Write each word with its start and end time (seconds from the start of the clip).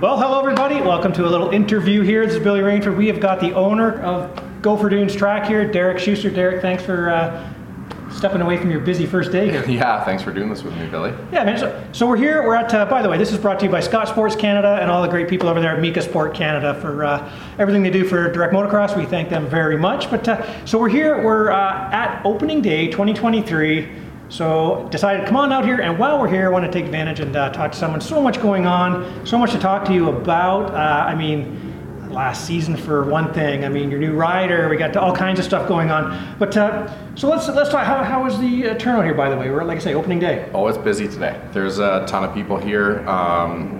Well, 0.00 0.18
hello 0.18 0.38
everybody. 0.38 0.76
Welcome 0.76 1.12
to 1.12 1.26
a 1.26 1.28
little 1.28 1.50
interview 1.50 2.00
here. 2.00 2.24
This 2.24 2.36
is 2.36 2.42
Billy 2.42 2.60
Rainford. 2.60 2.96
We 2.96 3.06
have 3.08 3.20
got 3.20 3.38
the 3.38 3.52
owner 3.52 4.00
of 4.00 4.62
Gopher 4.62 4.88
Dunes 4.88 5.14
Track 5.14 5.46
here, 5.46 5.70
Derek 5.70 5.98
Schuster. 5.98 6.30
Derek, 6.30 6.62
thanks 6.62 6.82
for 6.82 7.10
uh, 7.10 7.52
stepping 8.10 8.40
away 8.40 8.56
from 8.56 8.70
your 8.70 8.80
busy 8.80 9.04
first 9.04 9.30
day 9.30 9.50
here. 9.50 9.62
Yeah, 9.68 10.02
thanks 10.02 10.22
for 10.22 10.32
doing 10.32 10.48
this 10.48 10.62
with 10.62 10.74
me, 10.78 10.86
Billy. 10.86 11.10
Yeah, 11.30 11.44
man. 11.44 11.58
So, 11.58 11.84
so 11.92 12.06
we're 12.06 12.16
here. 12.16 12.42
We're 12.46 12.54
at. 12.54 12.72
Uh, 12.72 12.86
by 12.86 13.02
the 13.02 13.10
way, 13.10 13.18
this 13.18 13.30
is 13.30 13.36
brought 13.36 13.58
to 13.60 13.66
you 13.66 13.70
by 13.70 13.80
Scott 13.80 14.08
Sports 14.08 14.34
Canada 14.34 14.78
and 14.80 14.90
all 14.90 15.02
the 15.02 15.08
great 15.08 15.28
people 15.28 15.50
over 15.50 15.60
there 15.60 15.76
at 15.76 15.82
Mika 15.82 16.00
Sport 16.00 16.32
Canada 16.32 16.80
for 16.80 17.04
uh, 17.04 17.30
everything 17.58 17.82
they 17.82 17.90
do 17.90 18.06
for 18.06 18.32
direct 18.32 18.54
motocross. 18.54 18.96
We 18.96 19.04
thank 19.04 19.28
them 19.28 19.48
very 19.48 19.76
much. 19.76 20.10
But 20.10 20.26
uh, 20.26 20.64
so 20.64 20.78
we're 20.78 20.88
here. 20.88 21.22
We're 21.22 21.50
uh, 21.50 21.90
at 21.92 22.22
opening 22.24 22.62
day 22.62 22.86
2023. 22.86 24.09
So 24.30 24.88
decided, 24.92 25.22
to 25.22 25.26
come 25.26 25.36
on 25.36 25.52
out 25.52 25.64
here, 25.64 25.80
and 25.80 25.98
while 25.98 26.20
we're 26.20 26.28
here, 26.28 26.46
I 26.46 26.50
want 26.50 26.64
to 26.64 26.70
take 26.70 26.84
advantage 26.84 27.18
and 27.18 27.34
uh, 27.34 27.50
talk 27.50 27.72
to 27.72 27.78
someone. 27.78 28.00
So 28.00 28.22
much 28.22 28.40
going 28.40 28.64
on, 28.64 29.26
so 29.26 29.36
much 29.36 29.50
to 29.52 29.58
talk 29.58 29.84
to 29.86 29.92
you 29.92 30.08
about. 30.08 30.72
Uh, 30.72 30.76
I 30.76 31.16
mean, 31.16 32.08
last 32.12 32.46
season 32.46 32.76
for 32.76 33.04
one 33.04 33.32
thing. 33.32 33.64
I 33.64 33.68
mean, 33.68 33.90
your 33.90 33.98
new 33.98 34.12
rider. 34.12 34.68
We 34.68 34.76
got 34.76 34.96
all 34.96 35.14
kinds 35.14 35.40
of 35.40 35.44
stuff 35.44 35.66
going 35.66 35.90
on. 35.90 36.36
But 36.38 36.56
uh, 36.56 37.14
so 37.16 37.28
let's 37.28 37.48
let's 37.48 37.70
talk. 37.70 37.84
How, 37.84 38.04
how 38.04 38.22
was 38.22 38.38
the 38.38 38.70
uh, 38.70 38.74
turnout 38.78 39.04
here? 39.04 39.14
By 39.14 39.30
the 39.30 39.36
way, 39.36 39.50
we're 39.50 39.64
like 39.64 39.78
I 39.78 39.80
say, 39.80 39.94
opening 39.94 40.20
day. 40.20 40.48
Oh, 40.54 40.68
it's 40.68 40.78
busy 40.78 41.08
today. 41.08 41.40
There's 41.52 41.80
a 41.80 42.04
ton 42.06 42.22
of 42.22 42.32
people 42.32 42.56
here. 42.56 43.06
Um, 43.08 43.78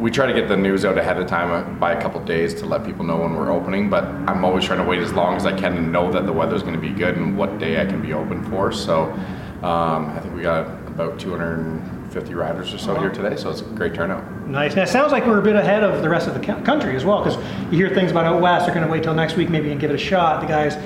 we 0.00 0.10
try 0.10 0.26
to 0.26 0.32
get 0.32 0.48
the 0.48 0.56
news 0.56 0.86
out 0.86 0.96
ahead 0.96 1.18
of 1.18 1.26
time 1.26 1.50
uh, 1.50 1.62
by 1.78 1.92
a 1.92 2.00
couple 2.00 2.24
days 2.24 2.54
to 2.54 2.66
let 2.66 2.84
people 2.84 3.04
know 3.04 3.18
when 3.18 3.34
we're 3.34 3.52
opening. 3.52 3.90
But 3.90 4.04
I'm 4.04 4.44
always 4.44 4.64
trying 4.64 4.78
to 4.80 4.84
wait 4.84 5.00
as 5.00 5.12
long 5.12 5.36
as 5.36 5.44
I 5.44 5.58
can 5.58 5.74
to 5.74 5.82
know 5.82 6.10
that 6.10 6.26
the 6.26 6.32
weather's 6.32 6.62
going 6.62 6.74
to 6.74 6.80
be 6.80 6.90
good 6.90 7.16
and 7.16 7.36
what 7.36 7.58
day 7.58 7.80
I 7.80 7.86
can 7.86 8.00
be 8.00 8.12
open 8.12 8.42
for. 8.50 8.72
So 8.72 9.14
um, 9.62 10.06
I 10.10 10.20
think 10.20 10.34
we 10.34 10.42
got 10.42 10.66
about 10.88 11.18
250 11.18 12.34
riders 12.34 12.72
or 12.72 12.78
so 12.78 12.98
here 12.98 13.10
today. 13.10 13.36
So 13.36 13.50
it's 13.50 13.60
a 13.60 13.64
great 13.64 13.94
turnout. 13.94 14.48
Nice. 14.48 14.74
Now 14.74 14.82
it 14.82 14.88
sounds 14.88 15.12
like 15.12 15.26
we're 15.26 15.38
a 15.38 15.42
bit 15.42 15.56
ahead 15.56 15.84
of 15.84 16.02
the 16.02 16.08
rest 16.08 16.28
of 16.28 16.34
the 16.34 16.40
country 16.40 16.96
as 16.96 17.04
well, 17.04 17.22
because 17.22 17.36
you 17.72 17.78
hear 17.78 17.94
things 17.94 18.10
about 18.10 18.24
out 18.24 18.40
west. 18.40 18.66
They're 18.66 18.74
going 18.74 18.86
to 18.86 18.92
wait 18.92 19.02
till 19.02 19.14
next 19.14 19.36
week 19.36 19.50
maybe 19.50 19.70
and 19.70 19.80
give 19.80 19.90
it 19.90 19.94
a 19.94 19.98
shot. 19.98 20.40
The 20.40 20.46
guys, 20.46 20.76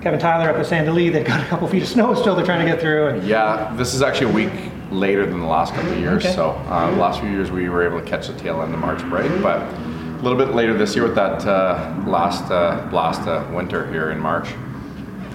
Kevin 0.00 0.18
Tyler 0.20 0.50
up 0.50 0.56
at 0.56 0.66
Sand 0.66 0.86
Del 0.86 0.94
Lee, 0.94 1.08
they've 1.08 1.26
got 1.26 1.40
a 1.40 1.46
couple 1.46 1.66
feet 1.68 1.82
of 1.82 1.88
snow 1.88 2.14
still. 2.14 2.34
They're 2.34 2.44
trying 2.44 2.64
to 2.64 2.70
get 2.70 2.80
through. 2.80 3.08
And 3.08 3.26
Yeah, 3.26 3.72
this 3.76 3.94
is 3.94 4.02
actually 4.02 4.30
a 4.30 4.34
week 4.34 4.52
later 4.90 5.24
than 5.26 5.40
the 5.40 5.46
last 5.46 5.74
couple 5.74 5.92
of 5.92 5.98
years. 5.98 6.24
Okay. 6.24 6.34
So 6.34 6.50
uh, 6.50 6.90
the 6.90 6.96
last 6.96 7.20
few 7.20 7.30
years 7.30 7.50
we 7.50 7.68
were 7.68 7.84
able 7.84 8.00
to 8.00 8.06
catch 8.06 8.26
the 8.26 8.34
tail 8.34 8.62
end 8.62 8.74
of 8.74 8.80
March 8.80 9.02
break, 9.08 9.30
but 9.42 9.62
a 9.62 10.22
little 10.22 10.38
bit 10.38 10.54
later 10.54 10.76
this 10.76 10.94
year 10.94 11.04
with 11.04 11.14
that 11.14 11.46
uh, 11.46 11.94
last 12.06 12.50
uh, 12.50 12.86
blast 12.90 13.22
of 13.28 13.52
winter 13.52 13.90
here 13.92 14.10
in 14.10 14.18
March. 14.18 14.48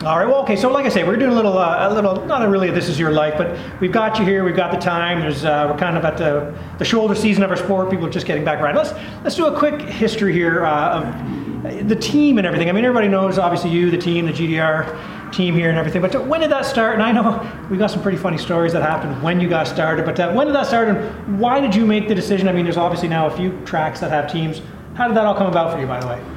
All 0.04 0.18
right. 0.18 0.28
Well, 0.28 0.42
okay. 0.42 0.56
So, 0.56 0.72
like 0.72 0.88
I 0.88 0.90
say, 0.90 1.04
we're 1.04 1.16
doing 1.16 1.32
a 1.32 1.36
little, 1.36 1.56
uh, 1.60 1.88
a 1.88 1.94
little, 1.94 2.26
not 2.26 2.44
a 2.44 2.50
really 2.50 2.72
this 2.72 2.90
is 2.90 3.00
your 3.00 3.12
life, 3.12 3.36
but 3.38 3.56
we've 3.80 3.92
got 3.92 4.18
you 4.18 4.26
here. 4.26 4.44
We've 4.44 4.56
got 4.56 4.72
the 4.72 4.80
time. 4.80 5.20
There's, 5.20 5.46
uh, 5.46 5.68
we're 5.70 5.78
kind 5.78 5.96
of 5.96 6.04
at 6.04 6.18
the, 6.18 6.58
the 6.80 6.86
shoulder 6.86 7.14
season 7.14 7.44
of 7.44 7.52
our 7.52 7.56
sport. 7.56 7.92
People 7.92 8.08
are 8.08 8.12
just 8.12 8.26
getting 8.26 8.44
back 8.44 8.62
right. 8.62 8.74
Let's 8.74 8.94
let's 9.24 9.36
do 9.36 9.46
a 9.46 9.56
quick 9.56 9.80
history 9.80 10.34
here 10.34 10.66
uh, 10.66 11.02
of 11.02 11.88
the 11.88 11.96
team 11.96 12.40
and 12.40 12.48
everything. 12.48 12.68
I 12.68 12.72
mean, 12.72 12.84
everybody 12.84 13.10
knows 13.10 13.38
obviously 13.38 13.70
you, 13.70 13.92
the 13.92 13.98
team, 13.98 14.26
the 14.26 14.32
GDR 14.32 15.32
team 15.32 15.54
here 15.54 15.70
and 15.70 15.78
everything. 15.78 16.02
But 16.02 16.26
when 16.26 16.42
did 16.42 16.50
that 16.50 16.66
start? 16.66 16.96
And 16.96 17.04
I 17.04 17.12
know 17.12 17.68
we've 17.70 17.78
got 17.78 17.92
some 17.92 18.02
pretty 18.02 18.18
funny 18.18 18.40
stories 18.40 18.74
that 18.74 18.82
happened 18.82 19.22
when 19.22 19.40
you 19.40 19.48
got 19.48 19.68
started. 19.68 20.04
But 20.04 20.20
uh, 20.20 20.34
when 20.34 20.48
did 20.48 20.56
that 20.56 20.66
start, 20.66 20.88
and 20.88 21.40
why 21.40 21.60
did 21.60 21.76
you 21.76 21.86
make 21.86 22.08
the 22.08 22.16
decision? 22.16 22.48
I 22.48 22.54
mean, 22.54 22.64
there's 22.64 22.76
obviously 22.76 23.08
now 23.08 23.28
a 23.28 23.38
few 23.38 23.52
tracks 23.66 24.00
that 24.00 24.10
have 24.10 24.32
teams. 24.32 24.64
How 24.96 25.08
did 25.08 25.16
that 25.16 25.28
all 25.28 25.36
come 25.36 25.48
about 25.48 25.72
for 25.74 25.80
you, 25.80 25.86
by 25.86 26.00
the 26.00 26.08
way? 26.08 26.31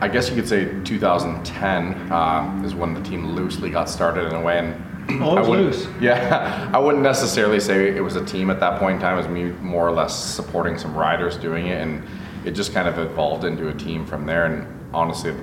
I 0.00 0.08
guess 0.08 0.28
you 0.30 0.34
could 0.34 0.48
say 0.48 0.64
2010 0.84 2.10
uh, 2.10 2.62
is 2.64 2.74
when 2.74 2.94
the 2.94 3.02
team 3.02 3.34
loosely 3.34 3.70
got 3.70 3.88
started 3.88 4.26
in 4.28 4.34
a 4.34 4.40
way. 4.40 4.58
And 4.58 4.90
Oh, 5.18 5.36
I 5.36 5.42
loose. 5.42 5.88
Yeah, 6.00 6.70
I 6.72 6.78
wouldn't 6.78 7.02
necessarily 7.02 7.60
say 7.60 7.94
it 7.94 8.00
was 8.02 8.16
a 8.16 8.24
team 8.24 8.50
at 8.50 8.60
that 8.60 8.78
point 8.78 8.96
in 8.96 9.00
time. 9.00 9.14
It 9.14 9.22
was 9.22 9.28
me 9.28 9.44
more 9.60 9.86
or 9.86 9.92
less 9.92 10.16
supporting 10.16 10.78
some 10.78 10.94
riders 10.94 11.36
doing 11.36 11.66
it, 11.66 11.80
and 11.82 12.02
it 12.44 12.52
just 12.52 12.72
kind 12.72 12.88
of 12.88 12.98
evolved 12.98 13.44
into 13.44 13.68
a 13.68 13.74
team 13.74 14.06
from 14.06 14.26
there. 14.26 14.46
And 14.46 14.66
honestly, 14.94 15.30
it 15.30 15.36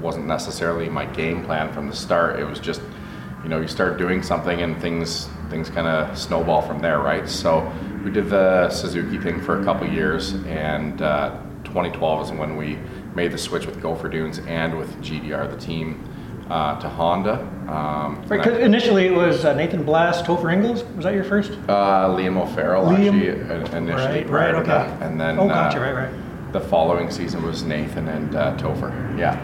wasn't 0.00 0.26
necessarily 0.26 0.88
my 0.88 1.04
game 1.06 1.44
plan 1.44 1.72
from 1.72 1.88
the 1.88 1.96
start. 1.96 2.38
It 2.38 2.44
was 2.44 2.60
just, 2.60 2.80
you 3.42 3.48
know, 3.48 3.60
you 3.60 3.68
start 3.68 3.98
doing 3.98 4.22
something 4.22 4.62
and 4.62 4.80
things 4.80 5.28
things 5.50 5.70
kind 5.70 5.86
of 5.86 6.16
snowball 6.16 6.62
from 6.62 6.80
there, 6.80 7.00
right? 7.00 7.28
So 7.28 7.70
we 8.04 8.10
did 8.10 8.28
the 8.28 8.68
Suzuki 8.70 9.18
thing 9.18 9.40
for 9.40 9.60
a 9.60 9.64
couple 9.64 9.88
years, 9.88 10.34
and 10.46 11.00
uh, 11.02 11.40
2012 11.64 12.26
is 12.26 12.32
when 12.32 12.56
we 12.56 12.78
made 13.18 13.32
the 13.32 13.38
switch 13.38 13.66
with 13.66 13.82
Gopher 13.82 14.08
Dunes 14.08 14.38
and 14.46 14.78
with 14.78 14.90
GDR, 15.02 15.50
the 15.50 15.56
team, 15.56 16.04
uh, 16.48 16.78
to 16.80 16.88
Honda. 16.88 17.40
Um, 17.68 18.22
Right, 18.28 18.46
I- 18.46 18.60
initially 18.60 19.06
it 19.06 19.12
was 19.14 19.44
uh, 19.44 19.54
Nathan 19.54 19.82
Blast, 19.82 20.24
Topher 20.24 20.52
Ingalls. 20.52 20.84
Was 20.96 21.04
that 21.04 21.14
your 21.14 21.24
first? 21.24 21.50
Uh, 21.68 22.08
Liam 22.16 22.36
O'Farrell 22.40 22.84
Liam- 22.84 23.08
actually 23.08 23.74
uh, 23.74 23.76
initially 23.76 24.20
Right, 24.24 24.30
right, 24.30 24.54
okay. 24.54 24.68
that, 24.68 25.02
and 25.02 25.20
then 25.20 25.36
Oh, 25.38 25.48
gotcha, 25.48 25.78
uh, 25.78 25.82
right, 25.82 25.94
right. 26.08 26.52
the 26.52 26.60
following 26.60 27.10
season 27.10 27.42
was 27.42 27.64
Nathan 27.64 28.06
and 28.08 28.34
uh, 28.36 28.56
Topher. 28.56 28.92
Yeah, 29.18 29.36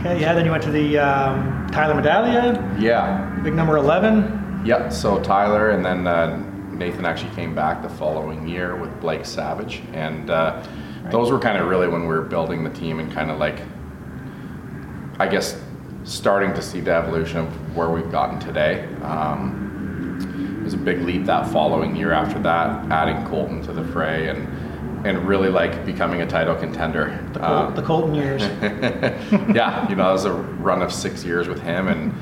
Okay, 0.00 0.20
yeah. 0.20 0.32
Then 0.34 0.44
you 0.46 0.50
went 0.50 0.62
to 0.64 0.70
the 0.72 0.98
um, 0.98 1.66
Tyler 1.70 1.94
Medaglia, 2.00 2.80
yeah, 2.80 3.38
big 3.44 3.54
number 3.54 3.76
eleven. 3.76 4.62
yeah. 4.64 4.88
So 4.88 5.20
Tyler 5.22 5.70
and 5.70 5.84
then 5.84 6.06
uh, 6.06 6.42
Nathan 6.72 7.04
actually 7.04 7.34
came 7.36 7.54
back 7.54 7.82
the 7.82 7.88
following 7.88 8.48
year 8.48 8.74
with 8.76 8.90
Blake 9.00 9.24
Savage, 9.24 9.82
and 9.92 10.28
uh, 11.08 11.10
those 11.10 11.30
were 11.30 11.38
kind 11.38 11.58
of 11.58 11.68
really 11.68 11.88
when 11.88 12.02
we 12.02 12.08
were 12.08 12.22
building 12.22 12.64
the 12.64 12.70
team 12.70 13.00
and 13.00 13.10
kind 13.12 13.30
of 13.30 13.38
like, 13.38 13.60
I 15.18 15.26
guess, 15.26 15.60
starting 16.04 16.54
to 16.54 16.62
see 16.62 16.80
the 16.80 16.92
evolution 16.92 17.38
of 17.38 17.76
where 17.76 17.90
we've 17.90 18.10
gotten 18.10 18.38
today. 18.38 18.86
Um, 19.02 20.58
it 20.60 20.64
was 20.64 20.74
a 20.74 20.78
big 20.78 21.00
leap 21.02 21.24
that 21.26 21.48
following 21.50 21.96
year 21.96 22.12
after 22.12 22.38
that, 22.40 22.90
adding 22.90 23.26
Colton 23.26 23.62
to 23.62 23.72
the 23.72 23.84
fray 23.84 24.28
and 24.28 24.46
and 25.06 25.28
really 25.28 25.48
like 25.48 25.86
becoming 25.86 26.22
a 26.22 26.26
title 26.26 26.56
contender. 26.56 27.24
The, 27.32 27.38
Col- 27.38 27.54
Um, 27.68 27.74
the 27.76 27.82
Colton 27.82 28.14
years. 28.16 28.42
yeah, 29.54 29.88
you 29.88 29.94
know, 29.94 30.08
it 30.08 30.12
was 30.12 30.24
a 30.24 30.32
run 30.32 30.82
of 30.82 30.92
six 30.92 31.24
years 31.24 31.46
with 31.46 31.60
him, 31.62 31.86
and 31.86 32.12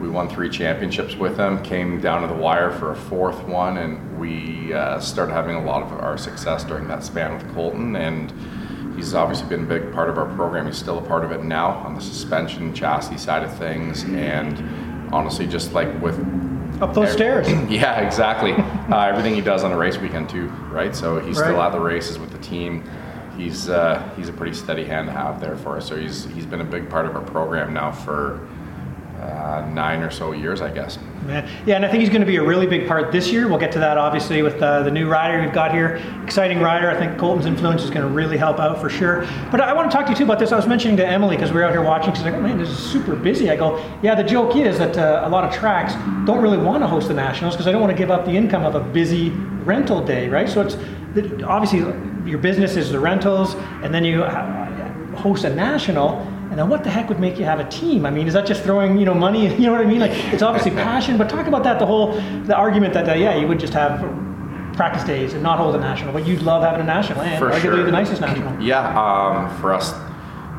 we 0.00 0.08
won 0.08 0.28
three 0.28 0.48
championships 0.48 1.16
with 1.16 1.36
him. 1.36 1.62
Came 1.62 2.00
down 2.00 2.22
to 2.22 2.28
the 2.28 2.40
wire 2.40 2.70
for 2.70 2.92
a 2.92 2.96
fourth 2.96 3.42
one, 3.44 3.78
and 3.78 4.18
we 4.18 4.72
uh, 4.72 5.00
started 5.00 5.32
having 5.32 5.56
a 5.56 5.64
lot 5.64 5.82
of 5.82 5.92
our 5.92 6.16
success 6.16 6.64
during 6.64 6.86
that 6.88 7.02
span 7.02 7.34
with 7.34 7.52
Colton. 7.54 7.96
And 7.96 8.32
he's 8.96 9.14
obviously 9.14 9.48
been 9.48 9.64
a 9.64 9.66
big 9.66 9.92
part 9.92 10.08
of 10.08 10.16
our 10.16 10.32
program. 10.36 10.66
He's 10.66 10.78
still 10.78 10.98
a 10.98 11.02
part 11.02 11.24
of 11.24 11.32
it 11.32 11.42
now 11.42 11.70
on 11.70 11.94
the 11.94 12.00
suspension 12.00 12.72
chassis 12.74 13.18
side 13.18 13.42
of 13.42 13.56
things, 13.58 14.04
and 14.04 15.12
honestly, 15.12 15.46
just 15.46 15.72
like 15.72 16.00
with 16.00 16.18
Up 16.80 16.94
those 16.94 17.12
stairs. 17.12 17.48
yeah, 17.68 18.00
exactly. 18.00 18.52
uh, 18.52 19.02
everything 19.02 19.34
he 19.34 19.40
does 19.40 19.64
on 19.64 19.72
a 19.72 19.76
race 19.76 19.98
weekend 19.98 20.28
too, 20.28 20.46
right? 20.70 20.94
So 20.94 21.18
he's 21.18 21.38
still 21.38 21.60
at 21.60 21.72
the 21.72 21.80
races 21.80 22.18
with 22.20 22.30
the 22.30 22.38
team. 22.38 22.88
He's 23.36 23.68
uh, 23.68 24.08
he's 24.16 24.28
a 24.28 24.32
pretty 24.32 24.54
steady 24.54 24.84
hand 24.84 25.06
to 25.06 25.12
have 25.12 25.40
there 25.40 25.56
for 25.56 25.76
us. 25.76 25.88
So 25.88 25.96
he's 25.96 26.24
he's 26.26 26.46
been 26.46 26.60
a 26.60 26.64
big 26.64 26.88
part 26.88 27.06
of 27.06 27.16
our 27.16 27.22
program 27.22 27.72
now 27.72 27.90
for 27.90 28.48
uh, 29.28 29.68
nine 29.72 30.02
or 30.02 30.10
so 30.10 30.32
years, 30.32 30.60
I 30.60 30.70
guess. 30.70 30.98
Man. 31.26 31.48
Yeah, 31.66 31.76
and 31.76 31.84
I 31.84 31.90
think 31.90 32.00
he's 32.00 32.08
going 32.08 32.22
to 32.22 32.26
be 32.26 32.36
a 32.36 32.42
really 32.42 32.66
big 32.66 32.88
part 32.88 33.12
this 33.12 33.30
year. 33.30 33.48
We'll 33.48 33.58
get 33.58 33.72
to 33.72 33.78
that 33.80 33.98
obviously 33.98 34.42
with 34.42 34.62
uh, 34.62 34.82
the 34.82 34.90
new 34.90 35.08
rider 35.08 35.40
we've 35.42 35.52
got 35.52 35.72
here. 35.72 36.02
Exciting 36.24 36.60
rider. 36.60 36.90
I 36.90 36.96
think 36.96 37.18
Colton's 37.18 37.46
influence 37.46 37.82
is 37.82 37.90
going 37.90 38.06
to 38.06 38.12
really 38.12 38.36
help 38.36 38.58
out 38.58 38.80
for 38.80 38.88
sure. 38.88 39.26
But 39.50 39.60
I 39.60 39.72
want 39.72 39.90
to 39.90 39.96
talk 39.96 40.06
to 40.06 40.12
you 40.12 40.16
too 40.16 40.24
about 40.24 40.38
this. 40.38 40.52
I 40.52 40.56
was 40.56 40.66
mentioning 40.66 40.96
to 40.98 41.06
Emily 41.06 41.36
because 41.36 41.50
we 41.50 41.58
were 41.58 41.64
out 41.64 41.72
here 41.72 41.82
watching. 41.82 42.14
She's 42.14 42.24
like, 42.24 42.34
oh, 42.34 42.40
"Man, 42.40 42.58
this 42.58 42.70
is 42.70 42.78
super 42.78 43.14
busy." 43.14 43.50
I 43.50 43.56
go, 43.56 43.78
"Yeah." 44.02 44.14
The 44.14 44.24
joke 44.24 44.56
is 44.56 44.78
that 44.78 44.96
uh, 44.96 45.22
a 45.24 45.28
lot 45.28 45.44
of 45.44 45.52
tracks 45.52 45.94
don't 46.26 46.40
really 46.40 46.58
want 46.58 46.82
to 46.82 46.86
host 46.86 47.08
the 47.08 47.14
nationals 47.14 47.54
because 47.54 47.66
they 47.66 47.72
don't 47.72 47.82
want 47.82 47.92
to 47.92 47.98
give 47.98 48.10
up 48.10 48.24
the 48.24 48.32
income 48.32 48.64
of 48.64 48.74
a 48.74 48.80
busy 48.80 49.30
rental 49.64 50.04
day, 50.04 50.28
right? 50.28 50.48
So 50.48 50.62
it's 50.62 50.76
obviously 51.44 51.80
your 52.28 52.38
business 52.38 52.76
is 52.76 52.90
the 52.90 53.00
rentals, 53.00 53.54
and 53.82 53.92
then 53.92 54.04
you 54.04 54.22
uh, 54.22 55.16
host 55.16 55.44
a 55.44 55.54
national. 55.54 56.26
And 56.50 56.58
then 56.58 56.68
what 56.68 56.82
the 56.82 56.90
heck 56.90 57.08
would 57.08 57.20
make 57.20 57.38
you 57.38 57.44
have 57.44 57.60
a 57.60 57.68
team? 57.68 58.06
I 58.06 58.10
mean, 58.10 58.26
is 58.26 58.34
that 58.34 58.46
just 58.46 58.62
throwing 58.62 58.98
you 58.98 59.04
know 59.04 59.14
money? 59.14 59.48
You 59.58 59.66
know 59.66 59.72
what 59.72 59.80
I 59.80 59.86
mean? 59.86 60.00
Like 60.00 60.12
it's 60.32 60.42
obviously 60.42 60.70
passion, 60.88 61.18
but 61.18 61.28
talk 61.28 61.46
about 61.46 61.64
that. 61.64 61.78
The 61.78 61.86
whole 61.86 62.12
the 62.44 62.56
argument 62.56 62.94
that 62.94 63.08
uh, 63.08 63.14
yeah, 63.14 63.36
you 63.36 63.46
would 63.46 63.60
just 63.60 63.74
have 63.74 64.00
practice 64.74 65.02
days 65.04 65.34
and 65.34 65.42
not 65.42 65.58
hold 65.58 65.74
a 65.74 65.78
national, 65.78 66.12
but 66.12 66.24
you'd 66.26 66.42
love 66.42 66.62
having 66.62 66.80
a 66.80 66.84
national 66.84 67.20
and 67.22 67.38
For 67.38 67.50
arguably 67.50 67.60
sure. 67.60 67.84
the 67.84 67.90
nicest 67.90 68.20
national. 68.20 68.62
Yeah, 68.64 68.86
um, 68.96 69.60
for 69.60 69.74
us, 69.74 69.92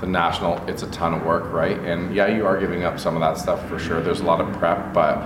the 0.02 0.08
national, 0.08 0.58
it's 0.68 0.84
a 0.84 0.92
ton 0.92 1.14
of 1.14 1.24
work, 1.26 1.52
right? 1.54 1.80
And 1.80 2.14
yeah, 2.14 2.28
you 2.28 2.46
are 2.46 2.60
giving 2.60 2.84
up 2.84 3.00
some 3.00 3.16
of 3.16 3.22
that 3.22 3.38
stuff 3.38 3.68
for 3.70 3.80
sure. 3.80 4.02
There's 4.02 4.20
a 4.20 4.26
lot 4.26 4.42
of 4.42 4.52
prep, 4.58 4.94
but 4.94 5.18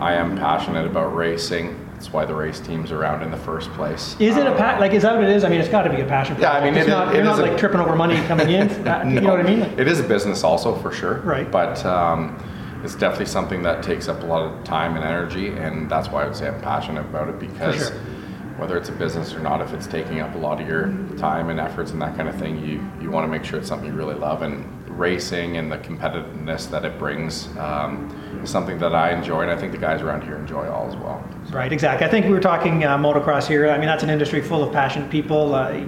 I 0.00 0.14
am 0.14 0.36
passionate 0.36 0.86
about 0.86 1.14
racing. 1.14 1.81
That's 2.02 2.12
why 2.12 2.24
the 2.24 2.34
race 2.34 2.58
team's 2.58 2.90
around 2.90 3.22
in 3.22 3.30
the 3.30 3.36
first 3.36 3.70
place. 3.74 4.16
Is 4.18 4.36
it 4.36 4.44
a 4.44 4.50
Um, 4.50 4.56
pa- 4.56 4.76
like 4.80 4.90
is 4.92 5.04
that 5.04 5.14
what 5.14 5.22
it 5.22 5.30
is? 5.30 5.44
I 5.44 5.48
mean, 5.48 5.60
it's 5.60 5.68
got 5.68 5.82
to 5.82 5.90
be 5.90 6.00
a 6.00 6.04
passion. 6.04 6.36
Yeah, 6.40 6.50
I 6.50 6.60
mean, 6.60 6.74
it's 6.74 6.88
it- 6.88 6.90
not, 6.90 7.10
it 7.10 7.18
you're 7.18 7.22
is 7.22 7.28
not 7.28 7.38
a- 7.38 7.42
like 7.42 7.56
tripping 7.56 7.78
over 7.80 7.94
money 7.94 8.20
coming 8.26 8.50
in. 8.50 8.66
That- 8.82 9.06
you 9.08 9.20
know 9.20 9.30
what 9.30 9.38
I 9.38 9.44
mean? 9.44 9.60
Like, 9.60 9.78
It 9.78 9.86
is 9.86 10.00
a 10.00 10.02
business 10.02 10.42
also 10.42 10.74
for 10.74 10.90
sure. 10.90 11.20
Right. 11.20 11.48
But 11.48 11.86
um, 11.86 12.42
it's 12.82 12.96
definitely 12.96 13.26
something 13.26 13.62
that 13.62 13.84
takes 13.84 14.08
up 14.08 14.20
a 14.24 14.26
lot 14.26 14.42
of 14.42 14.64
time 14.64 14.96
and 14.96 15.04
energy, 15.04 15.50
and 15.50 15.88
that's 15.88 16.08
why 16.08 16.22
I 16.22 16.26
would 16.26 16.34
say 16.34 16.48
I'm 16.48 16.60
passionate 16.60 17.02
about 17.02 17.28
it 17.28 17.38
because 17.38 17.76
sure. 17.90 17.96
whether 18.56 18.76
it's 18.76 18.88
a 18.88 18.92
business 18.92 19.32
or 19.32 19.38
not, 19.38 19.60
if 19.60 19.72
it's 19.72 19.86
taking 19.86 20.18
up 20.18 20.34
a 20.34 20.38
lot 20.38 20.60
of 20.60 20.66
your 20.66 20.92
time 21.18 21.50
and 21.50 21.60
efforts 21.60 21.92
and 21.92 22.02
that 22.02 22.16
kind 22.16 22.28
of 22.28 22.34
thing, 22.34 22.58
you 22.66 22.84
you 23.00 23.12
want 23.12 23.22
to 23.26 23.28
make 23.30 23.44
sure 23.44 23.60
it's 23.60 23.68
something 23.68 23.86
you 23.86 23.94
really 23.94 24.16
love 24.16 24.42
and 24.42 24.64
racing 24.96 25.56
and 25.56 25.70
the 25.70 25.78
competitiveness 25.78 26.70
that 26.70 26.84
it 26.84 26.98
brings 26.98 27.48
um, 27.56 28.10
is 28.42 28.50
something 28.50 28.78
that 28.78 28.94
I 28.94 29.12
enjoy, 29.12 29.42
and 29.42 29.50
I 29.50 29.56
think 29.56 29.72
the 29.72 29.78
guys 29.78 30.02
around 30.02 30.22
here 30.22 30.36
enjoy 30.36 30.68
all 30.68 30.88
as 30.88 30.96
well. 30.96 31.24
Right, 31.50 31.72
exactly. 31.72 32.06
I 32.06 32.10
think 32.10 32.26
we 32.26 32.32
were 32.32 32.40
talking 32.40 32.84
uh, 32.84 32.98
motocross 32.98 33.46
here. 33.46 33.68
I 33.70 33.78
mean, 33.78 33.86
that's 33.86 34.02
an 34.02 34.10
industry 34.10 34.40
full 34.40 34.62
of 34.62 34.72
passionate 34.72 35.10
people. 35.10 35.54
Uh, 35.54 35.84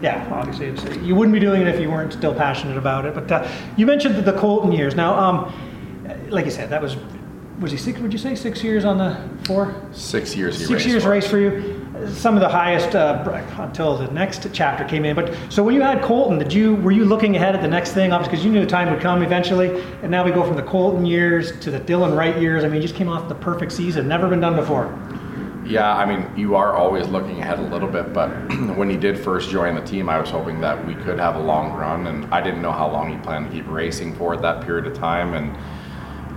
yeah, 0.00 0.28
obviously, 0.32 0.66
it's, 0.66 0.84
you 0.98 1.14
wouldn't 1.14 1.32
be 1.32 1.40
doing 1.40 1.62
it 1.62 1.68
if 1.68 1.80
you 1.80 1.90
weren't 1.90 2.12
still 2.12 2.34
passionate 2.34 2.76
about 2.76 3.04
it. 3.04 3.14
But 3.14 3.30
uh, 3.30 3.50
you 3.76 3.86
mentioned 3.86 4.16
the, 4.16 4.22
the 4.22 4.38
Colton 4.38 4.72
years. 4.72 4.94
Now, 4.94 5.18
um, 5.18 6.28
like 6.30 6.44
you 6.44 6.50
said, 6.50 6.70
that 6.70 6.80
was 6.80 6.96
was 7.60 7.72
he 7.72 7.76
six? 7.76 7.98
Would 7.98 8.12
you 8.12 8.18
say 8.18 8.34
six 8.34 8.62
years 8.62 8.84
on 8.84 8.98
the 8.98 9.18
four? 9.44 9.74
Six 9.92 10.36
years. 10.36 10.66
Six 10.66 10.86
years 10.86 11.02
for 11.02 11.10
race 11.10 11.26
for 11.26 11.38
you. 11.38 11.77
Some 12.12 12.34
of 12.34 12.40
the 12.40 12.48
highest 12.48 12.94
uh, 12.94 13.42
until 13.58 13.96
the 13.96 14.10
next 14.12 14.46
chapter 14.52 14.84
came 14.84 15.04
in. 15.04 15.14
But 15.14 15.36
so 15.48 15.62
when 15.62 15.74
you 15.74 15.82
had 15.82 16.02
Colton, 16.02 16.38
did 16.38 16.52
you 16.52 16.76
were 16.76 16.92
you 16.92 17.04
looking 17.04 17.36
ahead 17.36 17.54
at 17.54 17.62
the 17.62 17.68
next 17.68 17.92
thing? 17.92 18.12
Obviously, 18.12 18.30
because 18.32 18.44
you 18.44 18.52
knew 18.52 18.60
the 18.60 18.66
time 18.66 18.90
would 18.90 19.00
come 19.00 19.22
eventually. 19.22 19.82
And 20.02 20.10
now 20.10 20.24
we 20.24 20.30
go 20.30 20.44
from 20.44 20.56
the 20.56 20.62
Colton 20.62 21.06
years 21.06 21.58
to 21.60 21.70
the 21.70 21.80
Dylan 21.80 22.16
Wright 22.16 22.40
years. 22.40 22.64
I 22.64 22.68
mean, 22.68 22.76
you 22.76 22.82
just 22.82 22.94
came 22.94 23.08
off 23.08 23.28
the 23.28 23.34
perfect 23.34 23.72
season, 23.72 24.08
never 24.08 24.28
been 24.28 24.40
done 24.40 24.56
before. 24.56 24.86
Yeah, 25.66 25.94
I 25.94 26.06
mean, 26.06 26.34
you 26.34 26.54
are 26.54 26.74
always 26.74 27.06
looking 27.08 27.42
ahead 27.42 27.58
a 27.58 27.62
little 27.62 27.90
bit, 27.90 28.14
but 28.14 28.28
when 28.76 28.88
he 28.88 28.96
did 28.96 29.18
first 29.18 29.50
join 29.50 29.74
the 29.74 29.82
team, 29.82 30.08
I 30.08 30.18
was 30.18 30.30
hoping 30.30 30.62
that 30.62 30.86
we 30.86 30.94
could 30.94 31.18
have 31.18 31.36
a 31.36 31.40
long 31.40 31.74
run, 31.74 32.06
and 32.06 32.24
I 32.32 32.40
didn't 32.40 32.62
know 32.62 32.72
how 32.72 32.90
long 32.90 33.10
he 33.10 33.18
planned 33.18 33.50
to 33.50 33.52
keep 33.52 33.68
racing 33.68 34.14
for 34.16 34.32
at 34.32 34.40
that 34.40 34.64
period 34.64 34.86
of 34.86 34.94
time. 34.94 35.34
And 35.34 35.54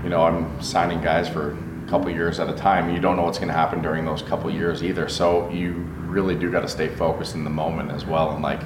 you 0.03 0.09
know, 0.09 0.23
I'm 0.23 0.61
signing 0.61 1.01
guys 1.01 1.29
for 1.29 1.57
couple 1.91 2.09
years 2.09 2.39
at 2.39 2.49
a 2.49 2.53
time. 2.53 2.93
You 2.95 3.01
don't 3.01 3.17
know 3.17 3.23
what's 3.23 3.37
going 3.37 3.49
to 3.49 3.53
happen 3.53 3.81
during 3.81 4.05
those 4.05 4.21
couple 4.21 4.49
years 4.49 4.81
either, 4.81 5.09
so 5.09 5.49
you 5.49 5.73
really 6.07 6.35
do 6.35 6.49
got 6.49 6.61
to 6.61 6.67
stay 6.67 6.87
focused 6.87 7.35
in 7.35 7.43
the 7.43 7.49
moment 7.49 7.91
as 7.91 8.05
well, 8.05 8.31
and 8.31 8.41
like 8.41 8.61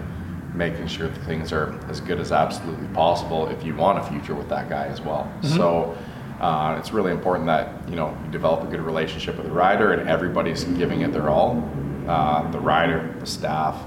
making 0.53 0.87
sure 0.87 1.09
that 1.09 1.19
things 1.25 1.51
are 1.51 1.77
as 1.89 1.99
good 1.99 2.19
as 2.19 2.31
absolutely 2.31 2.87
possible 2.93 3.47
if 3.47 3.65
you 3.65 3.75
want 3.75 3.97
a 3.99 4.03
future 4.03 4.35
with 4.35 4.47
that 4.49 4.69
guy 4.69 4.85
as 4.85 5.01
well. 5.01 5.29
So. 5.41 5.97
Uh, 6.35 6.75
it's 6.77 6.91
really 6.91 7.13
important 7.13 7.47
that 7.47 7.89
you 7.89 7.95
know 7.95 8.15
you 8.25 8.29
develop 8.29 8.61
a 8.61 8.67
good 8.69 8.81
relationship 8.81 9.37
with 9.37 9.45
the 9.45 9.51
rider 9.53 9.93
and 9.93 10.09
everybody's 10.09 10.65
giving 10.65 10.99
it 10.99 11.13
their 11.13 11.29
all. 11.29 11.63
Uh, 12.09 12.51
the 12.51 12.59
rider, 12.59 13.15
the 13.21 13.25
staff, 13.25 13.81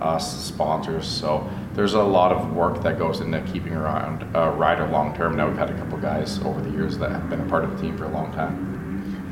us, 0.00 0.44
sponsors. 0.44 1.06
So 1.06 1.48
there's 1.74 1.94
a 1.94 2.02
lot 2.02 2.32
of 2.32 2.52
work 2.52 2.82
that 2.82 2.98
goes 2.98 3.20
into 3.20 3.40
keeping 3.52 3.74
around 3.74 4.24
a 4.34 4.50
rider 4.50 4.86
long 4.88 5.14
term. 5.14 5.36
Now 5.36 5.48
we've 5.48 5.56
had 5.56 5.70
a 5.70 5.78
couple 5.78 5.96
guys 5.98 6.40
over 6.40 6.60
the 6.60 6.70
years 6.70 6.98
that 6.98 7.12
have 7.12 7.30
been 7.30 7.40
a 7.40 7.46
part 7.46 7.64
of 7.64 7.70
the 7.70 7.80
team 7.80 7.96
for 7.96 8.04
a 8.04 8.10
long 8.10 8.32
time. 8.32 8.71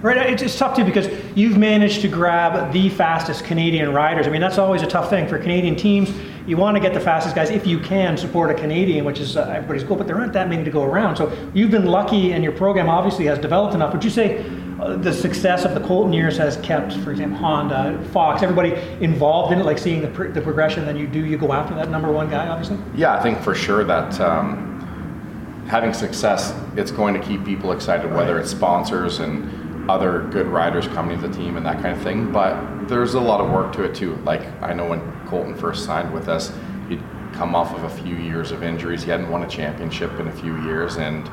Right, 0.02 0.31
it's, 0.31 0.41
it's 0.41 0.56
tough 0.56 0.75
too 0.75 0.85
because 0.85 1.08
you've 1.37 1.58
managed 1.58 2.00
to 2.00 2.08
grab 2.08 2.73
the 2.73 2.88
fastest 2.88 3.44
Canadian 3.44 3.93
riders. 3.93 4.26
I 4.26 4.31
mean, 4.31 4.41
that's 4.41 4.56
always 4.56 4.81
a 4.81 4.87
tough 4.87 5.11
thing 5.11 5.29
for 5.29 5.38
Canadian 5.38 5.76
teams. 5.76 6.11
You 6.47 6.56
want 6.56 6.75
to 6.75 6.81
get 6.81 6.94
the 6.94 7.00
fastest 7.00 7.37
guys 7.37 7.50
if 7.50 7.67
you 7.67 7.79
can 7.79 8.17
support 8.17 8.50
a 8.50 8.55
Canadian, 8.55 9.05
which 9.05 9.20
is 9.20 9.37
uh, 9.37 9.43
everybody's 9.43 9.85
goal, 9.85 9.99
but 9.99 10.06
there 10.06 10.17
aren't 10.17 10.32
that 10.32 10.49
many 10.49 10.64
to 10.64 10.70
go 10.70 10.85
around. 10.85 11.17
So 11.17 11.31
you've 11.52 11.70
been 11.70 11.85
lucky, 11.85 12.32
and 12.32 12.43
your 12.43 12.55
program 12.55 12.88
obviously 12.88 13.26
has 13.26 13.38
developed 13.38 13.75
enough. 13.75 13.93
Would 13.93 14.02
you 14.02 14.08
say 14.08 14.43
uh, 14.81 14.97
the 14.97 15.12
success 15.12 15.67
of 15.67 15.75
the 15.75 15.81
Colton 15.87 16.14
years 16.14 16.38
has 16.38 16.56
kept, 16.56 16.94
for 16.94 17.11
example, 17.11 17.38
Honda, 17.38 18.02
Fox, 18.11 18.43
everybody 18.43 18.73
involved 19.05 19.52
in 19.52 19.61
it, 19.61 19.67
like 19.67 19.76
seeing 19.76 20.00
the, 20.00 20.08
pr- 20.08 20.29
the 20.29 20.41
progression? 20.41 20.87
Then 20.87 20.97
you 20.97 21.06
do 21.06 21.26
you 21.26 21.37
go 21.37 21.52
after 21.52 21.75
that 21.75 21.91
number 21.91 22.11
one 22.11 22.31
guy, 22.31 22.49
obviously. 22.49 22.79
Yeah, 22.97 23.14
I 23.14 23.23
think 23.23 23.38
for 23.43 23.55
sure 23.55 23.85
that 23.85 24.19
um, 24.19 25.67
having 25.69 25.93
success, 25.93 26.55
it's 26.75 26.91
going 26.91 27.12
to 27.12 27.20
keep 27.20 27.44
people 27.44 27.73
excited, 27.73 28.11
whether 28.14 28.41
it's 28.41 28.50
sponsors 28.50 29.19
and 29.19 29.60
other 29.91 30.29
good 30.31 30.47
riders 30.47 30.87
coming 30.89 31.21
to 31.21 31.29
the 31.29 31.35
team 31.35 31.57
and 31.57 31.67
that 31.67 31.83
kind 31.83 31.97
of 31.97 32.03
thing. 32.03 32.31
But 32.31 32.87
there's 32.89 33.15
a 33.15 33.21
lot 33.21 33.41
of 33.41 33.51
work 33.51 33.73
to 33.75 33.85
it 33.85 33.95
too. 33.95 34.17
Like 34.25 34.41
I 34.63 34.73
know 34.73 34.89
when 34.89 35.01
Colton 35.27 35.55
first 35.55 35.85
signed 35.85 36.13
with 36.13 36.29
us, 36.29 36.53
he'd 36.89 37.03
come 37.33 37.55
off 37.55 37.75
of 37.75 37.85
a 37.85 38.03
few 38.03 38.17
years 38.17 38.53
of 38.53 38.63
injuries. 38.63 39.03
He 39.03 39.11
hadn't 39.11 39.31
won 39.31 39.43
a 39.43 39.49
championship 39.49 40.19
in 40.21 40.29
a 40.29 40.33
few 40.33 40.63
years, 40.63 40.97
and 40.97 41.29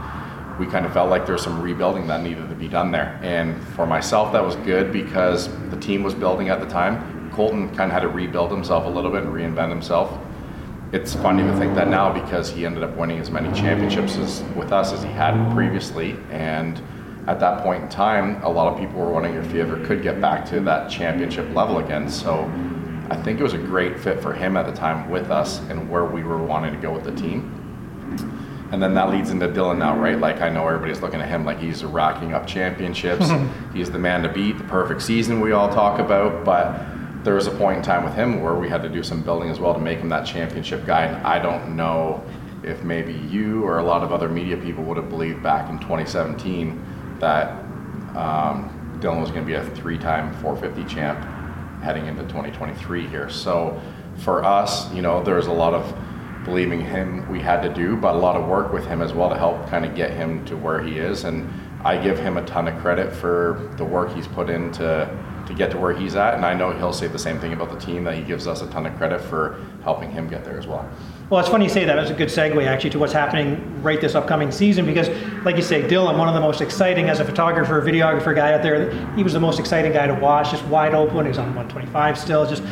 we 0.60 0.66
kind 0.66 0.86
of 0.86 0.94
felt 0.94 1.10
like 1.10 1.26
there 1.26 1.34
was 1.34 1.44
some 1.44 1.62
rebuilding 1.62 2.08
that 2.08 2.22
needed 2.22 2.50
to 2.50 2.56
be 2.56 2.68
done 2.68 2.92
there. 2.92 3.20
And 3.22 3.62
for 3.76 3.86
myself, 3.86 4.34
that 4.34 4.44
was 4.44 4.56
good 4.58 4.92
because 4.92 5.50
the 5.70 5.78
team 5.78 6.04
was 6.04 6.16
building 6.16 6.50
at 6.50 6.60
the 6.60 6.68
time. 6.68 7.32
Colton 7.32 7.68
kind 7.76 7.92
of 7.92 7.92
had 7.92 8.02
to 8.02 8.10
rebuild 8.10 8.52
himself 8.52 8.86
a 8.86 8.90
little 8.90 9.12
bit 9.12 9.24
and 9.24 9.34
reinvent 9.34 9.70
himself 9.70 10.18
it's 10.94 11.14
funny 11.16 11.44
to 11.44 11.58
think 11.58 11.76
that 11.76 11.90
now 11.90 12.14
because 12.14 12.50
he 12.50 12.66
ended 12.66 12.82
up 12.82 12.96
winning 12.96 13.20
as 13.20 13.30
many 13.30 13.54
championships 13.54 14.16
as, 14.18 14.42
with 14.56 14.72
us 14.72 14.94
as 14.94 15.04
he 15.04 15.10
had 15.10 15.54
previously. 15.54 16.16
And 16.32 16.82
at 17.28 17.42
that 17.42 17.62
point 17.62 17.84
in 17.84 17.90
time, 17.90 18.42
a 18.44 18.50
lot 18.50 18.72
of 18.72 18.80
people 18.80 19.00
were 19.02 19.12
wondering 19.12 19.36
if 19.36 19.52
he 19.52 19.60
ever 19.60 19.86
could 19.86 20.02
get 20.02 20.22
back 20.22 20.46
to 20.46 20.62
that 20.62 20.90
championship 20.90 21.54
level 21.54 21.80
again. 21.80 22.10
So 22.10 22.50
I 23.10 23.22
think 23.22 23.40
it 23.40 23.44
was 23.44 23.54
a 23.54 23.58
great 23.58 24.00
fit 24.00 24.22
for 24.22 24.34
him 24.34 24.56
at 24.56 24.66
the 24.66 24.72
time 24.72 25.10
with 25.10 25.30
us 25.30 25.60
and 25.70 25.90
where 25.90 26.06
we 26.06 26.24
were 26.24 26.42
wanting 26.42 26.74
to 26.74 26.80
go 26.80 26.94
with 26.94 27.04
the 27.04 27.16
team. 27.16 27.54
And 28.72 28.82
then 28.82 28.94
that 28.96 29.10
leads 29.10 29.30
into 29.30 29.48
Dylan 29.48 29.78
now, 29.78 29.98
right? 29.98 30.18
Like 30.18 30.42
I 30.42 30.50
know 30.50 30.68
everybody's 30.68 31.02
looking 31.02 31.22
at 31.22 31.28
him 31.28 31.44
like 31.44 31.60
he's 31.60 31.84
racking 31.84 32.34
up 32.34 32.48
championships. 32.48 33.30
he's 33.74 33.92
the 33.92 34.00
man 34.00 34.24
to 34.24 34.30
beat, 34.30 34.58
the 34.58 34.64
perfect 34.66 35.02
season 35.02 35.42
we 35.42 35.52
all 35.52 35.70
talk 35.70 36.00
about. 36.00 36.46
But 36.46 37.24
there 37.24 37.34
was 37.34 37.48
a 37.48 37.52
point 37.52 37.78
in 37.78 37.84
time 37.84 38.06
with 38.06 38.14
him 38.14 38.42
where 38.42 38.56
we 38.56 38.70
had 38.70 38.82
to 38.84 38.90
do 38.90 39.04
some 39.04 39.22
building 39.22 39.50
as 39.50 39.60
well 39.60 39.74
to 39.74 39.80
make 39.80 40.00
him 40.00 40.10
that 40.10 40.26
championship 40.26 40.86
guy. 40.86 41.06
And 41.06 41.28
I 41.28 41.40
don't 41.40 41.76
know 41.76 42.24
if 42.64 42.84
maybe 42.84 43.14
you 43.14 43.64
or 43.64 43.80
a 43.80 43.84
lot 43.84 44.04
of 44.04 44.14
other 44.14 44.30
media 44.30 44.56
people 44.58 44.84
would 44.86 44.98
have 44.98 45.10
believed 45.10 45.44
back 45.44 45.70
in 45.70 45.80
2017 45.80 46.87
that 47.20 47.50
um, 48.16 49.00
Dylan 49.02 49.22
was 49.22 49.30
going 49.30 49.42
to 49.42 49.48
be 49.48 49.54
a 49.54 49.66
three-time 49.76 50.34
450 50.42 50.94
champ 50.94 51.20
heading 51.82 52.08
into 52.08 52.24
2023 52.24 53.08
here. 53.08 53.30
So 53.30 53.80
for 54.18 54.44
us, 54.44 54.92
you 54.94 55.02
know, 55.02 55.24
there 55.24 55.36
was 55.36 55.48
a 55.48 55.54
lot 55.54 55.74
of 55.74 55.96
believing 56.44 56.82
him 56.82 57.30
we 57.30 57.40
had 57.40 57.62
to 57.62 57.70
do, 57.74 57.96
but 57.96 58.16
a 58.16 58.18
lot 58.18 58.36
of 58.36 58.48
work 58.48 58.72
with 58.72 58.86
him 58.88 59.02
as 59.02 59.14
well 59.14 59.30
to 59.30 59.38
help 59.38 59.68
kind 59.70 59.86
of 59.86 59.94
get 59.96 60.12
him 60.12 60.44
to 60.46 60.56
where 60.56 60.82
he 60.82 60.98
is. 60.98 61.26
And 61.26 61.48
I 61.84 61.98
give 61.98 62.18
him 62.18 62.38
a 62.38 62.46
ton 62.46 62.68
of 62.68 62.80
credit 62.82 63.14
for 63.14 63.72
the 63.78 63.86
work 63.86 64.14
he's 64.16 64.28
put 64.28 64.50
in 64.50 64.72
to, 64.74 65.44
to 65.46 65.54
get 65.54 65.72
to 65.72 65.78
where 65.78 65.94
he's 65.94 66.16
at. 66.16 66.34
And 66.34 66.46
I 66.46 66.54
know 66.54 66.72
he'll 66.72 66.94
say 66.94 67.08
the 67.08 67.20
same 67.20 67.40
thing 67.40 67.54
about 67.54 67.72
the 67.72 67.80
team 67.80 68.04
that 68.06 68.16
he 68.16 68.24
gives 68.24 68.48
us 68.48 68.62
a 68.62 68.68
ton 68.68 68.86
of 68.86 68.96
credit 68.98 69.22
for 69.22 69.64
helping 69.84 70.10
him 70.10 70.28
get 70.28 70.44
there 70.44 70.58
as 70.58 70.66
well. 70.66 70.90
Well, 71.30 71.42
it's 71.42 71.50
funny 71.50 71.66
you 71.66 71.70
say 71.70 71.84
that. 71.84 72.00
It's 72.00 72.10
a 72.10 72.14
good 72.14 72.30
segue 72.30 72.66
actually 72.66 72.92
to 72.92 73.00
what's 73.00 73.12
happening 73.12 73.84
right 73.84 74.00
this 74.00 74.16
upcoming 74.16 74.50
season 74.50 74.86
because, 74.86 75.10
like 75.44 75.58
you 75.58 75.62
say, 75.62 75.82
Dylan, 75.84 76.18
one 76.18 76.30
of 76.30 76.34
the 76.34 76.40
most 76.40 76.62
exciting 76.62 77.10
as 77.10 77.20
a 77.20 77.26
photographer, 77.26 77.82
videographer 77.82 78.34
guy 78.34 78.54
out 78.54 78.62
there. 78.64 78.94
He 79.16 79.24
was 79.24 79.34
the 79.34 79.40
most 79.40 79.60
exciting 79.60 79.92
guy 79.92 80.08
to 80.08 80.14
watch, 80.14 80.52
just 80.52 80.64
wide 80.68 80.94
open. 80.94 81.26
He 81.26 81.30
was 81.30 81.38
on 81.38 81.48
125 81.48 82.18
still, 82.18 82.46
just 82.46 82.64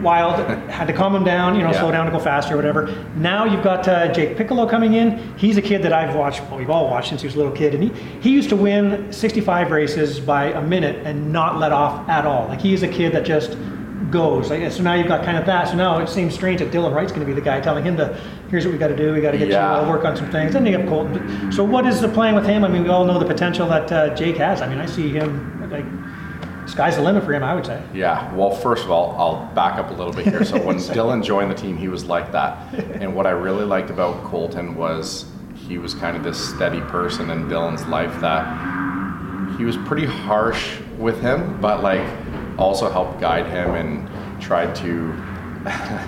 wild. 0.00 0.36
Had 0.70 0.86
to 0.86 0.94
calm 0.94 1.14
him 1.14 1.22
down, 1.22 1.54
you 1.54 1.60
know, 1.60 1.70
Yeah. 1.70 1.80
slow 1.80 1.90
down 1.92 2.06
to 2.06 2.12
go 2.12 2.18
faster, 2.18 2.54
or 2.54 2.56
whatever. 2.56 2.86
Now 3.16 3.44
you've 3.44 3.62
got 3.62 3.86
uh, 3.86 4.10
Jake 4.10 4.38
Piccolo 4.38 4.66
coming 4.66 4.94
in. 4.94 5.36
He's 5.36 5.58
a 5.58 5.62
kid 5.62 5.82
that 5.82 5.92
I've 5.92 6.14
watched. 6.16 6.40
Well, 6.44 6.56
we've 6.58 6.70
all 6.70 6.88
watched 6.88 7.10
since 7.10 7.20
he 7.20 7.26
was 7.26 7.34
a 7.34 7.38
little 7.38 7.52
kid, 7.52 7.74
and 7.74 7.82
he 7.84 7.90
he 8.22 8.30
used 8.30 8.48
to 8.48 8.56
win 8.56 9.12
65 9.12 9.70
races 9.70 10.18
by 10.18 10.44
a 10.52 10.62
minute 10.62 11.04
and 11.04 11.30
not 11.30 11.58
let 11.58 11.72
off 11.72 12.08
at 12.08 12.24
all. 12.24 12.48
Like 12.48 12.62
he 12.62 12.72
is 12.72 12.82
a 12.82 12.88
kid 12.88 13.12
that 13.12 13.26
just 13.26 13.58
goes. 14.10 14.48
So 14.48 14.82
now 14.82 14.94
you've 14.94 15.08
got 15.08 15.24
kind 15.24 15.36
of 15.36 15.46
that. 15.46 15.68
So 15.68 15.74
now 15.76 15.98
it 15.98 16.08
seems 16.08 16.34
strange 16.34 16.60
that 16.60 16.70
Dylan 16.70 16.94
Wright's 16.94 17.12
going 17.12 17.20
to 17.20 17.26
be 17.26 17.32
the 17.34 17.40
guy 17.44 17.60
telling 17.60 17.84
him 17.84 17.96
to, 17.96 18.18
here's 18.50 18.64
what 18.64 18.72
we 18.72 18.78
got 18.78 18.88
to 18.88 18.96
do. 18.96 19.12
We 19.12 19.20
got 19.20 19.32
to 19.32 19.38
get 19.38 19.48
Yeah. 19.48 19.80
you 19.80 19.84
all 19.86 19.90
work 19.90 20.04
on 20.04 20.16
some 20.16 20.30
things. 20.30 20.52
Then 20.54 20.64
you 20.66 20.78
have 20.78 20.88
Colton. 20.88 21.52
So 21.52 21.62
what 21.64 21.86
is 21.86 22.00
the 22.00 22.08
plan 22.08 22.34
with 22.34 22.46
him? 22.46 22.64
I 22.64 22.68
mean, 22.68 22.82
we 22.84 22.88
all 22.88 23.04
know 23.04 23.18
the 23.18 23.26
potential 23.26 23.68
that 23.68 23.90
uh, 23.92 24.14
Jake 24.14 24.36
has. 24.36 24.62
I 24.62 24.68
mean, 24.68 24.78
I 24.78 24.86
see 24.86 25.08
him 25.10 25.70
like 25.70 25.84
sky's 26.68 26.96
the 26.96 27.02
limit 27.02 27.24
for 27.24 27.32
him. 27.34 27.42
I 27.42 27.54
would 27.54 27.66
say. 27.66 27.82
Yeah, 27.94 28.32
well, 28.34 28.50
first 28.50 28.84
of 28.84 28.90
all, 28.90 29.14
I'll 29.16 29.54
back 29.54 29.78
up 29.78 29.90
a 29.90 29.94
little 29.94 30.12
bit 30.12 30.26
here. 30.26 30.44
So 30.44 30.58
when 30.62 30.76
Dylan 30.96 31.22
joined 31.24 31.50
the 31.50 31.54
team, 31.54 31.76
he 31.76 31.88
was 31.88 32.04
like 32.06 32.32
that. 32.32 32.72
And 32.74 33.14
what 33.14 33.26
I 33.26 33.30
really 33.30 33.64
liked 33.64 33.90
about 33.90 34.22
Colton 34.24 34.74
was 34.76 35.26
he 35.54 35.76
was 35.78 35.92
kind 35.94 36.16
of 36.16 36.22
this 36.24 36.38
steady 36.54 36.80
person 36.82 37.30
in 37.30 37.44
Dylan's 37.48 37.86
life 37.86 38.18
that 38.20 39.56
he 39.58 39.64
was 39.64 39.76
pretty 39.78 40.06
harsh 40.06 40.78
with 40.98 41.20
him, 41.20 41.60
but 41.60 41.82
like 41.82 42.06
also 42.58 42.90
helped 42.90 43.20
guide 43.20 43.46
him 43.46 43.74
and 43.74 44.40
tried 44.42 44.74
to. 44.76 45.12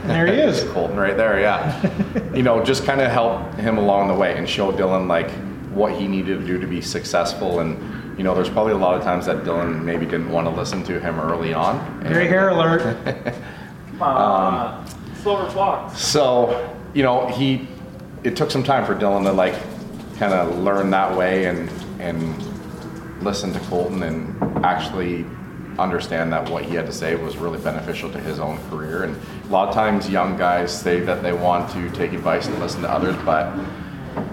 There 0.06 0.26
he 0.26 0.34
is. 0.34 0.64
Colton 0.72 0.96
right 0.96 1.16
there, 1.16 1.40
yeah. 1.40 2.34
you 2.34 2.42
know, 2.42 2.62
just 2.64 2.84
kind 2.84 3.00
of 3.00 3.10
help 3.10 3.54
him 3.54 3.78
along 3.78 4.08
the 4.08 4.14
way 4.14 4.36
and 4.36 4.48
show 4.48 4.72
Dylan 4.72 5.06
like 5.08 5.30
what 5.72 5.92
he 5.92 6.06
needed 6.08 6.40
to 6.40 6.46
do 6.46 6.58
to 6.58 6.66
be 6.66 6.80
successful. 6.80 7.60
And 7.60 8.18
you 8.18 8.24
know, 8.24 8.34
there's 8.34 8.50
probably 8.50 8.72
a 8.72 8.76
lot 8.76 8.96
of 8.96 9.02
times 9.02 9.26
that 9.26 9.44
Dylan 9.44 9.82
maybe 9.82 10.04
didn't 10.04 10.30
want 10.30 10.46
to 10.46 10.54
listen 10.54 10.82
to 10.84 11.00
him 11.00 11.18
early 11.20 11.54
on. 11.54 12.00
Gray 12.00 12.22
And- 12.22 12.28
hair 12.28 12.48
alert. 12.50 12.96
Uh, 14.00 14.82
Silver 15.22 15.50
Fox. 15.50 16.00
So, 16.00 16.74
you 16.94 17.02
know, 17.02 17.26
he 17.26 17.68
it 18.24 18.34
took 18.34 18.50
some 18.50 18.62
time 18.64 18.86
for 18.86 18.94
Dylan 18.94 19.24
to 19.24 19.32
like 19.32 19.54
kind 20.16 20.32
of 20.32 20.58
learn 20.58 20.88
that 20.90 21.14
way 21.14 21.44
and 21.44 21.70
and 22.00 22.34
listen 23.22 23.52
to 23.52 23.60
Colton 23.60 24.02
and 24.02 24.64
actually 24.64 25.26
understand 25.80 26.32
that 26.32 26.48
what 26.50 26.64
he 26.64 26.74
had 26.74 26.86
to 26.86 26.92
say 26.92 27.14
was 27.16 27.36
really 27.36 27.58
beneficial 27.58 28.10
to 28.12 28.20
his 28.20 28.38
own 28.38 28.58
career. 28.68 29.04
And 29.04 29.16
a 29.44 29.48
lot 29.48 29.68
of 29.68 29.74
times 29.74 30.08
young 30.08 30.36
guys 30.36 30.76
say 30.78 31.00
that 31.00 31.22
they 31.22 31.32
want 31.32 31.70
to 31.72 31.90
take 31.90 32.12
advice 32.12 32.46
and 32.46 32.58
listen 32.58 32.82
to 32.82 32.90
others, 32.90 33.16
but 33.24 33.52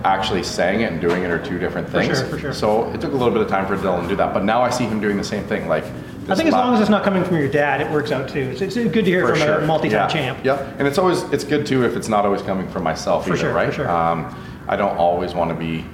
actually 0.04 0.44
saying 0.44 0.82
it 0.82 0.92
and 0.92 1.02
doing 1.02 1.24
it 1.24 1.32
are 1.32 1.44
two 1.44 1.60
different 1.60 1.90
things. 1.90 2.18
sure, 2.18 2.28
for 2.28 2.40
sure. 2.40 2.54
So 2.54 2.92
it 2.94 3.02
took 3.02 3.14
a 3.14 3.16
little 3.16 3.34
bit 3.34 3.42
of 3.42 3.48
time 3.48 3.68
for 3.68 3.78
Dylan 3.78 4.04
to 4.04 4.10
do 4.10 4.16
that. 4.16 4.34
But 4.34 4.44
now 4.44 4.62
I 4.62 4.70
see 4.70 4.86
him 4.86 5.00
doing 5.00 5.18
the 5.18 5.24
same 5.24 5.44
thing. 5.46 5.68
Like 5.68 5.86
I 6.30 6.36
think 6.36 6.48
as 6.48 6.54
long 6.54 6.74
as 6.74 6.82
it's 6.82 6.90
not 6.90 7.04
coming 7.04 7.24
from 7.24 7.38
your 7.38 7.48
dad, 7.48 7.80
it 7.80 7.90
works 7.90 8.12
out 8.12 8.28
too. 8.28 8.40
It's, 8.40 8.62
it's 8.62 8.76
good 8.76 8.94
to 8.94 9.02
hear 9.06 9.26
for 9.26 9.36
from 9.36 9.40
sure. 9.40 9.60
a 9.60 9.66
multi-time 9.66 10.00
yeah. 10.00 10.08
champ. 10.08 10.40
Yeah, 10.44 10.76
and 10.78 10.88
it's 10.88 10.98
always 10.98 11.24
it's 11.32 11.44
good 11.44 11.66
too 11.66 11.86
if 11.86 11.96
it's 11.96 12.10
not 12.10 12.26
always 12.26 12.42
coming 12.42 12.68
from 12.68 12.84
myself 12.84 13.26
For 13.26 13.32
either, 13.32 13.40
sure, 13.40 13.50
for 13.52 13.56
right? 13.56 13.74
sure. 13.74 13.90
Um, 13.90 14.36
I 14.68 14.76
don't 14.76 14.98
always 14.98 15.34
want 15.34 15.52
to 15.52 15.56
be 15.56 15.86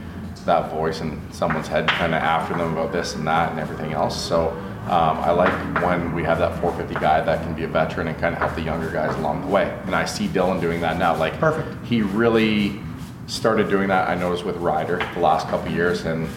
that 0.45 0.71
voice 0.71 1.01
in 1.01 1.21
someone's 1.31 1.67
head, 1.67 1.87
kind 1.87 2.13
of 2.13 2.21
after 2.21 2.57
them 2.57 2.73
about 2.73 2.91
this 2.91 3.15
and 3.15 3.25
that 3.27 3.51
and 3.51 3.59
everything 3.59 3.93
else. 3.93 4.19
So 4.19 4.57
Um, 4.85 5.17
I 5.19 5.31
like 5.31 5.81
when 5.81 6.13
we 6.13 6.23
have 6.23 6.39
that 6.39 6.59
450 6.59 6.95
guy 6.95 7.21
that 7.21 7.41
can 7.41 7.53
be 7.53 7.63
a 7.63 7.67
veteran 7.67 8.07
and 8.09 8.17
kind 8.19 8.35
of 8.35 8.39
help 8.39 8.53
the 8.55 8.61
younger 8.61 8.91
guys 8.91 9.15
along 9.15 9.41
the 9.41 9.47
way. 9.47 9.77
And 9.85 9.95
I 9.95 10.03
see 10.03 10.27
Dylan 10.27 10.59
doing 10.59 10.81
that 10.81 10.97
now. 10.97 11.15
Like 11.15 11.39
Perfect. 11.39 11.85
He 11.85 12.01
really 12.01 12.81
started 13.27 13.69
doing 13.69 13.87
that. 13.87 14.09
I 14.09 14.15
noticed 14.15 14.43
with 14.43 14.57
Ryder 14.57 14.97
the 15.13 15.21
last 15.21 15.47
couple 15.47 15.71
years, 15.71 16.05
and 16.05 16.27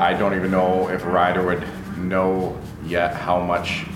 I 0.00 0.14
don't 0.14 0.34
even 0.34 0.50
know 0.50 0.88
if 0.88 1.04
Ryder 1.04 1.44
would 1.44 1.66
know 1.98 2.58
yet 2.84 3.14
how 3.14 3.40
much 3.40 3.86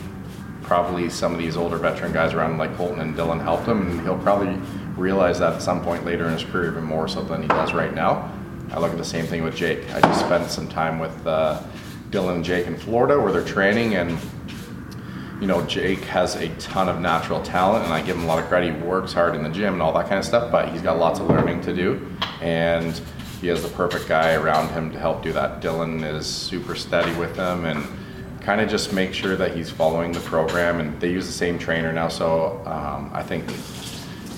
probably 0.63 1.09
some 1.09 1.33
of 1.33 1.39
these 1.39 1.57
older 1.57 1.79
veteran 1.79 2.13
guys 2.13 2.35
around 2.35 2.59
like 2.59 2.77
Colton 2.77 3.01
and 3.01 3.15
Dylan 3.15 3.41
helped 3.41 3.67
him, 3.67 3.83
and 3.83 4.01
he'll 4.03 4.19
probably 4.19 4.55
realize 4.97 5.39
that 5.39 5.55
at 5.55 5.63
some 5.63 5.83
point 5.83 6.05
later 6.05 6.27
in 6.27 6.33
his 6.33 6.45
career 6.45 6.73
even 6.73 6.85
more 6.85 7.09
so 7.09 7.23
than 7.23 7.43
he 7.43 7.49
does 7.49 7.73
right 7.73 7.95
now. 7.95 8.33
I 8.71 8.81
look 8.81 8.91
at 8.91 8.99
the 8.99 9.05
same 9.05 9.25
thing 9.25 9.45
with 9.45 9.57
Jake. 9.57 9.89
I 9.95 10.01
just 10.01 10.21
spent 10.21 10.51
some 10.51 10.69
time 10.69 10.99
with 10.99 11.27
uh, 11.27 11.63
Dylan 12.11 12.37
and 12.37 12.45
Jake 12.45 12.67
in 12.67 12.77
Florida 12.77 13.21
where 13.21 13.33
they're 13.33 13.45
training, 13.45 13.95
and 13.95 14.19
you 15.41 15.47
know 15.47 15.65
Jake 15.67 16.01
has 16.05 16.37
a 16.37 16.49
ton 16.57 16.89
of 16.89 17.01
natural 17.01 17.43
talent, 17.43 17.85
and 17.85 17.93
I 17.93 18.03
give 18.03 18.17
him 18.17 18.25
a 18.25 18.27
lot 18.27 18.39
of 18.39 18.47
credit. 18.47 18.75
He 18.75 18.83
works 18.83 19.13
hard 19.13 19.35
in 19.35 19.43
the 19.43 19.51
gym 19.51 19.75
and 19.75 19.83
all 19.83 19.93
that 19.93 20.09
kind 20.09 20.19
of 20.19 20.25
stuff, 20.25 20.51
but 20.51 20.71
he's 20.71 20.83
got 20.83 20.99
lots 20.99 21.21
of 21.21 21.29
learning 21.29 21.61
to 21.63 21.75
do, 21.75 22.07
and 22.41 23.01
he 23.41 23.47
has 23.47 23.63
the 23.63 23.69
perfect 23.69 24.09
guy 24.09 24.35
around 24.35 24.71
him 24.71 24.91
to 24.91 24.99
help 24.99 25.23
do 25.23 25.33
that. 25.33 25.61
Dylan 25.63 26.03
is 26.15 26.27
super 26.27 26.75
steady 26.75 27.15
with 27.17 27.37
him 27.37 27.67
and 27.67 27.87
kind 28.41 28.61
of 28.61 28.69
just 28.69 28.93
make 28.93 29.13
sure 29.15 29.37
that 29.37 29.55
he's 29.55 29.71
following 29.71 30.11
the 30.11 30.21
program. 30.21 30.81
And 30.81 31.01
they 31.01 31.11
use 31.13 31.27
the 31.27 31.33
same 31.33 31.59
trainer 31.59 31.93
now, 31.93 32.09
so 32.09 32.63
um, 32.67 33.11
I 33.13 33.23
think 33.23 33.45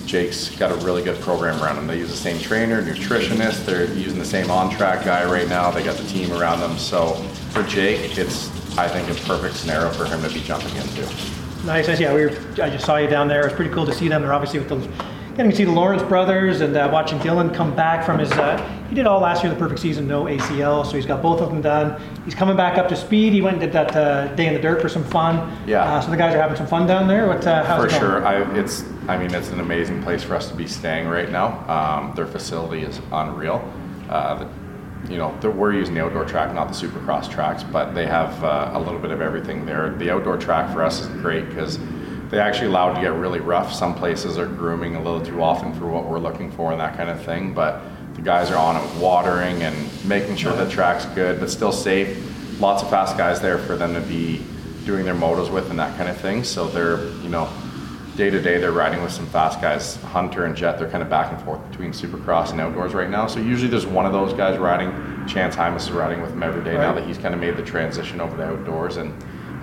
Jake's 0.05 0.55
got 0.55 0.71
a 0.71 0.85
really 0.85 1.01
good 1.01 1.19
program 1.21 1.61
around 1.63 1.77
him. 1.77 1.87
They 1.87 1.97
use 1.97 2.11
the 2.11 2.17
same 2.17 2.37
trainer, 2.39 2.83
nutritionist. 2.83 3.65
They're 3.65 3.85
using 3.93 4.19
the 4.19 4.25
same 4.25 4.51
on-track 4.51 5.05
guy 5.05 5.25
right 5.31 5.47
now. 5.47 5.71
They 5.71 5.83
got 5.83 5.95
the 5.95 6.07
team 6.07 6.31
around 6.33 6.59
them. 6.59 6.77
So 6.77 7.13
for 7.51 7.63
Jake, 7.63 8.17
it's 8.17 8.49
I 8.77 8.87
think 8.87 9.09
a 9.09 9.21
perfect 9.25 9.55
scenario 9.55 9.89
for 9.91 10.05
him 10.05 10.21
to 10.21 10.29
be 10.33 10.39
jumping 10.41 10.75
into. 10.75 11.01
Nice, 11.65 11.87
nice. 11.87 11.99
Yeah, 11.99 12.13
we 12.13 12.25
were, 12.25 12.31
I 12.61 12.69
just 12.69 12.85
saw 12.85 12.97
you 12.97 13.07
down 13.07 13.27
there. 13.27 13.41
It 13.41 13.45
was 13.45 13.53
pretty 13.53 13.71
cool 13.73 13.85
to 13.85 13.93
see 13.93 14.07
them. 14.07 14.21
They're 14.21 14.33
obviously 14.33 14.59
with 14.59 14.69
the 14.69 14.77
getting 15.35 15.51
to 15.51 15.55
see 15.55 15.63
the 15.63 15.71
Lawrence 15.71 16.03
brothers 16.03 16.61
and 16.61 16.75
uh, 16.75 16.89
watching 16.91 17.17
Dylan 17.19 17.53
come 17.53 17.75
back 17.75 18.05
from 18.05 18.19
his. 18.19 18.31
Uh, 18.31 18.57
he 18.89 18.95
did 18.95 19.07
all 19.07 19.19
last 19.21 19.43
year 19.43 19.53
the 19.53 19.59
perfect 19.59 19.79
season, 19.79 20.07
no 20.07 20.25
ACL, 20.25 20.85
so 20.85 20.93
he's 20.93 21.05
got 21.05 21.21
both 21.21 21.39
of 21.39 21.49
them 21.49 21.61
done. 21.61 22.01
He's 22.25 22.35
coming 22.35 22.57
back 22.57 22.77
up 22.77 22.89
to 22.89 22.95
speed. 22.95 23.31
He 23.33 23.41
went 23.41 23.55
and 23.55 23.61
did 23.61 23.71
that 23.73 23.95
uh, 23.95 24.27
day 24.35 24.47
in 24.47 24.53
the 24.53 24.59
dirt 24.59 24.81
for 24.81 24.89
some 24.89 25.03
fun. 25.05 25.57
Yeah. 25.67 25.83
Uh, 25.83 26.01
so 26.01 26.11
the 26.11 26.17
guys 26.17 26.35
are 26.35 26.41
having 26.41 26.57
some 26.57 26.67
fun 26.67 26.87
down 26.87 27.07
there. 27.07 27.27
What? 27.27 27.45
Uh, 27.45 27.63
how's 27.63 27.81
For 27.81 27.87
it 27.87 27.89
going? 27.91 28.01
sure, 28.01 28.25
I, 28.25 28.59
it's. 28.59 28.83
I 29.07 29.17
mean, 29.17 29.33
it's 29.33 29.49
an 29.49 29.59
amazing 29.59 30.03
place 30.03 30.23
for 30.23 30.35
us 30.35 30.47
to 30.49 30.55
be 30.55 30.67
staying 30.67 31.07
right 31.07 31.31
now. 31.31 31.67
Um, 31.69 32.13
their 32.15 32.27
facility 32.27 32.83
is 32.83 32.99
unreal. 33.11 33.63
Uh, 34.09 34.35
the, 34.35 34.49
you 35.09 35.17
know, 35.17 35.37
we're 35.43 35.73
using 35.73 35.95
the 35.95 36.03
outdoor 36.03 36.25
track, 36.25 36.53
not 36.53 36.67
the 36.67 36.73
Supercross 36.73 37.29
tracks, 37.29 37.63
but 37.63 37.93
they 37.93 38.05
have 38.05 38.43
uh, 38.43 38.71
a 38.73 38.79
little 38.79 38.99
bit 38.99 39.11
of 39.11 39.21
everything 39.21 39.65
there. 39.65 39.91
The 39.91 40.09
outdoor 40.11 40.37
track 40.37 40.73
for 40.73 40.83
us 40.83 41.01
is 41.01 41.07
great 41.07 41.49
because 41.49 41.79
they 42.29 42.39
actually 42.39 42.67
allowed 42.67 42.93
to 42.93 43.01
get 43.01 43.13
really 43.13 43.39
rough. 43.39 43.73
Some 43.73 43.93
places 43.93 44.37
are 44.37 44.45
grooming 44.45 44.95
a 44.95 45.01
little 45.01 45.21
too 45.21 45.43
often 45.43 45.73
for 45.73 45.87
what 45.87 46.05
we're 46.05 46.19
looking 46.19 46.49
for 46.51 46.71
and 46.71 46.79
that 46.79 46.95
kind 46.95 47.09
of 47.09 47.21
thing, 47.23 47.53
but 47.53 47.81
the 48.13 48.21
guys 48.21 48.51
are 48.51 48.57
on 48.57 48.77
it 48.77 48.81
with 48.81 49.01
watering 49.01 49.63
and 49.63 50.05
making 50.05 50.35
sure 50.37 50.53
the 50.53 50.69
track's 50.69 51.05
good 51.07 51.39
but 51.39 51.49
still 51.49 51.71
safe. 51.71 52.59
Lots 52.59 52.83
of 52.83 52.89
fast 52.89 53.17
guys 53.17 53.41
there 53.41 53.57
for 53.57 53.75
them 53.75 53.93
to 53.93 54.01
be 54.01 54.45
doing 54.85 55.03
their 55.03 55.15
motos 55.15 55.51
with 55.51 55.69
and 55.69 55.79
that 55.79 55.97
kind 55.97 56.09
of 56.09 56.17
thing. 56.17 56.43
So 56.43 56.67
they're, 56.67 57.05
you 57.21 57.29
know, 57.29 57.49
day 58.15 58.29
to 58.29 58.41
day 58.41 58.57
they're 58.57 58.71
riding 58.71 59.01
with 59.01 59.11
some 59.11 59.25
fast 59.27 59.61
guys. 59.61 59.95
Hunter 60.03 60.45
and 60.45 60.55
Jett, 60.55 60.77
they're 60.77 60.89
kind 60.89 61.03
of 61.03 61.09
back 61.09 61.31
and 61.31 61.41
forth 61.43 61.65
between 61.69 61.91
Supercross 61.91 62.51
and 62.51 62.59
outdoors 62.59 62.93
right 62.93 63.09
now. 63.09 63.27
So 63.27 63.39
usually 63.39 63.69
there's 63.69 63.85
one 63.85 64.05
of 64.05 64.11
those 64.11 64.33
guys 64.33 64.57
riding. 64.57 64.91
Chance 65.27 65.55
Hymas 65.55 65.81
is 65.81 65.91
riding 65.91 66.21
with 66.21 66.31
them 66.31 66.43
every 66.43 66.63
day 66.63 66.73
now 66.73 66.93
that 66.93 67.05
he's 67.05 67.17
kind 67.17 67.33
of 67.33 67.39
made 67.39 67.55
the 67.55 67.63
transition 67.63 68.19
over 68.19 68.35
to 68.37 68.43
outdoors 68.43 68.97
and 68.97 69.13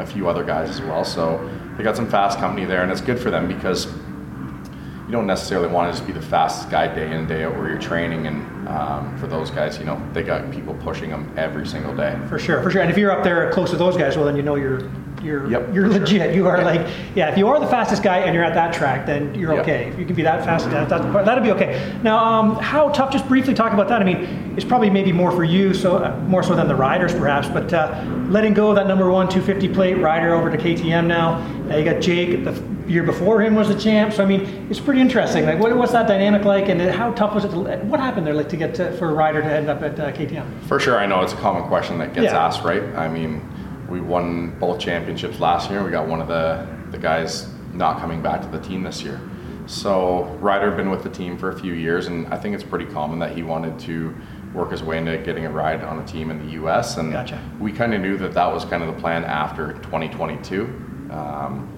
a 0.00 0.06
few 0.06 0.28
other 0.28 0.44
guys 0.44 0.70
as 0.70 0.80
well. 0.80 1.04
So 1.04 1.38
they 1.76 1.84
got 1.84 1.96
some 1.96 2.08
fast 2.08 2.38
company 2.38 2.64
there 2.64 2.82
and 2.82 2.90
it's 2.90 3.00
good 3.00 3.18
for 3.18 3.30
them 3.30 3.48
because 3.48 3.86
you 3.86 5.12
don't 5.12 5.26
necessarily 5.26 5.68
want 5.68 5.92
to 5.92 5.98
just 5.98 6.06
be 6.06 6.12
the 6.12 6.24
fastest 6.24 6.70
guy 6.70 6.92
day 6.94 7.06
in 7.06 7.12
and 7.12 7.28
day 7.28 7.44
out 7.44 7.56
where 7.56 7.68
you're 7.68 7.78
training 7.78 8.26
and 8.26 8.68
um, 8.68 9.16
for 9.18 9.26
those 9.26 9.50
guys, 9.50 9.78
you 9.78 9.84
know, 9.84 10.00
they 10.12 10.22
got 10.22 10.50
people 10.50 10.74
pushing 10.74 11.10
them 11.10 11.32
every 11.36 11.66
single 11.66 11.96
day. 11.96 12.18
For 12.28 12.38
sure, 12.38 12.62
for 12.62 12.70
sure. 12.70 12.82
And 12.82 12.90
if 12.90 12.98
you're 12.98 13.10
up 13.10 13.24
there 13.24 13.50
close 13.50 13.70
to 13.70 13.76
those 13.76 13.96
guys, 13.96 14.16
well, 14.16 14.26
then 14.26 14.36
you 14.36 14.42
know 14.42 14.56
you're 14.56 14.90
you're 15.22 15.50
Yep, 15.50 15.74
you're 15.74 15.86
for 15.86 15.92
sure. 15.92 16.00
legit. 16.00 16.34
You 16.34 16.46
are 16.46 16.58
Yeah. 16.58 16.64
like, 16.64 16.86
yeah. 17.14 17.28
If 17.28 17.38
you 17.38 17.48
are 17.48 17.58
the 17.60 17.66
fastest 17.66 18.02
guy 18.02 18.18
and 18.18 18.34
you're 18.34 18.44
at 18.44 18.54
that 18.54 18.72
track, 18.72 19.06
then 19.06 19.34
you're 19.34 19.52
Yep. 19.54 19.62
okay. 19.62 19.84
If 19.92 19.98
you 19.98 20.04
can 20.04 20.14
be 20.14 20.22
that 20.22 20.44
fast, 20.44 20.70
that, 20.70 20.88
that 20.88 21.24
that'll 21.24 21.44
be 21.44 21.52
okay. 21.52 21.80
Now, 22.02 22.18
um, 22.18 22.56
how 22.56 22.88
tough? 22.90 23.10
Just 23.10 23.28
briefly 23.28 23.54
talk 23.54 23.72
about 23.72 23.88
that. 23.88 24.00
I 24.00 24.04
mean, 24.04 24.52
it's 24.56 24.64
probably 24.64 24.90
maybe 24.90 25.12
more 25.12 25.30
for 25.30 25.44
you, 25.44 25.74
so 25.74 25.96
uh, 25.96 26.16
more 26.26 26.42
so 26.42 26.54
than 26.54 26.68
the 26.68 26.74
riders, 26.74 27.14
perhaps. 27.14 27.48
But 27.48 27.72
uh, 27.72 27.94
letting 28.28 28.54
go 28.54 28.70
of 28.70 28.76
that 28.76 28.86
number 28.86 29.10
one 29.10 29.28
250 29.28 29.68
plate 29.74 29.94
rider 29.94 30.34
over 30.34 30.50
to 30.50 30.56
KTM 30.56 31.06
now. 31.06 31.40
Now 31.68 31.76
you 31.76 31.84
got 31.84 32.00
Jake. 32.00 32.44
The 32.44 32.60
year 32.86 33.02
before 33.02 33.42
him 33.42 33.54
was 33.54 33.68
the 33.68 33.74
champ. 33.78 34.14
So 34.14 34.22
I 34.22 34.26
mean, 34.26 34.66
it's 34.70 34.80
pretty 34.80 35.00
interesting. 35.02 35.44
Like, 35.44 35.58
what, 35.58 35.76
what's 35.76 35.92
that 35.92 36.08
dynamic 36.08 36.44
like, 36.46 36.70
and 36.70 36.80
how 36.80 37.12
tough 37.12 37.34
was 37.34 37.44
it? 37.44 37.50
To, 37.50 37.56
what 37.58 38.00
happened 38.00 38.26
there, 38.26 38.32
like, 38.32 38.48
to 38.48 38.56
get 38.56 38.74
to, 38.76 38.92
for 38.92 39.10
a 39.10 39.12
rider 39.12 39.42
to 39.42 39.46
end 39.52 39.68
up 39.68 39.82
at 39.82 40.00
uh, 40.00 40.10
KTM? 40.10 40.44
For 40.62 40.80
sure, 40.80 40.96
I 40.98 41.04
know 41.04 41.20
it's 41.20 41.34
a 41.34 41.36
common 41.36 41.64
question 41.64 41.98
that 41.98 42.14
gets 42.14 42.32
Yeah. 42.32 42.46
asked, 42.46 42.64
right? 42.64 42.82
I 42.96 43.06
mean, 43.08 43.42
we 43.88 44.00
won 44.00 44.58
both 44.58 44.78
championships 44.78 45.40
last 45.40 45.70
year. 45.70 45.82
We 45.82 45.90
got 45.90 46.06
one 46.06 46.20
of 46.20 46.28
the, 46.28 46.66
the 46.90 46.98
guys 46.98 47.48
not 47.72 47.98
coming 47.98 48.22
back 48.22 48.42
to 48.42 48.48
the 48.48 48.60
team 48.60 48.82
this 48.82 49.02
year. 49.02 49.20
So 49.66 50.24
Ryder 50.40 50.70
been 50.72 50.90
with 50.90 51.02
the 51.02 51.10
team 51.10 51.36
for 51.36 51.50
a 51.50 51.58
few 51.58 51.74
years, 51.74 52.06
and 52.06 52.26
I 52.28 52.38
think 52.38 52.54
it's 52.54 52.64
pretty 52.64 52.86
common 52.86 53.18
that 53.18 53.32
he 53.32 53.42
wanted 53.42 53.78
to 53.80 54.14
work 54.54 54.70
his 54.70 54.82
way 54.82 54.96
into 54.96 55.18
getting 55.18 55.44
a 55.44 55.50
ride 55.50 55.84
on 55.84 55.98
a 55.98 56.06
team 56.06 56.30
in 56.30 56.38
the 56.44 56.52
U.S. 56.52 56.96
And 56.96 57.12
Gotcha. 57.12 57.38
we 57.60 57.70
kind 57.70 57.92
of 57.92 58.00
knew 58.00 58.16
that 58.18 58.32
that 58.32 58.46
was 58.46 58.64
kind 58.64 58.82
of 58.82 58.94
the 58.94 59.00
plan 59.00 59.24
after 59.24 59.74
2022. 59.74 60.64
Um, 61.10 61.68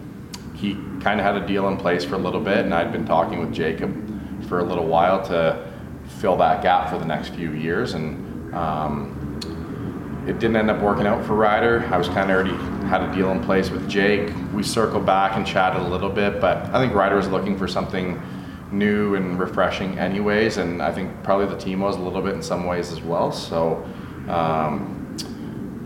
he 0.54 0.74
kind 1.02 1.18
of 1.18 1.26
had 1.26 1.36
a 1.36 1.46
deal 1.46 1.66
in 1.68 1.76
place 1.76 2.04
for 2.04 2.14
a 2.14 2.18
little 2.18 2.40
bit, 2.40 2.58
and 2.58 2.72
I'd 2.72 2.92
been 2.92 3.06
talking 3.06 3.40
with 3.40 3.52
Jacob 3.52 3.92
for 4.48 4.60
a 4.60 4.64
little 4.64 4.86
while 4.86 5.24
to 5.26 5.72
fill 6.20 6.36
that 6.36 6.62
gap 6.62 6.90
for 6.90 6.98
the 6.98 7.04
next 7.04 7.30
few 7.34 7.52
years, 7.52 7.94
and 7.94 8.54
um, 8.54 9.19
it 10.30 10.38
didn't 10.38 10.56
end 10.56 10.70
up 10.70 10.80
working 10.80 11.06
out 11.06 11.26
for 11.26 11.34
Ryder. 11.34 11.88
I 11.90 11.98
was 11.98 12.06
kind 12.06 12.30
of 12.30 12.36
already 12.36 12.56
had 12.86 13.02
a 13.02 13.12
deal 13.12 13.32
in 13.32 13.42
place 13.42 13.68
with 13.68 13.88
Jake. 13.88 14.32
We 14.54 14.62
circled 14.62 15.04
back 15.04 15.36
and 15.36 15.44
chatted 15.44 15.82
a 15.82 15.88
little 15.88 16.08
bit, 16.08 16.40
but 16.40 16.58
I 16.72 16.80
think 16.80 16.94
Ryder 16.94 17.16
was 17.16 17.26
looking 17.26 17.58
for 17.58 17.66
something 17.66 18.22
new 18.70 19.16
and 19.16 19.40
refreshing, 19.40 19.98
anyways, 19.98 20.58
and 20.58 20.80
I 20.80 20.92
think 20.92 21.10
probably 21.24 21.46
the 21.46 21.58
team 21.58 21.80
was 21.80 21.96
a 21.96 22.00
little 22.00 22.22
bit 22.22 22.34
in 22.34 22.42
some 22.42 22.64
ways 22.64 22.92
as 22.92 23.00
well. 23.00 23.32
So. 23.32 23.84
Um, 24.28 24.96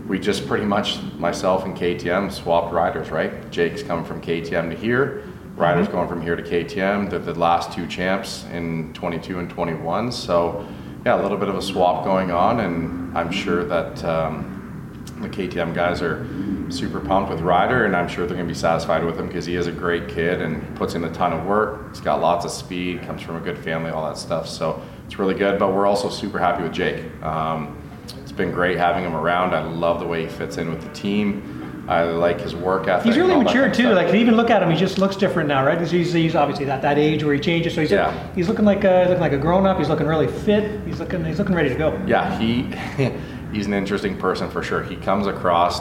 we 0.07 0.19
just 0.19 0.47
pretty 0.47 0.65
much 0.65 1.01
myself 1.17 1.65
and 1.65 1.75
KTM 1.75 2.31
swapped 2.31 2.71
riders, 2.71 3.09
right? 3.09 3.49
Jake's 3.49 3.81
coming 3.81 4.05
from 4.05 4.21
KTM 4.21 4.69
to 4.69 4.75
here. 4.75 5.23
Ryder's 5.55 5.87
going 5.87 6.07
from 6.07 6.21
here 6.21 6.35
to 6.35 6.43
KTM. 6.43 7.09
They're 7.09 7.17
the 7.17 7.33
last 7.33 7.71
two 7.71 7.87
champs 7.87 8.45
in 8.51 8.93
22 8.93 9.39
and 9.39 9.49
21. 9.49 10.11
So, 10.11 10.67
yeah, 11.05 11.19
a 11.19 11.21
little 11.21 11.37
bit 11.37 11.49
of 11.49 11.55
a 11.55 11.61
swap 11.61 12.03
going 12.03 12.31
on, 12.31 12.61
and 12.61 13.15
I'm 13.15 13.31
sure 13.31 13.63
that 13.63 14.03
um, 14.03 15.03
the 15.21 15.29
KTM 15.29 15.75
guys 15.75 16.01
are 16.01 16.25
super 16.71 16.99
pumped 16.99 17.29
with 17.29 17.41
Ryder, 17.41 17.85
and 17.85 17.95
I'm 17.95 18.07
sure 18.07 18.25
they're 18.25 18.35
going 18.35 18.47
to 18.47 18.53
be 18.53 18.59
satisfied 18.59 19.05
with 19.05 19.19
him 19.19 19.27
because 19.27 19.45
he 19.45 19.55
is 19.55 19.67
a 19.67 19.71
great 19.71 20.09
kid 20.09 20.41
and 20.41 20.75
puts 20.75 20.95
in 20.95 21.03
a 21.03 21.13
ton 21.13 21.31
of 21.31 21.45
work. 21.45 21.89
He's 21.89 22.01
got 22.01 22.21
lots 22.21 22.43
of 22.43 22.49
speed, 22.49 23.03
comes 23.03 23.21
from 23.21 23.35
a 23.35 23.39
good 23.39 23.57
family, 23.57 23.91
all 23.91 24.07
that 24.07 24.17
stuff. 24.17 24.47
So 24.47 24.81
it's 25.05 25.19
really 25.19 25.35
good. 25.35 25.59
But 25.59 25.73
we're 25.73 25.85
also 25.85 26.09
super 26.09 26.39
happy 26.39 26.63
with 26.63 26.73
Jake. 26.73 27.05
Um, 27.21 27.79
it's 28.23 28.31
been 28.31 28.49
great 28.49 28.77
having 28.77 29.03
him 29.03 29.15
around. 29.15 29.53
I 29.53 29.63
love 29.63 29.99
the 29.99 30.07
way 30.07 30.23
he 30.23 30.27
fits 30.27 30.57
in 30.57 30.71
with 30.71 30.81
the 30.81 30.91
team. 30.93 31.54
I 31.87 32.03
like 32.03 32.41
his 32.41 32.55
work 32.55 32.87
ethic. 32.87 33.05
He's 33.05 33.17
really 33.17 33.33
and 33.33 33.47
all 33.47 33.53
that 33.53 33.59
mature 33.59 33.71
too. 33.73 33.93
Like 33.93 34.07
to 34.07 34.15
even 34.15 34.35
look 34.35 34.49
at 34.49 34.63
him, 34.63 34.71
he 34.71 34.75
just 34.77 34.97
looks 34.97 35.15
different 35.15 35.47
now, 35.47 35.63
right? 35.65 35.79
He's, 35.79 36.11
he's 36.13 36.35
obviously 36.35 36.69
at 36.69 36.81
that 36.81 36.97
age 36.97 37.23
where 37.23 37.33
he 37.35 37.39
changes. 37.39 37.75
So 37.75 37.81
he's 37.81 37.91
Yeah. 37.91 38.11
he's 38.33 38.47
looking 38.47 38.65
like 38.65 38.83
a, 38.83 39.05
looking 39.07 39.21
like 39.21 39.33
a 39.33 39.37
grown 39.37 39.67
up. 39.67 39.77
He's 39.77 39.89
looking 39.89 40.07
really 40.07 40.27
fit. 40.27 40.81
He's 40.85 40.99
looking 40.99 41.23
he's 41.23 41.37
looking 41.37 41.55
ready 41.55 41.69
to 41.69 41.75
go. 41.75 42.01
yeah, 42.07 42.37
he 42.39 42.63
he's 43.53 43.67
an 43.67 43.73
interesting 43.73 44.17
person 44.17 44.49
for 44.49 44.63
sure. 44.63 44.81
He 44.83 44.95
comes 44.95 45.27
across 45.27 45.79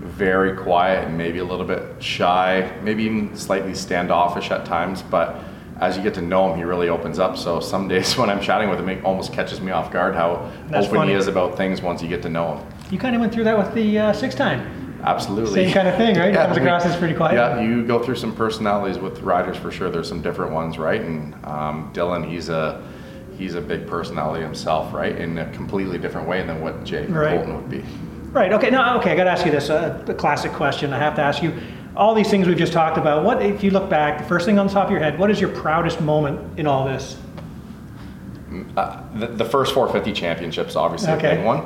very 0.00 0.56
quiet 0.56 1.06
and 1.06 1.16
maybe 1.16 1.38
a 1.38 1.44
little 1.44 1.64
bit 1.64 2.02
shy, 2.02 2.76
maybe 2.82 3.04
even 3.04 3.36
slightly 3.36 3.74
standoffish 3.74 4.50
at 4.50 4.64
times, 4.66 5.02
but 5.02 5.36
as 5.80 5.96
you 5.96 6.02
get 6.02 6.14
to 6.14 6.22
know 6.22 6.50
him, 6.52 6.56
he 6.58 6.64
really 6.64 6.88
opens 6.88 7.18
up. 7.18 7.36
So 7.36 7.58
some 7.60 7.88
days 7.88 8.16
when 8.18 8.28
I'm 8.28 8.40
chatting 8.40 8.70
with 8.70 8.78
him, 8.80 8.88
it 8.88 9.04
almost 9.04 9.32
catches 9.32 9.60
me 9.60 9.72
off 9.72 9.92
guard 9.92 10.14
how 10.14 10.50
That's 10.68 10.86
open 10.86 10.98
funny. 10.98 11.12
he 11.12 11.18
is 11.18 11.26
about 11.26 11.56
things 11.56 11.80
once 11.80 12.02
you 12.02 12.08
get 12.08 12.22
to 12.22 12.28
know 12.28 12.56
him. 12.56 12.66
You 12.90 12.98
kind 12.98 13.14
of 13.14 13.20
went 13.20 13.32
through 13.32 13.44
that 13.44 13.56
with 13.56 13.72
the 13.74 13.98
uh, 13.98 14.12
six 14.12 14.34
time. 14.34 14.73
Absolutely. 15.04 15.64
Same 15.64 15.74
kind 15.74 15.88
of 15.88 15.96
thing, 15.96 16.16
right? 16.16 16.30
He 16.30 16.36
comes 16.36 16.56
we- 16.58 16.62
across 16.64 16.84
as 16.86 16.96
pretty 16.96 17.14
quiet. 17.14 17.34
Yeah, 17.34 17.60
you 17.60 17.84
go 17.86 18.02
through 18.02 18.16
some 18.16 18.34
personalities 18.34 18.98
with 18.98 19.20
riders 19.20 19.56
for 19.56 19.70
sure. 19.70 19.90
There's 19.90 20.08
some 20.08 20.22
different 20.22 20.52
ones, 20.52 20.78
right? 20.78 21.00
And 21.00 21.34
um, 21.44 21.92
Dylan, 21.92 22.26
he's 22.28 22.48
a 22.48 22.82
he's 23.36 23.54
a 23.54 23.60
big 23.60 23.86
personality 23.86 24.42
himself, 24.42 24.92
right? 24.94 25.14
In 25.16 25.38
a 25.38 25.50
completely 25.52 25.98
different 25.98 26.26
way 26.28 26.42
than 26.46 26.60
what 26.60 26.84
Jake 26.84 27.08
Right. 27.10 27.36
Bolton 27.36 27.56
would 27.56 27.68
be. 27.70 27.84
Right. 28.32 28.52
Okay. 28.52 28.70
Now, 28.70 28.98
okay. 28.98 29.12
I 29.12 29.16
got 29.16 29.24
to 29.24 29.30
ask 29.30 29.44
you 29.44 29.52
this. 29.52 29.70
Uh, 29.70 30.02
the 30.06 30.14
classic 30.14 30.52
question. 30.52 30.92
I 30.92 30.98
have 30.98 31.14
to 31.16 31.22
ask 31.22 31.42
you. 31.42 31.52
All 31.96 32.12
these 32.12 32.28
things 32.28 32.48
we've 32.48 32.56
just 32.58 32.72
talked 32.72 32.98
about. 32.98 33.22
What, 33.24 33.40
if 33.40 33.62
you 33.62 33.70
look 33.70 33.88
back, 33.88 34.18
the 34.18 34.24
first 34.24 34.46
thing 34.46 34.58
on 34.58 34.66
the 34.66 34.72
top 34.72 34.86
of 34.86 34.90
your 34.90 34.98
head, 34.98 35.16
what 35.16 35.30
is 35.30 35.40
your 35.40 35.50
proudest 35.50 36.00
moment 36.00 36.58
in 36.58 36.66
all 36.66 36.84
this? 36.84 37.16
Uh, 38.76 39.00
the, 39.14 39.28
the 39.28 39.44
first 39.44 39.72
450 39.74 40.12
championships, 40.12 40.74
obviously 40.74 41.12
Okay. 41.12 41.34
a 41.34 41.36
big 41.36 41.44
one, 41.44 41.62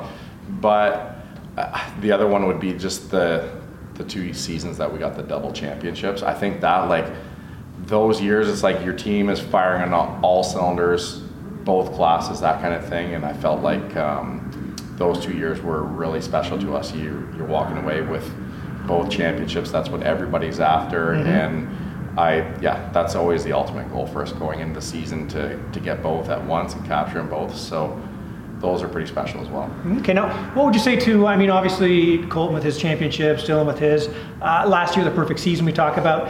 but 0.61 1.18
uh, 1.59 1.99
the 1.99 2.11
other 2.11 2.27
one 2.27 2.47
would 2.47 2.59
be 2.59 2.73
just 2.73 3.11
the 3.11 3.49
the 3.95 4.03
two 4.05 4.33
seasons 4.33 4.77
that 4.77 4.91
we 4.91 4.97
got 4.97 5.15
the 5.17 5.23
double 5.23 5.51
championships. 5.51 6.23
I 6.23 6.33
think 6.33 6.61
that 6.61 6.87
like 6.87 7.05
those 7.85 8.21
years, 8.21 8.47
it's 8.47 8.63
like 8.63 8.83
your 8.83 8.93
team 8.93 9.29
is 9.29 9.41
firing 9.41 9.93
on 9.93 10.23
all, 10.23 10.43
cylinders, 10.43 11.19
both 11.65 11.93
classes, 11.93 12.39
that 12.39 12.61
kind 12.61 12.73
of 12.73 12.87
thing. 12.87 13.13
And 13.13 13.25
I 13.25 13.33
felt 13.33 13.61
like 13.61 13.97
um, 13.97 14.75
those 14.95 15.23
two 15.23 15.33
years 15.33 15.61
were 15.61 15.83
really 15.83 16.21
special 16.21 16.57
to 16.59 16.75
us. 16.75 16.93
You 16.93 17.27
you're 17.35 17.45
walking 17.45 17.77
away 17.77 18.01
with 18.01 18.25
both 18.87 19.09
championships. 19.09 19.69
That's 19.69 19.89
what 19.89 20.03
everybody's 20.03 20.61
after, 20.61 21.13
and 21.13 21.67
I 22.17 22.57
yeah, 22.61 22.89
that's 22.93 23.15
always 23.15 23.43
the 23.43 23.51
ultimate 23.51 23.91
goal 23.91 24.07
for 24.07 24.21
us 24.21 24.31
going 24.31 24.61
into 24.61 24.75
the 24.75 24.85
season 24.85 25.27
to 25.29 25.61
to 25.73 25.79
get 25.81 26.01
both 26.01 26.29
at 26.29 26.41
once 26.45 26.73
and 26.73 26.85
capture 26.85 27.17
them 27.17 27.29
both. 27.29 27.55
So 27.55 28.01
those 28.59 28.83
are 28.83 28.87
pretty 28.87 29.07
special 29.07 29.41
as 29.41 29.47
well. 29.47 29.71
Okay, 29.99 30.13
now 30.13 30.29
what 30.53 30.65
would 30.65 30.73
you 30.75 30.81
say 30.81 30.97
to? 30.97 31.25
I 31.27 31.35
mean, 31.37 31.49
obviously 31.49 32.19
Colton 32.27 32.53
with 32.53 32.63
his 32.63 32.77
championships, 32.77 33.43
Dylan 33.43 33.65
with 33.65 33.79
his 33.79 34.09
uh, 34.41 34.65
last 34.67 34.95
year, 34.95 35.05
the 35.05 35.11
perfect 35.11 35.39
season 35.39 35.65
we 35.65 35.71
talk 35.71 35.97
about. 35.97 36.29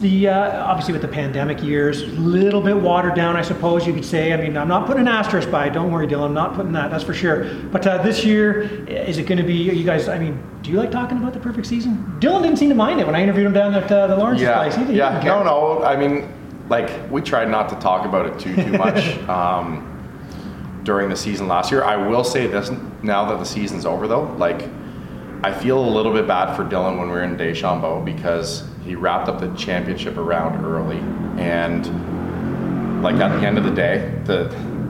The 0.00 0.28
uh, 0.28 0.64
obviously 0.64 0.92
with 0.92 1.02
the 1.02 1.08
pandemic 1.08 1.62
years, 1.62 2.02
a 2.02 2.06
little 2.06 2.62
bit 2.62 2.74
watered 2.76 3.14
down, 3.14 3.36
I 3.36 3.42
suppose 3.42 3.86
you 3.86 3.92
could 3.92 4.04
say. 4.04 4.32
I 4.32 4.38
mean, 4.38 4.56
I'm 4.56 4.68
not 4.68 4.86
putting 4.86 5.02
an 5.02 5.08
asterisk 5.08 5.50
by. 5.50 5.66
it. 5.66 5.74
Don't 5.74 5.92
worry, 5.92 6.06
Dylan. 6.06 6.26
I'm 6.26 6.34
not 6.34 6.54
putting 6.54 6.72
that. 6.72 6.90
That's 6.90 7.04
for 7.04 7.12
sure. 7.12 7.52
But 7.64 7.86
uh, 7.86 8.02
this 8.02 8.24
year, 8.24 8.62
is 8.88 9.18
it 9.18 9.24
going 9.26 9.36
to 9.36 9.44
be? 9.44 9.68
Are 9.70 9.74
you 9.74 9.84
guys? 9.84 10.08
I 10.08 10.18
mean, 10.18 10.42
do 10.62 10.70
you 10.70 10.78
like 10.78 10.90
talking 10.90 11.18
about 11.18 11.34
the 11.34 11.40
perfect 11.40 11.66
season? 11.66 12.16
Dylan 12.18 12.42
didn't 12.42 12.56
seem 12.58 12.70
to 12.70 12.74
mind 12.74 12.98
it 13.00 13.04
when 13.06 13.14
I 13.14 13.22
interviewed 13.22 13.44
him 13.46 13.52
down 13.52 13.74
at 13.74 13.92
uh, 13.92 14.06
the 14.06 14.16
Lawrence 14.16 14.40
Yeah, 14.40 14.56
place. 14.56 14.74
He 14.74 14.94
yeah. 14.94 15.22
No, 15.22 15.42
no. 15.42 15.82
I 15.84 15.96
mean, 15.96 16.32
like 16.70 17.10
we 17.10 17.20
tried 17.20 17.50
not 17.50 17.68
to 17.68 17.74
talk 17.76 18.06
about 18.06 18.24
it 18.24 18.38
too 18.38 18.54
too 18.56 18.72
much 18.78 19.18
um, 19.28 19.97
during 20.88 21.10
the 21.10 21.16
season 21.16 21.46
last 21.46 21.70
year. 21.70 21.84
I 21.84 21.96
will 21.96 22.24
say 22.24 22.46
this 22.46 22.70
now 23.02 23.26
that 23.26 23.38
the 23.38 23.44
season's 23.44 23.84
over, 23.84 24.08
though. 24.08 24.22
Like, 24.38 24.66
I 25.42 25.52
feel 25.52 25.78
a 25.78 25.90
little 25.96 26.14
bit 26.14 26.26
bad 26.26 26.56
for 26.56 26.64
Dylan 26.64 26.98
when 26.98 27.08
we 27.08 27.12
were 27.12 27.24
in 27.24 27.36
Deschambault 27.36 28.06
because 28.06 28.64
he 28.86 28.94
wrapped 28.94 29.28
up 29.28 29.38
the 29.38 29.54
championship 29.54 30.16
around 30.16 30.64
early, 30.64 30.96
and 31.38 33.02
like 33.02 33.16
at 33.16 33.38
the 33.38 33.46
end 33.46 33.58
of 33.58 33.64
the 33.64 33.70
day, 33.70 34.18
the 34.24 34.44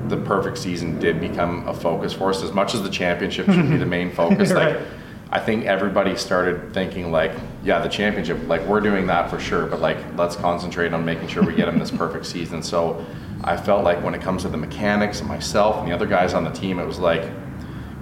the 0.07 0.17
perfect 0.19 0.57
season 0.57 1.01
did 1.01 1.21
become 1.21 1.67
a 1.67 1.75
focus 1.75 2.13
for 2.13 2.31
us. 2.31 2.45
As 2.45 2.53
much 2.53 2.75
as 2.75 2.83
the 2.85 2.91
championship 2.91 3.47
should 3.47 3.69
be 3.69 3.77
the 3.77 3.85
main 3.99 4.13
focus, 4.13 4.53
like 4.53 4.77
Right. 4.77 4.87
I 5.33 5.41
think 5.41 5.65
everybody 5.67 6.17
started 6.17 6.73
thinking 6.73 7.11
like, 7.11 7.33
yeah, 7.65 7.81
the 7.81 7.89
championship, 7.89 8.39
like 8.47 8.63
we're 8.63 8.81
doing 8.81 9.09
that 9.09 9.29
for 9.29 9.41
sure, 9.41 9.67
but 9.67 9.81
like 9.81 9.99
let's 10.17 10.37
concentrate 10.37 10.95
on 10.95 11.05
making 11.05 11.27
sure 11.27 11.43
we 11.43 11.55
get 11.57 11.67
him 11.69 11.81
this 11.81 11.91
perfect 11.91 12.25
season. 12.25 12.63
So 12.63 13.05
I 13.45 13.57
felt 13.57 13.85
like 13.85 14.03
when 14.03 14.15
it 14.15 14.21
comes 14.21 14.43
to 14.43 14.49
the 14.49 14.57
mechanics 14.57 15.21
and 15.21 15.29
myself 15.29 15.77
and 15.79 15.89
the 15.89 15.95
other 15.95 16.07
guys 16.07 16.35
on 16.35 16.45
the 16.45 16.51
team, 16.51 16.79
it 16.79 16.87
was 16.87 16.99
like 16.99 17.23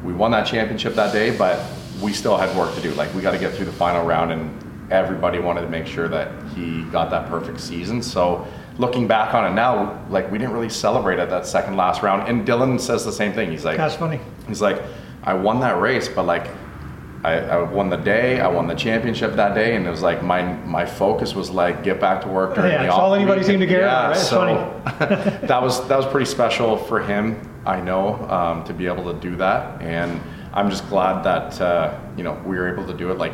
we 0.02 0.12
won 0.12 0.30
that 0.30 0.46
championship 0.46 0.94
that 0.94 1.12
day, 1.12 1.36
but 1.36 1.60
we 2.00 2.12
still 2.12 2.36
had 2.36 2.54
work 2.56 2.74
to 2.74 2.80
do. 2.80 2.92
Like 2.94 3.12
we 3.14 3.22
got 3.22 3.32
to 3.32 3.38
get 3.38 3.54
through 3.54 3.66
the 3.66 3.72
final 3.72 4.04
round, 4.04 4.32
and 4.32 4.92
everybody 4.92 5.38
wanted 5.38 5.62
to 5.62 5.68
make 5.68 5.86
sure 5.86 6.08
that 6.08 6.30
he 6.54 6.82
got 6.84 7.10
that 7.10 7.28
perfect 7.28 7.60
season. 7.60 8.02
So 8.02 8.46
looking 8.78 9.06
back 9.06 9.34
on 9.34 9.50
it 9.50 9.54
now, 9.54 10.04
like 10.10 10.30
we 10.30 10.38
didn't 10.38 10.52
really 10.52 10.68
celebrate 10.68 11.18
at 11.18 11.30
that 11.30 11.46
second 11.46 11.76
last 11.76 12.02
round. 12.02 12.28
And 12.28 12.46
Dylan 12.46 12.80
says 12.80 13.04
the 13.04 13.12
same 13.12 13.32
thing. 13.32 13.50
He's 13.50 13.64
like, 13.64 13.76
That's 13.76 13.96
funny. 13.96 14.20
He's 14.48 14.62
like, 14.62 14.82
I 15.22 15.34
won 15.34 15.60
that 15.60 15.80
race, 15.80 16.08
but 16.08 16.24
like, 16.24 16.48
I, 17.26 17.40
I 17.40 17.62
won 17.62 17.90
the 17.90 17.97
day, 17.97 18.38
I 18.40 18.47
won 18.47 18.68
the 18.68 18.75
championship 18.76 19.35
that 19.35 19.52
day, 19.52 19.75
and 19.75 19.85
it 19.85 19.90
was 19.90 20.00
like 20.00 20.23
my 20.23 20.45
my 20.62 20.87
focus 20.87 21.35
was 21.35 21.50
like 21.50 21.83
get 21.83 21.99
back 21.99 22.23
to 22.23 22.28
work 22.28 22.54
during 22.54 22.71
Yeah, 22.71 22.85
the 22.85 22.88
off 22.92 23.00
all 23.00 23.14
anybody 23.14 23.42
seemed 23.42 23.61
to 23.62 23.66
care 23.66 23.80
yeah, 23.80 24.12
about, 24.12 24.16
right? 24.16 24.16
So 24.16 25.47
that 25.49 25.61
was 25.61 25.87
that 25.88 25.97
was 25.97 26.06
pretty 26.06 26.26
special 26.26 26.76
for 26.76 27.00
him. 27.00 27.40
I 27.66 27.80
know 27.80 28.14
um, 28.30 28.62
to 28.62 28.73
be 28.73 28.87
able 28.87 29.12
to 29.12 29.18
do 29.18 29.35
that, 29.37 29.83
and 29.83 30.21
I'm 30.52 30.71
just 30.71 30.88
glad 30.88 31.25
that 31.25 31.61
uh, 31.61 31.99
you 32.16 32.23
know 32.23 32.40
we 32.47 32.56
were 32.56 32.73
able 32.73 32.87
to 32.87 32.95
do 32.95 33.11
it. 33.11 33.18
Like 33.18 33.33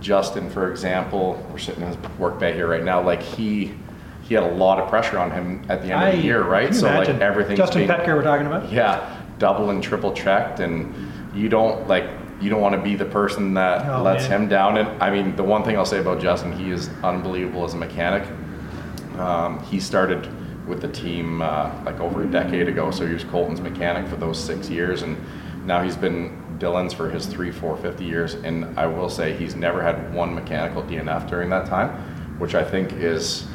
Justin, 0.00 0.50
for 0.50 0.70
example, 0.70 1.42
we're 1.50 1.58
sitting 1.58 1.80
in 1.80 1.88
his 1.88 1.96
work 2.18 2.38
bay 2.38 2.52
here 2.52 2.68
right 2.68 2.84
now. 2.84 3.02
Like 3.02 3.22
he 3.22 3.72
he 4.20 4.34
had 4.34 4.42
a 4.42 4.54
lot 4.54 4.80
of 4.80 4.90
pressure 4.90 5.18
on 5.18 5.30
him 5.30 5.64
at 5.70 5.80
the 5.80 5.92
end 5.92 6.08
of 6.08 6.20
the 6.20 6.22
year, 6.22 6.42
right? 6.42 6.74
So 6.74 6.86
imagine? 6.86 7.14
like 7.14 7.22
everything. 7.22 7.56
Justin 7.56 7.88
Petker, 7.88 8.08
we're 8.08 8.22
talking 8.22 8.46
about. 8.46 8.70
Yeah, 8.70 9.18
double 9.38 9.70
and 9.70 9.82
triple 9.82 10.12
checked, 10.12 10.60
and 10.60 10.94
you 11.34 11.48
don't 11.48 11.88
like 11.88 12.04
you 12.40 12.50
don't 12.50 12.60
want 12.60 12.74
to 12.74 12.80
be 12.80 12.94
the 12.94 13.04
person 13.04 13.54
that 13.54 13.86
Oh, 13.88 14.02
lets 14.02 14.28
man. 14.28 14.42
him 14.42 14.48
down. 14.48 14.78
And 14.78 15.02
I 15.02 15.10
mean, 15.10 15.34
the 15.36 15.42
one 15.42 15.64
thing 15.64 15.76
I'll 15.76 15.84
say 15.84 15.98
about 15.98 16.20
Justin, 16.20 16.52
he 16.52 16.70
is 16.70 16.88
unbelievable 17.02 17.64
as 17.64 17.74
a 17.74 17.76
mechanic. 17.76 18.28
Um, 19.18 19.60
he 19.64 19.80
started 19.80 20.28
with 20.68 20.80
the 20.80 20.88
team 20.88 21.42
uh, 21.42 21.70
like 21.84 21.98
over 21.98 22.22
a 22.22 22.26
decade 22.26 22.68
ago, 22.68 22.90
so 22.90 23.06
he 23.06 23.12
was 23.14 23.24
Colton's 23.24 23.60
mechanic 23.60 24.06
for 24.08 24.16
those 24.16 24.38
six 24.42 24.68
years, 24.70 25.02
and 25.02 25.16
now 25.66 25.82
he's 25.82 25.96
been 25.96 26.36
Dylan's 26.58 26.92
for 26.92 27.08
his 27.10 27.26
three, 27.26 27.50
four, 27.50 27.76
fifty 27.78 28.04
years. 28.04 28.34
And 28.34 28.78
I 28.78 28.86
will 28.86 29.08
say 29.08 29.32
he's 29.36 29.54
never 29.56 29.82
had 29.82 30.12
one 30.14 30.34
mechanical 30.34 30.82
DNF 30.82 31.28
during 31.28 31.48
that 31.50 31.66
time, 31.66 31.90
which 32.38 32.54
I 32.54 32.62
think 32.62 32.92
is 32.92 33.46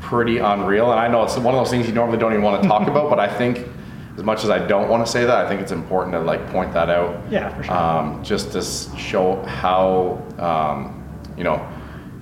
pretty 0.00 0.38
unreal. 0.38 0.90
And 0.90 1.00
I 1.00 1.08
know 1.08 1.24
it's 1.24 1.36
one 1.36 1.54
of 1.54 1.60
those 1.60 1.70
things 1.70 1.86
you 1.86 1.94
normally 1.94 2.18
don't 2.18 2.32
even 2.32 2.44
want 2.44 2.62
to 2.62 2.68
talk 2.68 2.86
about, 2.88 3.10
but 3.10 3.18
I 3.18 3.28
think 3.28 3.66
as 4.16 4.22
much 4.22 4.44
as 4.44 4.50
I 4.50 4.64
don't 4.64 4.88
want 4.88 5.04
to 5.04 5.10
say 5.10 5.24
that, 5.24 5.44
I 5.44 5.48
think 5.48 5.60
it's 5.60 5.72
important 5.72 6.12
to 6.12 6.20
like 6.20 6.48
point 6.50 6.72
that 6.72 6.88
out. 6.88 7.20
Yeah, 7.30 7.54
for 7.54 7.62
sure. 7.64 7.76
Um, 7.76 8.22
just 8.22 8.52
to 8.52 8.62
show 8.96 9.42
how, 9.42 10.22
um, 10.38 11.02
you 11.36 11.42
know, 11.42 11.66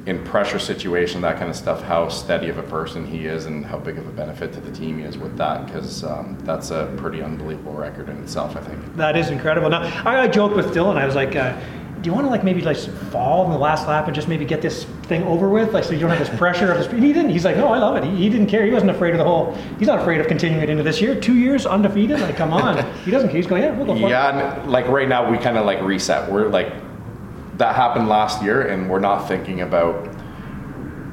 in 0.07 0.25
pressure 0.25 0.59
situation, 0.59 1.21
that 1.21 1.39
kind 1.39 1.49
of 1.49 1.55
stuff, 1.55 1.83
how 1.83 2.09
steady 2.09 2.49
of 2.49 2.59
a 2.59 2.63
person 2.63 3.07
he 3.07 3.27
is 3.27 3.47
and 3.47 3.65
how 3.65 3.79
big 3.79 3.99
of 3.99 4.07
a 4.09 4.11
benefit 4.11 4.53
to 4.53 4.61
the 4.61 4.73
team 4.73 4.99
he 4.99 5.05
is 5.05 5.17
with 5.17 5.37
that, 5.37 5.67
because 5.67 6.03
um, 6.03 6.37
that's 6.43 6.71
a 6.71 6.93
pretty 6.97 7.23
unbelievable 7.23 7.75
record 7.75 8.09
in 8.09 8.21
itself, 8.23 8.57
I 8.57 8.61
think. 8.63 8.97
That 8.97 9.17
is 9.17 9.31
incredible. 9.31 9.71
Now, 9.71 9.83
I, 10.05 10.23
I 10.23 10.29
joked 10.29 10.57
with 10.57 10.75
Dylan. 10.75 10.97
I 10.97 11.07
was 11.07 11.15
like, 11.15 11.37
uh, 11.37 11.57
"Do 12.01 12.09
you 12.09 12.15
want 12.15 12.27
to 12.27 12.31
like 12.31 12.43
maybe 12.43 12.63
like 12.63 12.79
fall 13.13 13.45
in 13.45 13.53
the 13.53 13.59
last 13.59 13.87
lap 13.87 14.07
and 14.07 14.15
just 14.15 14.27
maybe 14.27 14.45
get 14.45 14.61
this 14.61 14.87
thing 15.13 15.23
over 15.25 15.49
with, 15.49 15.73
like 15.73 15.85
so 15.85 15.93
you 15.93 16.01
don't 16.01 16.11
have 16.11 16.19
this 16.19 16.39
pressure 16.39 16.73
of 16.73 16.79
this?" 16.79 16.91
He 16.91 17.13
didn't. 17.13 17.31
He's 17.31 17.45
like, 17.45 17.57
"No, 17.57 17.69
I 17.69 17.79
love 17.79 17.97
it." 17.97 18.05
He, 18.05 18.17
he 18.17 18.29
didn't 18.29 18.47
care. 18.49 18.65
He 18.65 18.73
wasn't 18.73 18.91
afraid 18.91 19.13
of 19.13 19.19
the 19.19 19.25
whole. 19.25 19.55
He's 19.79 19.89
not 19.89 20.01
afraid 20.01 20.21
of 20.21 20.27
continuing 20.27 20.63
it 20.63 20.71
into 20.71 20.83
this 20.83 21.01
year. 21.01 21.15
Two 21.15 21.35
years 21.37 21.67
undefeated. 21.67 22.21
Like, 22.21 22.37
come 22.37 22.53
on. 22.53 22.85
He 23.05 23.11
doesn't 23.11 23.29
care. 23.29 23.37
He's 23.37 23.47
going, 23.47 23.63
"Yeah, 23.63 23.77
we'll 23.77 23.87
go. 23.87 23.95
Yeah, 23.95 24.61
and 24.63 24.71
like 24.71 24.89
right 24.89 25.09
now, 25.09 25.31
we 25.31 25.39
kind 25.39 25.57
of 25.59 25.67
like 25.67 25.83
reset. 25.83 26.31
We're 26.31 26.49
like, 26.49 26.73
that 27.59 27.77
happened 27.77 28.09
last 28.09 28.43
year, 28.43 28.63
and 28.63 28.89
we're 28.89 29.01
not 29.01 29.29
thinking 29.29 29.61
about 29.61 30.09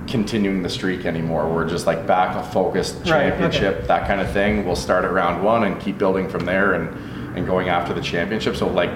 continuing 0.07 0.63
the 0.63 0.69
streak 0.69 1.05
anymore. 1.05 1.47
We're 1.53 1.67
just 1.69 1.85
like 1.85 2.07
back 2.07 2.35
a 2.35 2.43
focused 2.51 2.95
Right, 2.99 3.05
championship, 3.29 3.77
okay. 3.77 3.88
that 3.88 4.07
kind 4.07 4.21
of 4.21 4.31
thing. 4.31 4.65
We'll 4.65 4.75
start 4.75 5.05
at 5.05 5.12
round 5.12 5.43
one 5.43 5.63
and 5.65 5.79
keep 5.79 5.97
building 5.97 6.27
from 6.27 6.45
there 6.45 6.73
and, 6.73 7.38
and 7.38 7.45
going 7.45 7.69
after 7.69 7.93
the 7.93 8.01
championship. 8.01 8.55
So 8.55 8.67
like 8.67 8.89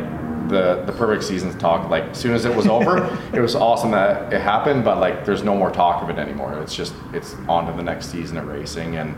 the 0.53 0.83
the 0.85 0.93
perfect 0.93 1.23
seasons 1.23 1.55
talk, 1.55 1.89
like 1.89 2.03
as 2.05 2.17
soon 2.17 2.33
as 2.33 2.45
it 2.45 2.55
was 2.55 2.67
over, 2.67 2.97
it 3.33 3.41
was 3.41 3.55
awesome 3.55 3.91
that 3.91 4.31
it 4.31 4.41
happened, 4.41 4.85
but 4.85 4.99
like 4.99 5.25
there's 5.25 5.43
no 5.43 5.55
more 5.55 5.71
talk 5.71 6.01
of 6.01 6.09
it 6.09 6.17
anymore. 6.17 6.53
It's 6.61 6.75
just 6.75 6.93
it's 7.11 7.35
on 7.49 7.65
to 7.67 7.73
the 7.73 7.83
next 7.83 8.11
season 8.11 8.37
of 8.37 8.47
racing 8.47 8.95
and 8.95 9.15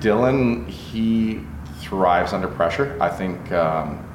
Dylan, 0.00 0.66
he 0.66 1.42
thrives 1.80 2.32
under 2.32 2.48
pressure. 2.48 2.96
I 3.00 3.10
think 3.10 3.52
um, 3.52 4.06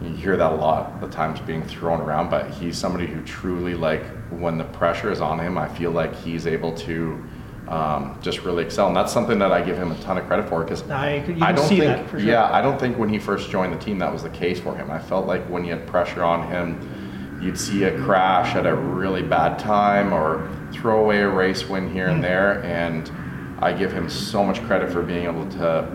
you 0.00 0.08
hear 0.08 0.36
that 0.36 0.52
a 0.52 0.54
lot, 0.54 1.00
the 1.00 1.08
times 1.08 1.38
being 1.40 1.62
thrown 1.62 2.00
around, 2.00 2.30
but 2.30 2.50
he's 2.50 2.78
somebody 2.78 3.06
who 3.06 3.22
truly, 3.22 3.74
like, 3.74 4.04
when 4.30 4.56
the 4.56 4.64
pressure 4.64 5.12
is 5.12 5.20
on 5.20 5.38
him, 5.38 5.58
I 5.58 5.68
feel 5.68 5.90
like 5.90 6.14
he's 6.14 6.46
able 6.46 6.74
to 6.78 7.22
um, 7.68 8.18
just 8.20 8.42
really 8.42 8.64
excel. 8.64 8.88
And 8.88 8.96
that's 8.96 9.12
something 9.12 9.38
that 9.38 9.52
I 9.52 9.62
give 9.62 9.76
him 9.76 9.92
a 9.92 9.98
ton 10.00 10.18
of 10.18 10.26
credit 10.26 10.48
for 10.48 10.62
because 10.62 10.82
I, 10.90 11.24
I 11.40 11.52
don't 11.52 11.66
see 11.66 11.80
think, 11.80 11.96
that 11.96 12.08
for 12.08 12.18
sure. 12.18 12.28
yeah, 12.28 12.52
I 12.52 12.60
don't 12.60 12.78
think 12.78 12.98
when 12.98 13.08
he 13.08 13.18
first 13.18 13.50
joined 13.50 13.72
the 13.72 13.78
team 13.78 13.98
that 13.98 14.12
was 14.12 14.22
the 14.22 14.30
case 14.30 14.60
for 14.60 14.76
him. 14.76 14.90
I 14.90 14.98
felt 14.98 15.26
like 15.26 15.42
when 15.48 15.64
you 15.64 15.70
had 15.72 15.86
pressure 15.86 16.24
on 16.24 16.48
him, 16.48 17.38
you'd 17.40 17.58
see 17.58 17.84
a 17.84 18.02
crash 18.02 18.54
at 18.54 18.66
a 18.66 18.74
really 18.74 19.22
bad 19.22 19.58
time 19.58 20.12
or 20.12 20.48
throw 20.72 21.02
away 21.04 21.20
a 21.20 21.28
race 21.28 21.68
win 21.68 21.92
here 21.92 22.08
and 22.08 22.22
there. 22.22 22.62
And 22.64 23.10
I 23.60 23.72
give 23.72 23.92
him 23.92 24.08
so 24.08 24.44
much 24.44 24.60
credit 24.62 24.90
for 24.90 25.02
being 25.02 25.24
able 25.24 25.48
to 25.52 25.88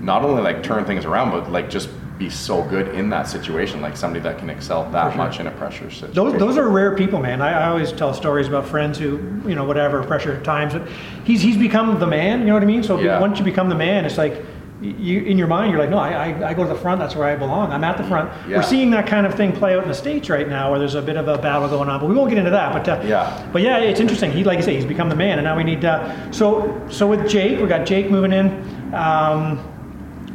not 0.00 0.24
only 0.24 0.42
like 0.42 0.62
turn 0.62 0.84
things 0.84 1.04
around, 1.04 1.30
but 1.30 1.50
like 1.50 1.70
just 1.70 1.88
be 2.18 2.30
so 2.30 2.62
good 2.62 2.94
in 2.94 3.10
that 3.10 3.26
situation, 3.26 3.80
like 3.80 3.96
somebody 3.96 4.22
that 4.22 4.38
can 4.38 4.48
excel 4.48 4.88
that 4.90 5.10
sure. 5.10 5.16
much 5.16 5.40
in 5.40 5.48
a 5.48 5.50
pressure 5.52 5.90
situation. 5.90 6.14
Those, 6.14 6.38
those 6.38 6.56
are 6.56 6.68
rare 6.68 6.96
people, 6.96 7.18
man. 7.18 7.42
I, 7.42 7.64
I 7.64 7.68
always 7.68 7.90
tell 7.90 8.14
stories 8.14 8.46
about 8.46 8.66
friends 8.66 8.98
who, 8.98 9.18
you 9.46 9.54
know, 9.56 9.64
whatever 9.64 10.02
pressure 10.04 10.40
times. 10.42 10.74
But 10.74 10.88
he's 11.24 11.42
he's 11.42 11.56
become 11.56 11.98
the 11.98 12.06
man. 12.06 12.40
You 12.40 12.46
know 12.46 12.54
what 12.54 12.62
I 12.62 12.66
mean? 12.66 12.84
So 12.84 13.00
Yeah. 13.00 13.20
once 13.20 13.38
you 13.38 13.44
become 13.44 13.68
the 13.68 13.74
man, 13.74 14.04
it's 14.04 14.16
like 14.16 14.44
you 14.80 15.22
in 15.22 15.38
your 15.38 15.48
mind, 15.48 15.72
you're 15.72 15.80
like, 15.80 15.90
no, 15.90 15.98
I, 15.98 16.30
I, 16.30 16.48
I 16.50 16.54
go 16.54 16.62
to 16.62 16.68
the 16.68 16.78
front. 16.78 17.00
That's 17.00 17.16
where 17.16 17.26
I 17.26 17.34
belong. 17.34 17.72
I'm 17.72 17.82
at 17.82 17.96
the 17.96 18.04
front. 18.04 18.30
Yeah. 18.48 18.58
We're 18.58 18.62
seeing 18.62 18.90
that 18.92 19.08
kind 19.08 19.26
of 19.26 19.34
thing 19.34 19.50
play 19.50 19.74
out 19.74 19.82
in 19.82 19.88
the 19.88 19.94
states 19.94 20.28
right 20.28 20.48
now, 20.48 20.70
where 20.70 20.78
there's 20.78 20.94
a 20.94 21.02
bit 21.02 21.16
of 21.16 21.26
a 21.26 21.38
battle 21.38 21.68
going 21.68 21.88
on. 21.88 21.98
But 21.98 22.08
we 22.08 22.14
won't 22.14 22.28
get 22.28 22.38
into 22.38 22.50
that. 22.50 22.72
But 22.72 22.88
uh, 22.88 23.02
Yeah. 23.04 23.48
But 23.52 23.62
yeah, 23.62 23.78
it's 23.78 23.98
interesting. 23.98 24.30
He, 24.30 24.44
like 24.44 24.58
I 24.58 24.62
say, 24.62 24.76
he's 24.76 24.84
become 24.84 25.08
the 25.08 25.16
man, 25.16 25.38
and 25.38 25.44
now 25.44 25.56
we 25.56 25.64
need. 25.64 25.84
Uh, 25.84 26.30
so 26.30 26.80
so 26.90 27.08
with 27.08 27.28
Jake, 27.28 27.60
we 27.60 27.66
got 27.66 27.86
Jake 27.86 28.08
moving 28.08 28.32
in. 28.32 28.94
Um, 28.94 29.73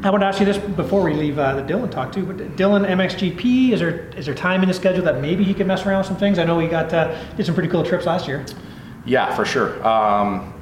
I 0.01 0.09
want 0.12 0.21
to 0.21 0.27
ask 0.27 0.39
you 0.39 0.45
this 0.45 0.57
before 0.57 1.03
we 1.03 1.13
leave 1.13 1.38
uh, 1.38 1.55
the 1.55 1.62
Dylan 1.62 1.91
talk 1.91 2.13
too. 2.13 2.25
But 2.25 2.38
Dylan 2.55 2.88
MXGP, 2.88 3.71
is 3.71 3.79
there 3.81 4.07
is 4.15 4.25
there 4.25 4.35
time 4.35 4.62
in 4.62 4.69
his 4.69 4.77
schedule 4.77 5.03
that 5.03 5.19
maybe 5.19 5.43
he 5.43 5.53
could 5.53 5.67
mess 5.67 5.85
around 5.85 5.99
with 5.99 6.07
some 6.07 6.15
things? 6.17 6.39
I 6.39 6.45
know 6.45 6.57
he 6.59 6.67
got 6.69 6.93
uh, 6.93 7.17
did 7.35 7.45
some 7.45 7.53
pretty 7.53 7.69
cool 7.69 7.83
trips 7.83 8.05
last 8.05 8.27
year. 8.27 8.45
Yeah, 9.05 9.35
for 9.35 9.43
sure. 9.45 9.85
Um, 9.85 10.53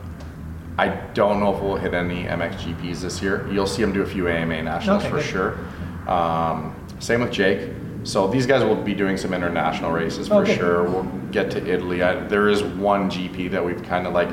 I 0.80 0.89
don't 1.13 1.39
know 1.39 1.56
if 1.56 1.62
we'll 1.62 1.76
hit 1.76 1.93
any 1.93 2.23
MXGPs 2.23 3.02
this 3.02 3.21
year. 3.21 3.47
You'll 3.52 3.67
see 3.67 3.82
him 3.84 3.93
do 3.93 4.02
a 4.02 4.06
few 4.06 4.28
AMA 4.28 4.62
nationals 4.63 5.04
Okay, 5.04 5.10
for 5.12 5.17
good. 5.17 5.26
sure. 5.26 5.60
Um, 6.12 6.76
same 7.00 7.21
with 7.21 7.32
Jake. 7.32 7.71
So 8.04 8.28
these 8.28 8.45
guys 8.47 8.63
will 8.63 8.76
be 8.76 8.93
doing 8.93 9.17
some 9.17 9.34
international 9.34 9.91
races 9.91 10.28
for 10.30 10.36
Okay. 10.36 10.56
sure. 10.56 10.84
We'll 10.84 11.04
get 11.32 11.52
to 11.52 11.67
Italy. 11.67 12.02
I, 12.02 12.15
there 12.28 12.47
is 12.47 12.63
one 12.63 13.10
GP 13.10 13.52
that 13.52 13.63
we've 13.63 13.84
kind 13.84 14.08
of 14.08 14.13
like 14.13 14.30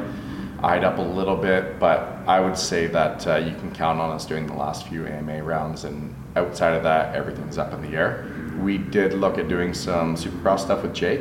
eyed 0.65 0.83
up 0.85 0.99
a 0.99 1.03
little 1.03 1.37
bit, 1.37 1.79
but 1.79 2.01
I 2.27 2.41
would 2.41 2.57
say 2.57 2.87
that 2.87 3.27
uh, 3.27 3.37
you 3.37 3.55
can 3.57 3.71
count 3.75 4.01
on 4.01 4.11
us 4.11 4.25
doing 4.25 4.47
the 4.47 4.55
last 4.55 4.89
few 4.89 5.07
AMA 5.07 5.43
rounds, 5.43 5.85
and 5.85 6.15
outside 6.37 6.75
of 6.75 6.83
that, 6.85 7.15
everything's 7.15 7.59
up 7.59 7.73
in 7.73 7.83
the 7.83 7.97
air. 7.97 8.27
We 8.61 8.79
did 8.79 9.13
look 9.15 9.37
at 9.39 9.49
doing 9.49 9.75
some 9.75 10.17
Supercross 10.17 10.61
stuff 10.61 10.83
with 10.83 10.95
Jake, 10.95 11.21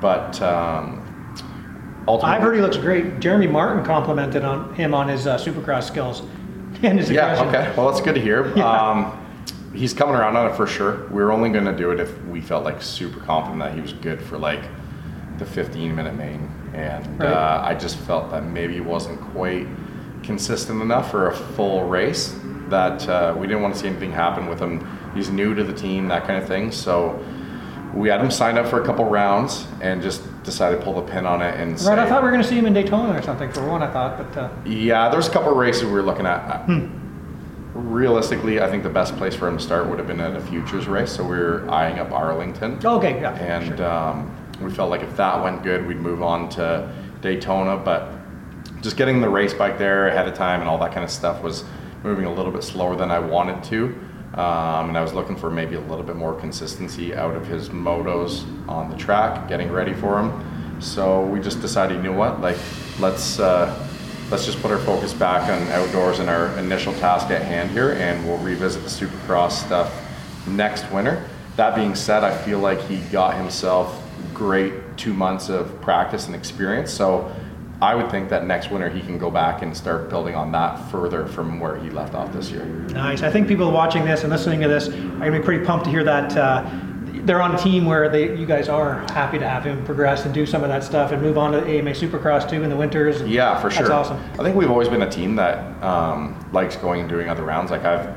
but 0.00 0.40
um, 0.42 1.00
ultimately, 2.08 2.36
I've 2.36 2.42
heard 2.42 2.56
he 2.56 2.60
looks 2.62 2.76
great. 2.76 3.20
Jeremy 3.20 3.46
Martin 3.46 3.84
complimented 3.84 4.44
on 4.44 4.74
him 4.74 4.92
on 4.92 5.08
his 5.08 5.26
uh, 5.26 5.38
Supercross 5.38 5.84
skills 5.84 6.20
and 6.82 6.98
his 6.98 7.10
Yeah, 7.10 7.32
aggression. 7.32 7.48
okay. 7.54 7.76
Well, 7.76 7.90
that's 7.90 8.00
good 8.04 8.14
to 8.16 8.20
hear. 8.20 8.52
Yeah. 8.56 8.64
Um, 8.90 9.20
he's 9.72 9.94
coming 9.94 10.14
around 10.14 10.36
on 10.36 10.50
it 10.50 10.56
for 10.56 10.66
sure. 10.66 11.06
We 11.08 11.22
were 11.22 11.32
only 11.32 11.50
going 11.50 11.64
to 11.64 11.76
do 11.76 11.90
it 11.90 12.00
if 12.00 12.22
we 12.26 12.40
felt 12.40 12.64
like 12.64 12.80
super 12.82 13.20
confident 13.20 13.60
that 13.60 13.74
he 13.74 13.80
was 13.80 13.92
good 13.92 14.20
for 14.22 14.38
like 14.38 14.62
the 15.38 15.46
15 15.46 15.94
minute 15.94 16.14
main. 16.14 16.48
And 16.74 17.20
Right. 17.20 17.28
uh, 17.32 17.62
I 17.64 17.74
just 17.74 17.96
felt 17.96 18.30
that 18.32 18.44
maybe 18.44 18.74
he 18.74 18.80
wasn't 18.80 19.20
quite 19.32 19.66
consistent 20.22 20.82
enough 20.82 21.10
for 21.10 21.28
a 21.28 21.32
full 21.34 21.84
race, 21.84 22.34
that 22.68 23.08
uh, 23.08 23.34
we 23.36 23.46
didn't 23.46 23.62
want 23.62 23.74
to 23.74 23.80
see 23.80 23.86
anything 23.88 24.10
happen 24.12 24.46
with 24.48 24.58
him. 24.58 24.86
He's 25.14 25.30
new 25.30 25.54
to 25.54 25.62
the 25.62 25.72
team, 25.72 26.08
that 26.08 26.26
kind 26.26 26.42
of 26.42 26.48
thing. 26.48 26.72
So 26.72 27.22
we 27.94 28.08
had 28.08 28.20
him 28.20 28.30
signed 28.30 28.58
up 28.58 28.66
for 28.66 28.82
a 28.82 28.84
couple 28.84 29.04
rounds 29.04 29.66
and 29.80 30.02
just 30.02 30.22
decided 30.42 30.78
to 30.78 30.82
pull 30.82 30.94
the 30.94 31.02
pin 31.02 31.26
on 31.26 31.40
it 31.42 31.54
and 31.60 31.72
Right, 31.72 31.78
say, 31.80 31.92
I 31.92 32.08
thought 32.08 32.22
we 32.22 32.26
were 32.26 32.30
going 32.32 32.42
to 32.42 32.48
see 32.48 32.56
him 32.58 32.66
in 32.66 32.72
Daytona 32.72 33.16
or 33.18 33.22
something 33.22 33.52
for 33.52 33.64
one. 33.68 33.82
I 33.82 33.92
thought, 33.92 34.18
but 34.18 34.36
uh, 34.36 34.48
yeah, 34.64 35.08
there's 35.10 35.28
a 35.28 35.30
couple 35.30 35.54
races 35.54 35.84
we 35.84 35.92
were 35.92 36.02
looking 36.02 36.26
at. 36.26 36.66
Realistically, 37.74 38.60
I 38.60 38.68
think 38.70 38.82
the 38.82 38.88
best 38.88 39.16
place 39.16 39.34
for 39.34 39.46
him 39.48 39.58
to 39.58 39.62
start 39.62 39.88
would 39.88 39.98
have 39.98 40.06
been 40.06 40.20
at 40.20 40.36
a 40.36 40.40
futures 40.40 40.86
race. 40.86 41.12
So 41.12 41.22
we 41.24 41.36
were 41.36 41.68
eyeing 41.70 41.98
up 41.98 42.12
Arlington, 42.12 42.78
okay, 42.84 43.20
yeah, 43.20 43.34
and 43.34 43.76
sure. 43.78 43.90
um, 43.90 44.30
we 44.60 44.70
felt 44.70 44.90
like 44.90 45.02
if 45.02 45.16
that 45.16 45.42
went 45.42 45.62
good, 45.62 45.86
we'd 45.86 45.98
move 46.00 46.22
on 46.22 46.48
to 46.50 46.92
Daytona. 47.20 47.76
But 47.76 48.12
just 48.80 48.96
getting 48.96 49.20
the 49.20 49.28
race 49.28 49.54
bike 49.54 49.78
there 49.78 50.08
ahead 50.08 50.28
of 50.28 50.34
time 50.34 50.60
and 50.60 50.68
all 50.68 50.78
that 50.78 50.92
kind 50.92 51.04
of 51.04 51.10
stuff 51.10 51.42
was 51.42 51.64
moving 52.02 52.26
a 52.26 52.32
little 52.32 52.52
bit 52.52 52.62
slower 52.62 52.96
than 52.96 53.10
I 53.10 53.18
wanted 53.18 53.64
to. 53.64 53.86
Um, 54.34 54.88
and 54.88 54.98
I 54.98 55.00
was 55.00 55.12
looking 55.12 55.36
for 55.36 55.48
maybe 55.48 55.76
a 55.76 55.80
little 55.80 56.04
bit 56.04 56.16
more 56.16 56.34
consistency 56.34 57.14
out 57.14 57.36
of 57.36 57.46
his 57.46 57.68
motos 57.68 58.44
on 58.68 58.90
the 58.90 58.96
track, 58.96 59.48
getting 59.48 59.70
ready 59.70 59.94
for 59.94 60.18
him. 60.18 60.80
So 60.80 61.24
we 61.24 61.40
just 61.40 61.60
decided, 61.60 61.96
you 61.98 62.02
know 62.02 62.18
what, 62.18 62.40
like 62.40 62.58
let's 62.98 63.38
uh, 63.38 63.88
let's 64.30 64.44
just 64.44 64.60
put 64.60 64.72
our 64.72 64.78
focus 64.80 65.14
back 65.14 65.48
on 65.48 65.62
outdoors 65.68 66.18
and 66.18 66.28
our 66.28 66.48
initial 66.58 66.92
task 66.94 67.30
at 67.30 67.42
hand 67.42 67.70
here, 67.70 67.92
and 67.92 68.26
we'll 68.26 68.38
revisit 68.38 68.82
the 68.82 68.88
Supercross 68.88 69.52
stuff 69.52 70.02
next 70.48 70.90
winter. 70.90 71.28
That 71.56 71.76
being 71.76 71.94
said, 71.94 72.24
I 72.24 72.36
feel 72.36 72.58
like 72.58 72.80
he 72.82 72.98
got 73.12 73.36
himself 73.36 74.03
great 74.32 74.96
two 74.96 75.12
months 75.12 75.48
of 75.48 75.80
practice 75.80 76.26
and 76.26 76.34
experience. 76.34 76.92
So 76.92 77.34
I 77.82 77.94
would 77.94 78.10
think 78.10 78.28
that 78.30 78.46
next 78.46 78.70
winter 78.70 78.88
he 78.88 79.00
can 79.00 79.18
go 79.18 79.30
back 79.30 79.62
and 79.62 79.76
start 79.76 80.08
building 80.08 80.34
on 80.34 80.52
that 80.52 80.76
further 80.90 81.26
from 81.26 81.60
where 81.60 81.76
he 81.76 81.90
left 81.90 82.14
off 82.14 82.32
this 82.32 82.50
year. 82.50 82.64
Nice. 82.64 83.22
I 83.22 83.30
think 83.30 83.48
people 83.48 83.70
watching 83.70 84.04
this 84.04 84.22
and 84.22 84.30
listening 84.30 84.60
to 84.60 84.68
this 84.68 84.88
are 84.88 84.92
going 84.92 85.32
to 85.32 85.38
be 85.38 85.44
pretty 85.44 85.64
pumped 85.64 85.84
to 85.86 85.90
hear 85.90 86.04
that 86.04 86.36
uh, 86.36 86.68
they're 87.24 87.42
on 87.42 87.54
a 87.54 87.58
team 87.58 87.86
where 87.86 88.08
they, 88.08 88.36
you 88.36 88.46
guys 88.46 88.68
are 88.68 89.00
happy 89.12 89.38
to 89.38 89.48
have 89.48 89.64
him 89.64 89.84
progress 89.84 90.24
and 90.24 90.34
do 90.34 90.46
some 90.46 90.62
of 90.62 90.68
that 90.68 90.84
stuff 90.84 91.10
and 91.10 91.22
move 91.22 91.38
on 91.38 91.52
to 91.52 91.58
AMA 91.58 91.90
Supercross 91.90 92.48
too 92.48 92.62
in 92.62 92.70
the 92.70 92.76
winters. 92.76 93.22
Yeah, 93.22 93.60
for 93.60 93.70
sure. 93.70 93.88
That's 93.88 94.08
awesome. 94.08 94.22
I 94.34 94.42
think 94.42 94.56
we've 94.56 94.70
always 94.70 94.88
been 94.88 95.02
a 95.02 95.10
team 95.10 95.36
that 95.36 95.82
um, 95.82 96.38
likes 96.52 96.76
going 96.76 97.00
and 97.00 97.08
doing 97.08 97.28
other 97.28 97.42
rounds. 97.42 97.70
Like 97.70 97.84
I've 97.84 98.14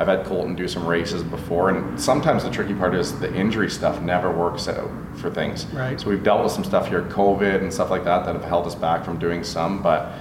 I've 0.00 0.08
had 0.08 0.24
Colton 0.24 0.54
do 0.54 0.66
some 0.66 0.86
races 0.86 1.22
before, 1.22 1.68
and 1.68 2.00
sometimes 2.00 2.42
the 2.42 2.50
tricky 2.50 2.72
part 2.72 2.94
is 2.94 3.18
the 3.20 3.32
injury 3.34 3.68
stuff 3.68 4.00
never 4.00 4.30
works 4.30 4.66
out 4.66 4.90
for 5.16 5.30
things. 5.30 5.66
Right. 5.66 6.00
So 6.00 6.08
we've 6.08 6.22
dealt 6.22 6.42
with 6.42 6.52
some 6.52 6.64
stuff 6.64 6.88
here, 6.88 7.02
COVID 7.02 7.60
and 7.60 7.70
stuff 7.70 7.90
like 7.90 8.04
that, 8.04 8.24
that 8.24 8.34
have 8.34 8.44
held 8.44 8.66
us 8.66 8.74
back 8.74 9.04
from 9.04 9.18
doing 9.18 9.44
some. 9.44 9.82
But 9.82 10.14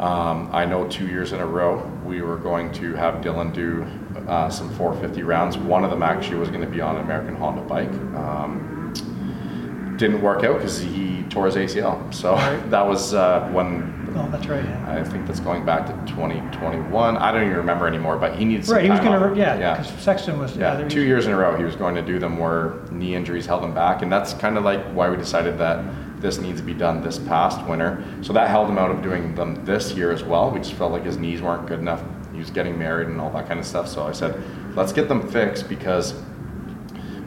um, 0.00 0.50
I 0.52 0.64
know 0.64 0.88
two 0.88 1.06
years 1.06 1.32
in 1.32 1.38
a 1.38 1.46
row 1.46 1.78
we 2.04 2.22
were 2.22 2.38
going 2.38 2.72
to 2.72 2.94
have 2.94 3.22
Dylan 3.22 3.54
do 3.54 3.86
uh, 4.26 4.50
some 4.50 4.68
450 4.70 5.22
rounds. 5.22 5.56
One 5.56 5.84
of 5.84 5.90
them 5.90 6.02
actually 6.02 6.38
was 6.38 6.48
going 6.48 6.62
to 6.62 6.66
be 6.66 6.80
on 6.80 6.96
an 6.96 7.02
American 7.02 7.36
Honda 7.36 7.62
bike. 7.62 7.92
Um, 8.16 9.94
didn't 9.96 10.22
work 10.22 10.42
out 10.42 10.56
because 10.56 10.80
he 10.80 11.22
tore 11.28 11.46
his 11.46 11.54
ACL. 11.54 12.12
So 12.12 12.34
that 12.70 12.84
was 12.84 13.14
uh, 13.14 13.48
when 13.52 13.99
Oh, 14.16 14.28
that's 14.30 14.46
right. 14.46 14.64
Yeah. 14.64 15.00
I 15.00 15.04
think 15.04 15.26
that's 15.26 15.40
going 15.40 15.64
back 15.64 15.86
to 15.86 15.92
2021. 16.12 17.16
I 17.16 17.32
don't 17.32 17.42
even 17.44 17.56
remember 17.56 17.86
anymore, 17.86 18.16
but 18.16 18.36
he 18.36 18.44
needs 18.44 18.66
some 18.66 18.76
Right, 18.76 18.84
he 18.84 18.90
was 18.90 19.00
going 19.00 19.34
to, 19.34 19.38
yeah, 19.38 19.58
yeah. 19.58 19.76
because 19.76 20.02
Sexton 20.02 20.38
was. 20.38 20.56
Yeah, 20.56 20.74
there 20.76 20.88
two 20.88 21.02
years 21.02 21.26
in 21.26 21.32
a 21.32 21.36
row, 21.36 21.56
he 21.56 21.64
was 21.64 21.76
going 21.76 21.94
to 21.94 22.02
do 22.02 22.18
them 22.18 22.38
where 22.38 22.80
knee 22.90 23.14
injuries 23.14 23.46
held 23.46 23.64
him 23.64 23.74
back, 23.74 24.02
and 24.02 24.10
that's 24.10 24.34
kind 24.34 24.56
of 24.58 24.64
like 24.64 24.84
why 24.92 25.08
we 25.08 25.16
decided 25.16 25.58
that 25.58 25.84
this 26.20 26.38
needs 26.38 26.60
to 26.60 26.66
be 26.66 26.74
done 26.74 27.02
this 27.02 27.18
past 27.18 27.64
winter. 27.66 28.04
So 28.22 28.32
that 28.32 28.48
held 28.48 28.68
him 28.68 28.78
out 28.78 28.90
of 28.90 29.02
doing 29.02 29.34
them 29.34 29.64
this 29.64 29.92
year 29.92 30.12
as 30.12 30.22
well. 30.22 30.50
We 30.50 30.60
just 30.60 30.74
felt 30.74 30.92
like 30.92 31.04
his 31.04 31.16
knees 31.16 31.40
weren't 31.40 31.66
good 31.66 31.78
enough. 31.78 32.02
He 32.32 32.38
was 32.38 32.50
getting 32.50 32.78
married 32.78 33.08
and 33.08 33.20
all 33.20 33.30
that 33.30 33.48
kind 33.48 33.58
of 33.58 33.66
stuff. 33.66 33.88
So 33.88 34.06
I 34.06 34.12
said, 34.12 34.42
let's 34.76 34.92
get 34.92 35.08
them 35.08 35.28
fixed 35.30 35.68
because 35.68 36.14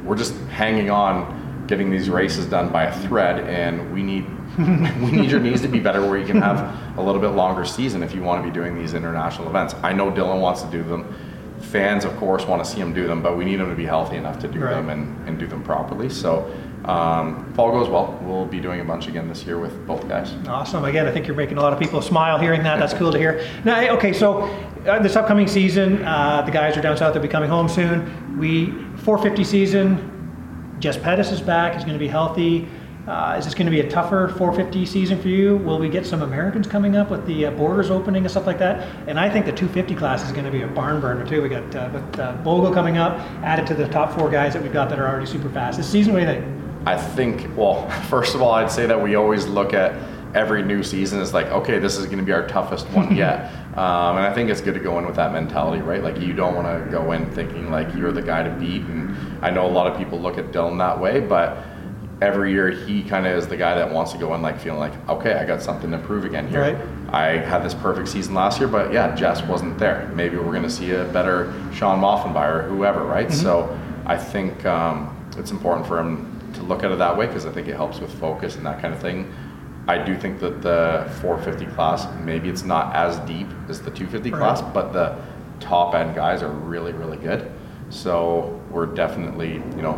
we're 0.04 0.18
just 0.18 0.36
hanging 0.50 0.90
on 0.90 1.66
getting 1.68 1.90
these 1.90 2.10
races 2.10 2.46
done 2.46 2.70
by 2.70 2.84
a 2.84 3.00
thread, 3.08 3.48
and 3.48 3.94
we 3.94 4.04
need 4.04 4.26
we 4.58 5.12
need 5.12 5.32
your 5.32 5.40
knees 5.40 5.62
to 5.62 5.68
be 5.68 5.80
better 5.80 6.02
where 6.08 6.18
you 6.18 6.26
can 6.26 6.42
have 6.42 6.98
a 6.98 7.02
little 7.02 7.22
bit 7.22 7.30
longer 7.30 7.66
season 7.66 8.04
if 8.04 8.14
you 8.14 8.22
want 8.22 8.44
to 8.44 8.48
be 8.50 8.54
doing 8.54 8.76
these 8.78 8.94
international 8.94 9.48
events. 9.50 9.74
I 9.84 9.94
know 9.94 10.12
Dylan 10.12 10.40
wants 10.42 10.62
to 10.64 10.70
do 10.72 10.84
them. 10.84 11.14
Fans, 11.62 12.04
of 12.06 12.16
course, 12.18 12.46
want 12.46 12.64
to 12.64 12.70
see 12.70 12.80
him 12.80 12.94
do 12.94 13.08
them, 13.08 13.22
but 13.24 13.38
we 13.38 13.46
need 13.46 13.60
him 13.60 13.70
to 13.70 13.76
be 13.76 13.86
healthy 13.86 14.18
enough 14.18 14.38
to 14.40 14.48
do 14.48 14.60
Right. 14.60 14.72
them 14.76 14.90
and, 14.90 15.28
and 15.28 15.40
do 15.40 15.48
them 15.48 15.64
properly. 15.64 16.10
So, 16.10 16.54
um, 16.86 17.48
if 17.52 17.58
all 17.58 17.72
goes 17.72 17.88
well, 17.88 18.20
we'll 18.24 18.46
be 18.46 18.60
doing 18.60 18.82
a 18.82 18.84
bunch 18.84 19.08
again 19.08 19.30
this 19.30 19.46
year 19.46 19.58
with 19.58 19.88
both 19.88 20.08
guys. 20.10 20.34
Awesome. 20.48 20.84
Again, 20.84 21.08
I 21.08 21.12
think 21.12 21.26
you're 21.26 21.38
making 21.38 21.58
a 21.58 21.62
lot 21.62 21.72
of 21.72 21.80
people 21.80 22.02
smile 22.02 22.38
hearing 22.38 22.62
that. 22.64 22.80
That's 22.80 22.94
cool 22.94 23.12
to 23.14 23.18
hear. 23.18 23.48
Now, 23.64 23.80
okay, 23.96 24.12
so 24.12 24.42
uh, 24.86 25.00
this 25.02 25.16
upcoming 25.16 25.48
season, 25.48 26.04
uh, 26.04 26.42
the 26.42 26.52
guys 26.52 26.76
are 26.76 26.82
down 26.82 26.98
south. 26.98 27.14
They'll 27.14 27.24
be 27.24 27.30
coming 27.30 27.50
home 27.50 27.70
soon. 27.70 28.38
We 28.38 28.66
450 28.98 29.44
season. 29.46 30.76
Jess 30.80 30.98
Pettis 30.98 31.32
is 31.32 31.40
back. 31.40 31.76
He's 31.76 31.84
going 31.86 31.94
to 31.98 32.00
be 32.00 32.10
healthy. 32.10 32.68
Uh, 33.08 33.36
is 33.38 33.44
this 33.44 33.54
going 33.54 33.66
to 33.66 33.72
be 33.72 33.82
a 33.82 33.90
tougher 33.90 34.30
450 34.38 34.86
season 34.86 35.22
for 35.22 35.28
you? 35.28 35.58
Will 35.58 35.78
we 35.78 35.90
get 35.90 36.06
some 36.06 36.22
Americans 36.22 36.68
coming 36.68 36.96
up 36.96 37.12
with 37.12 37.26
the 37.26 37.48
uh, 37.48 37.52
borders 37.52 37.92
opening 37.92 38.24
and 38.24 38.32
stuff 38.32 38.48
like 38.48 38.60
that? 38.60 38.88
And 39.10 39.20
I 39.20 39.30
think 39.30 39.46
the 39.46 39.52
250 39.52 39.94
class 39.96 40.24
is 40.24 40.32
going 40.32 40.46
to 40.46 40.52
be 40.52 40.62
a 40.62 40.68
barn 40.68 41.02
burner 41.02 41.28
too. 41.28 41.42
We 41.42 41.50
got 41.50 41.76
uh, 41.76 41.90
with, 41.92 42.20
uh, 42.20 42.34
Bogle 42.44 42.74
coming 42.74 42.98
up, 42.98 43.20
added 43.44 43.68
to 43.68 43.74
the 43.74 43.90
top 43.90 44.18
four 44.18 44.30
guys 44.30 44.54
that 44.54 44.64
we've 44.64 44.72
got 44.72 44.90
that 44.90 45.00
are 45.00 45.08
already 45.08 45.26
super 45.26 45.50
fast. 45.50 45.78
This 45.78 45.90
season, 45.90 46.14
what 46.14 46.22
do 46.22 46.26
you 46.26 46.32
think? 46.32 46.46
I 46.86 46.98
think, 46.98 47.50
well, 47.58 47.90
first 48.10 48.36
of 48.36 48.42
all, 48.42 48.52
I'd 48.54 48.72
say 48.72 48.86
that 48.86 49.02
we 49.02 49.16
always 49.16 49.48
look 49.48 49.74
at 49.74 49.94
every 50.34 50.64
new 50.64 50.82
season 50.82 51.20
as 51.20 51.34
like, 51.34 51.48
okay, 51.48 51.80
this 51.80 51.98
is 51.98 52.06
going 52.06 52.20
to 52.20 52.24
be 52.24 52.32
our 52.32 52.48
toughest 52.48 52.90
one 52.92 53.14
yet. 53.18 53.52
Um, 53.78 54.16
and 54.16 54.26
I 54.26 54.34
think 54.34 54.50
it's 54.50 54.62
good 54.62 54.76
to 54.76 54.80
go 54.80 54.98
in 55.00 55.06
with 55.06 55.18
that 55.18 55.34
mentality, 55.34 55.82
right? 55.82 56.02
Like, 56.02 56.22
you 56.22 56.32
don't 56.32 56.56
want 56.56 56.68
to 56.68 56.90
go 56.90 57.12
in 57.12 57.30
thinking 57.32 57.70
like 57.70 57.94
you're 57.96 58.14
the 58.14 58.22
guy 58.22 58.44
to 58.44 58.50
beat. 58.52 58.84
And 58.84 59.14
I 59.44 59.50
know 59.50 59.66
a 59.66 59.70
lot 59.70 59.92
of 59.92 59.98
people 59.98 60.22
look 60.22 60.38
at 60.38 60.52
Dylan 60.54 60.78
that 60.78 60.98
way, 61.02 61.20
but 61.20 61.58
every 62.24 62.52
year 62.54 62.72
he 62.72 63.04
kind 63.04 63.28
of 63.28 63.38
is 63.38 63.48
the 63.48 63.58
guy 63.58 63.76
that 63.76 63.92
wants 63.92 64.14
to 64.14 64.18
go 64.18 64.34
in 64.34 64.42
like 64.42 64.58
feeling 64.60 64.80
like, 64.80 64.94
okay, 65.10 65.34
I 65.34 65.46
got 65.46 65.62
something 65.62 65.92
to 65.92 65.98
prove 65.98 66.24
again 66.24 66.48
here. 66.48 66.62
Right. 66.62 66.78
I 67.14 67.38
had 67.38 67.64
this 67.64 67.74
perfect 67.74 68.08
season 68.08 68.34
last 68.34 68.60
year, 68.60 68.70
but 68.70 68.94
yeah, 68.94 69.14
Jess 69.14 69.44
wasn't 69.44 69.78
there. 69.78 70.10
Maybe 70.16 70.38
we're 70.38 70.52
going 70.52 70.64
to 70.64 70.70
see 70.70 70.92
a 70.92 71.04
better 71.06 71.54
Shawn 71.74 72.00
Maffenbeier 72.00 72.64
or 72.64 72.70
whoever, 72.70 73.04
right? 73.04 73.32
So 73.32 73.78
I 74.06 74.18
think 74.18 74.66
um, 74.66 75.16
it's 75.38 75.52
important 75.52 75.86
for 75.86 76.00
him 76.00 76.40
to 76.54 76.64
look 76.64 76.84
at 76.84 76.92
it 76.92 76.98
that 76.98 77.16
way 77.18 77.28
because 77.28 77.46
I 77.46 77.52
think 77.52 77.68
it 77.68 77.76
helps 77.76 78.00
with 78.00 78.14
focus 78.20 78.56
and 78.56 78.66
that 78.66 78.82
kind 78.82 78.94
of 78.94 79.02
thing. 79.02 79.32
I 79.86 79.98
do 79.98 80.18
think 80.18 80.40
that 80.40 80.62
the 80.62 81.12
450 81.20 81.66
class, 81.76 82.08
maybe 82.22 82.48
it's 82.48 82.64
not 82.64 82.96
as 82.96 83.20
deep 83.28 83.48
as 83.68 83.82
the 83.82 83.92
250 83.92 84.32
Right. 84.32 84.40
class, 84.40 84.62
but 84.62 84.94
the 84.94 85.18
top 85.60 85.94
end 85.94 86.16
guys 86.16 86.42
are 86.42 86.48
really, 86.52 86.94
really 86.94 87.18
good. 87.18 87.52
So 87.90 88.62
we're 88.72 88.86
definitely, 88.86 89.56
you 89.76 89.82
know, 89.82 89.96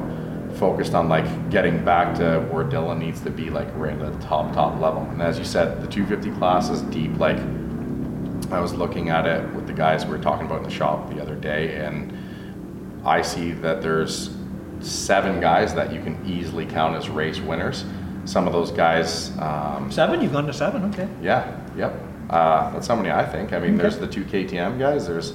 focused 0.57 0.93
on 0.93 1.09
like 1.09 1.49
getting 1.49 1.83
back 1.83 2.15
to 2.15 2.39
where 2.51 2.65
Dylan 2.65 2.97
needs 2.99 3.21
to 3.21 3.29
be, 3.29 3.49
like 3.49 3.67
right 3.75 3.99
at 3.99 4.19
the 4.19 4.25
top, 4.25 4.53
top 4.53 4.79
level. 4.79 5.01
And 5.03 5.21
as 5.21 5.37
you 5.37 5.45
said, 5.45 5.81
the 5.81 5.87
250 5.87 6.37
class 6.37 6.69
is 6.69 6.81
deep. 6.83 7.17
Like 7.17 7.37
I 8.51 8.59
was 8.59 8.73
looking 8.73 9.09
at 9.09 9.25
it 9.25 9.53
with 9.53 9.67
the 9.67 9.73
guys 9.73 10.05
we 10.05 10.11
were 10.11 10.23
talking 10.23 10.45
about 10.45 10.59
in 10.59 10.63
the 10.63 10.69
shop 10.69 11.09
the 11.09 11.21
other 11.21 11.35
day, 11.35 11.75
and 11.77 13.01
I 13.05 13.21
see 13.21 13.51
that 13.53 13.81
there's 13.81 14.35
seven 14.81 15.39
guys 15.39 15.73
that 15.75 15.91
you 15.93 16.01
can 16.01 16.23
easily 16.25 16.65
count 16.65 16.95
as 16.95 17.09
race 17.09 17.39
winners. 17.39 17.85
Some 18.25 18.47
of 18.47 18.53
those 18.53 18.71
guys, 18.71 19.37
um, 19.39 19.91
Seven? 19.91 20.21
You've 20.21 20.33
gone 20.33 20.47
to 20.47 20.53
seven. 20.53 20.85
Okay. 20.85 21.07
yeah, 21.21 21.59
yep. 21.77 21.93
Uh, 22.29 22.71
that's 22.71 22.87
how 22.87 22.95
many 22.95 23.11
I 23.11 23.23
think. 23.25 23.53
I 23.53 23.59
mean, 23.59 23.77
there's 23.77 23.99
the 23.99 24.07
two 24.07 24.25
KTM 24.25 24.79
guys. 24.79 25.07
There's 25.07 25.33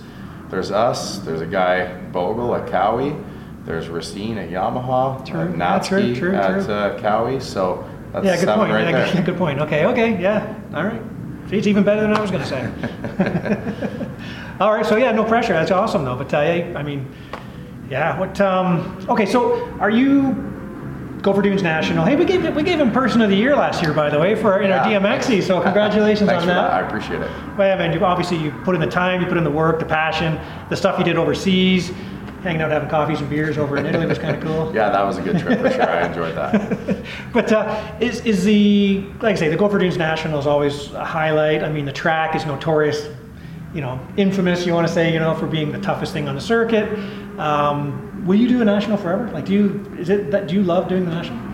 there's 0.50 0.72
us. 0.72 1.18
There's 1.18 1.40
a 1.40 1.46
guy 1.46 1.96
Bogle 2.11 2.54
at 2.56 2.68
Kawi. 2.68 3.16
There's 3.64 3.88
Racine 3.88 4.38
at 4.38 4.51
Yamaha. 4.51 5.25
True. 5.27 5.40
Uh, 5.40 5.44
Yeah, 5.57 5.79
true, 5.81 6.01
Natsuki 6.03 6.18
true, 6.18 6.35
at. 6.35 6.68
Uh, 6.70 6.99
Kawi. 6.99 7.40
So 7.42 7.85
that's 8.12 8.25
Yeah, 8.25 8.33
good 8.37 8.40
seven 8.46 8.59
point. 8.61 8.73
right 8.73 8.88
yeah, 8.88 9.12
there. 9.12 9.23
good, 9.23 9.37
point. 9.37 9.61
Okay, 9.61 9.85
okay, 9.87 10.20
yeah. 10.20 10.55
All 10.75 10.85
right. 10.85 11.01
See, 11.51 11.57
it's 11.59 11.66
even 11.66 11.83
better 11.85 12.01
than 12.01 12.14
I 12.16 12.20
was 12.20 12.31
going 12.31 12.42
to 12.42 12.49
say. 12.49 12.70
All 14.61 14.73
right, 14.75 14.85
so 14.87 14.96
yeah, 14.96 15.12
no 15.12 15.25
pressure. 15.25 15.53
That's 15.53 15.70
awesome, 15.70 16.05
though. 16.05 16.16
But 16.16 16.33
uh, 16.33 16.40
yeah, 16.40 16.79
I 16.79 16.83
mean, 16.83 17.07
Yeah. 17.90 18.18
What? 18.18 18.40
Um, 18.40 19.05
okay. 19.09 19.27
So, 19.27 19.68
are 19.81 19.90
you 19.90 20.33
Gopher 21.23 21.42
Dunes 21.42 21.62
National? 21.62 22.05
Hey, 22.05 22.14
we 22.16 22.25
gave 22.25 22.55
we 22.55 22.62
gave 22.62 22.79
him 22.81 22.90
Person 22.92 23.20
of 23.20 23.31
the 23.31 23.37
Year 23.37 23.57
last 23.57 23.83
year, 23.83 23.92
by 23.92 24.09
the 24.11 24.18
way, 24.18 24.35
for 24.35 24.61
in 24.61 24.70
our 24.70 24.88
Yeah, 24.90 25.01
DMXE. 25.01 25.42
So, 25.42 25.61
congratulations 25.70 26.29
on 26.31 26.40
for 26.40 26.46
that. 26.46 26.55
that. 26.55 26.70
I 26.73 26.87
appreciate 26.87 27.20
it. 27.20 27.31
Well, 27.59 27.79
I 27.79 27.88
mean, 27.88 27.99
you, 27.99 28.05
obviously 28.05 28.37
you 28.38 28.53
put 28.64 28.75
in 28.75 28.81
the 28.81 28.87
time, 28.87 29.20
you 29.20 29.27
put 29.27 29.37
in 29.38 29.44
the 29.44 29.51
work, 29.51 29.79
the 29.81 29.85
passion, 29.87 30.38
the 30.68 30.77
stuff 30.77 30.99
you 30.99 31.05
did 31.05 31.16
overseas, 31.16 31.90
hanging 32.42 32.62
out 32.62 32.70
having 32.70 32.88
coffees 32.88 33.20
and 33.20 33.29
beers 33.29 33.59
over 33.59 33.76
in 33.76 33.87
Italy 33.87 34.07
was 34.07 34.18
kind 34.18 34.37
of 34.37 34.42
cool. 34.46 34.74
Yeah, 34.74 34.90
that 34.90 35.03
was 35.03 35.18
a 35.18 35.22
good 35.22 35.38
trip 35.38 35.61
for 35.61 35.70
sure. 35.70 35.88
I 35.88 36.07
enjoyed 36.07 36.37
that. 36.37 37.05
But 37.33 37.53
uh, 37.53 37.96
is, 38.00 38.20
is 38.22 38.44
the, 38.44 39.05
like 39.20 39.37
I 39.37 39.38
say, 39.38 39.48
the 39.48 39.57
Gopher 39.57 39.79
Dunes 39.79 39.96
National 39.96 40.38
is 40.38 40.46
always 40.46 40.92
a 40.92 41.05
highlight. 41.05 41.62
I 41.62 41.70
mean, 41.70 41.85
the 41.85 41.92
track 41.92 42.35
is 42.35 42.44
notorious, 42.44 43.09
you 43.72 43.81
know, 43.81 44.00
infamous, 44.16 44.66
you 44.66 44.74
want 44.74 44.87
to 44.88 44.92
say, 44.92 45.12
you 45.12 45.20
know, 45.20 45.35
for 45.35 45.46
being 45.46 45.70
the 45.70 45.81
toughest 45.81 46.12
thing 46.12 46.29
on 46.29 46.35
the 46.35 46.40
circuit. 46.40 46.98
Um, 47.38 48.26
will 48.26 48.38
you 48.38 48.48
do 48.48 48.61
a 48.61 48.64
national 48.64 48.96
forever? 48.96 49.31
Like, 49.31 49.46
do 49.46 49.53
you, 49.53 49.96
is 49.98 50.09
it, 50.09 50.31
that, 50.31 50.48
do 50.48 50.55
you 50.55 50.62
love 50.62 50.88
doing 50.88 51.05
the 51.05 51.11
national? 51.11 51.49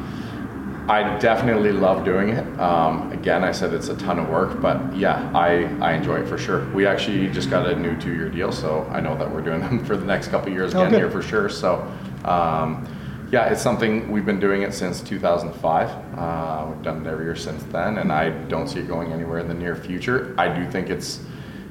I 0.88 1.18
definitely 1.18 1.72
love 1.72 2.04
doing 2.04 2.28
it. 2.28 2.60
Um, 2.60 3.10
again, 3.10 3.42
I 3.42 3.50
said 3.50 3.74
it's 3.74 3.88
a 3.88 3.96
ton 3.96 4.18
of 4.20 4.28
work, 4.28 4.60
but 4.60 4.94
yeah, 4.94 5.30
I, 5.34 5.64
I 5.80 5.94
enjoy 5.94 6.20
it 6.20 6.28
for 6.28 6.38
sure. 6.38 6.64
We 6.72 6.86
actually 6.86 7.28
just 7.30 7.50
got 7.50 7.66
a 7.66 7.74
new 7.74 7.96
two 8.00 8.14
year 8.14 8.28
deal, 8.28 8.52
so 8.52 8.86
I 8.92 9.00
know 9.00 9.16
that 9.16 9.28
we're 9.30 9.40
doing 9.42 9.60
them 9.60 9.84
for 9.86 9.96
the 9.96 10.04
next 10.06 10.28
couple 10.28 10.52
years 10.52 10.74
Oh, 10.74 10.80
again 10.80 10.92
good. 10.92 10.98
here 10.98 11.10
for 11.10 11.22
sure. 11.22 11.48
So, 11.48 11.80
um, 12.24 12.86
yeah, 13.32 13.46
it's 13.50 13.60
something 13.60 14.12
we've 14.12 14.24
been 14.26 14.38
doing 14.38 14.62
it 14.62 14.72
since 14.72 15.00
2005. 15.00 15.88
Uh, 16.16 16.66
we've 16.70 16.82
done 16.82 17.04
it 17.04 17.10
every 17.10 17.24
year 17.24 17.34
since 17.34 17.64
then, 17.64 17.98
and 17.98 18.12
I 18.12 18.30
don't 18.30 18.68
see 18.68 18.78
it 18.78 18.86
going 18.86 19.12
anywhere 19.12 19.40
in 19.40 19.48
the 19.48 19.54
near 19.54 19.74
future. 19.74 20.34
I 20.38 20.48
do 20.56 20.70
think 20.70 20.88
it's, 20.88 21.20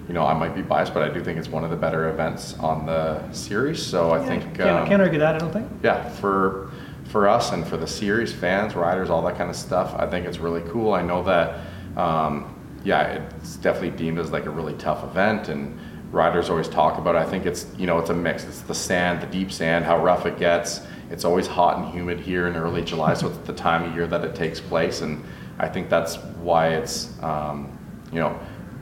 you 0.09 0.13
know, 0.13 0.25
I 0.25 0.33
might 0.33 0.53
be 0.53 0.61
biased, 0.61 0.93
but 0.93 1.03
I 1.03 1.13
do 1.13 1.23
think 1.23 1.39
it's 1.39 1.47
one 1.47 1.63
of 1.63 1.69
the 1.69 1.77
better 1.77 2.09
events 2.09 2.59
on 2.59 2.85
the 2.85 3.31
series. 3.31 3.81
So 3.81 4.11
I 4.11 4.19
think. 4.25 4.43
Can't, 4.55 4.69
um, 4.69 4.87
can't 4.87 5.01
argue 5.01 5.19
that, 5.19 5.35
I 5.35 5.37
don't 5.37 5.53
think. 5.53 5.69
yeah, 5.81 6.09
for 6.09 6.69
for 7.05 7.27
us 7.27 7.51
and 7.51 7.65
for 7.65 7.77
the 7.77 7.87
series, 7.87 8.33
fans, 8.33 8.75
riders, 8.75 9.09
all 9.09 9.21
that 9.23 9.37
kind 9.37 9.49
of 9.49 9.55
stuff, 9.55 9.93
I 9.95 10.07
think 10.07 10.25
it's 10.25 10.39
really 10.39 10.61
cool. 10.69 10.93
I 10.93 11.01
know 11.01 11.23
that, 11.23 11.61
um, 11.97 12.53
yeah, 12.83 13.27
it's 13.37 13.55
definitely 13.57 13.97
deemed 13.97 14.19
as 14.19 14.31
like 14.31 14.45
a 14.45 14.49
really 14.49 14.73
tough 14.73 15.03
event, 15.03 15.49
and 15.49 15.79
riders 16.11 16.49
always 16.49 16.67
talk 16.67 16.97
about. 16.97 17.15
It. 17.15 17.19
I 17.19 17.25
think 17.25 17.45
it's 17.45 17.67
you 17.77 17.87
know 17.87 17.99
it's 17.99 18.09
a 18.09 18.13
mix. 18.13 18.43
It's 18.43 18.61
the 18.61 18.75
sand, 18.75 19.21
the 19.21 19.27
deep 19.27 19.51
sand, 19.51 19.85
how 19.85 20.03
rough 20.03 20.25
it 20.25 20.37
gets. 20.37 20.81
It's 21.09 21.25
always 21.25 21.47
hot 21.47 21.77
and 21.77 21.93
humid 21.93 22.19
here 22.19 22.47
in 22.47 22.55
early 22.55 22.83
July, 22.83 23.13
so 23.13 23.27
it's 23.27 23.37
the 23.39 23.53
time 23.53 23.89
of 23.89 23.95
year 23.95 24.07
that 24.07 24.23
it 24.23 24.35
takes 24.35 24.59
place, 24.59 25.01
and 25.01 25.23
I 25.59 25.67
think 25.67 25.89
that's 25.89 26.17
why 26.41 26.69
it's 26.69 27.11
um, 27.23 27.77
you 28.11 28.19
know 28.19 28.39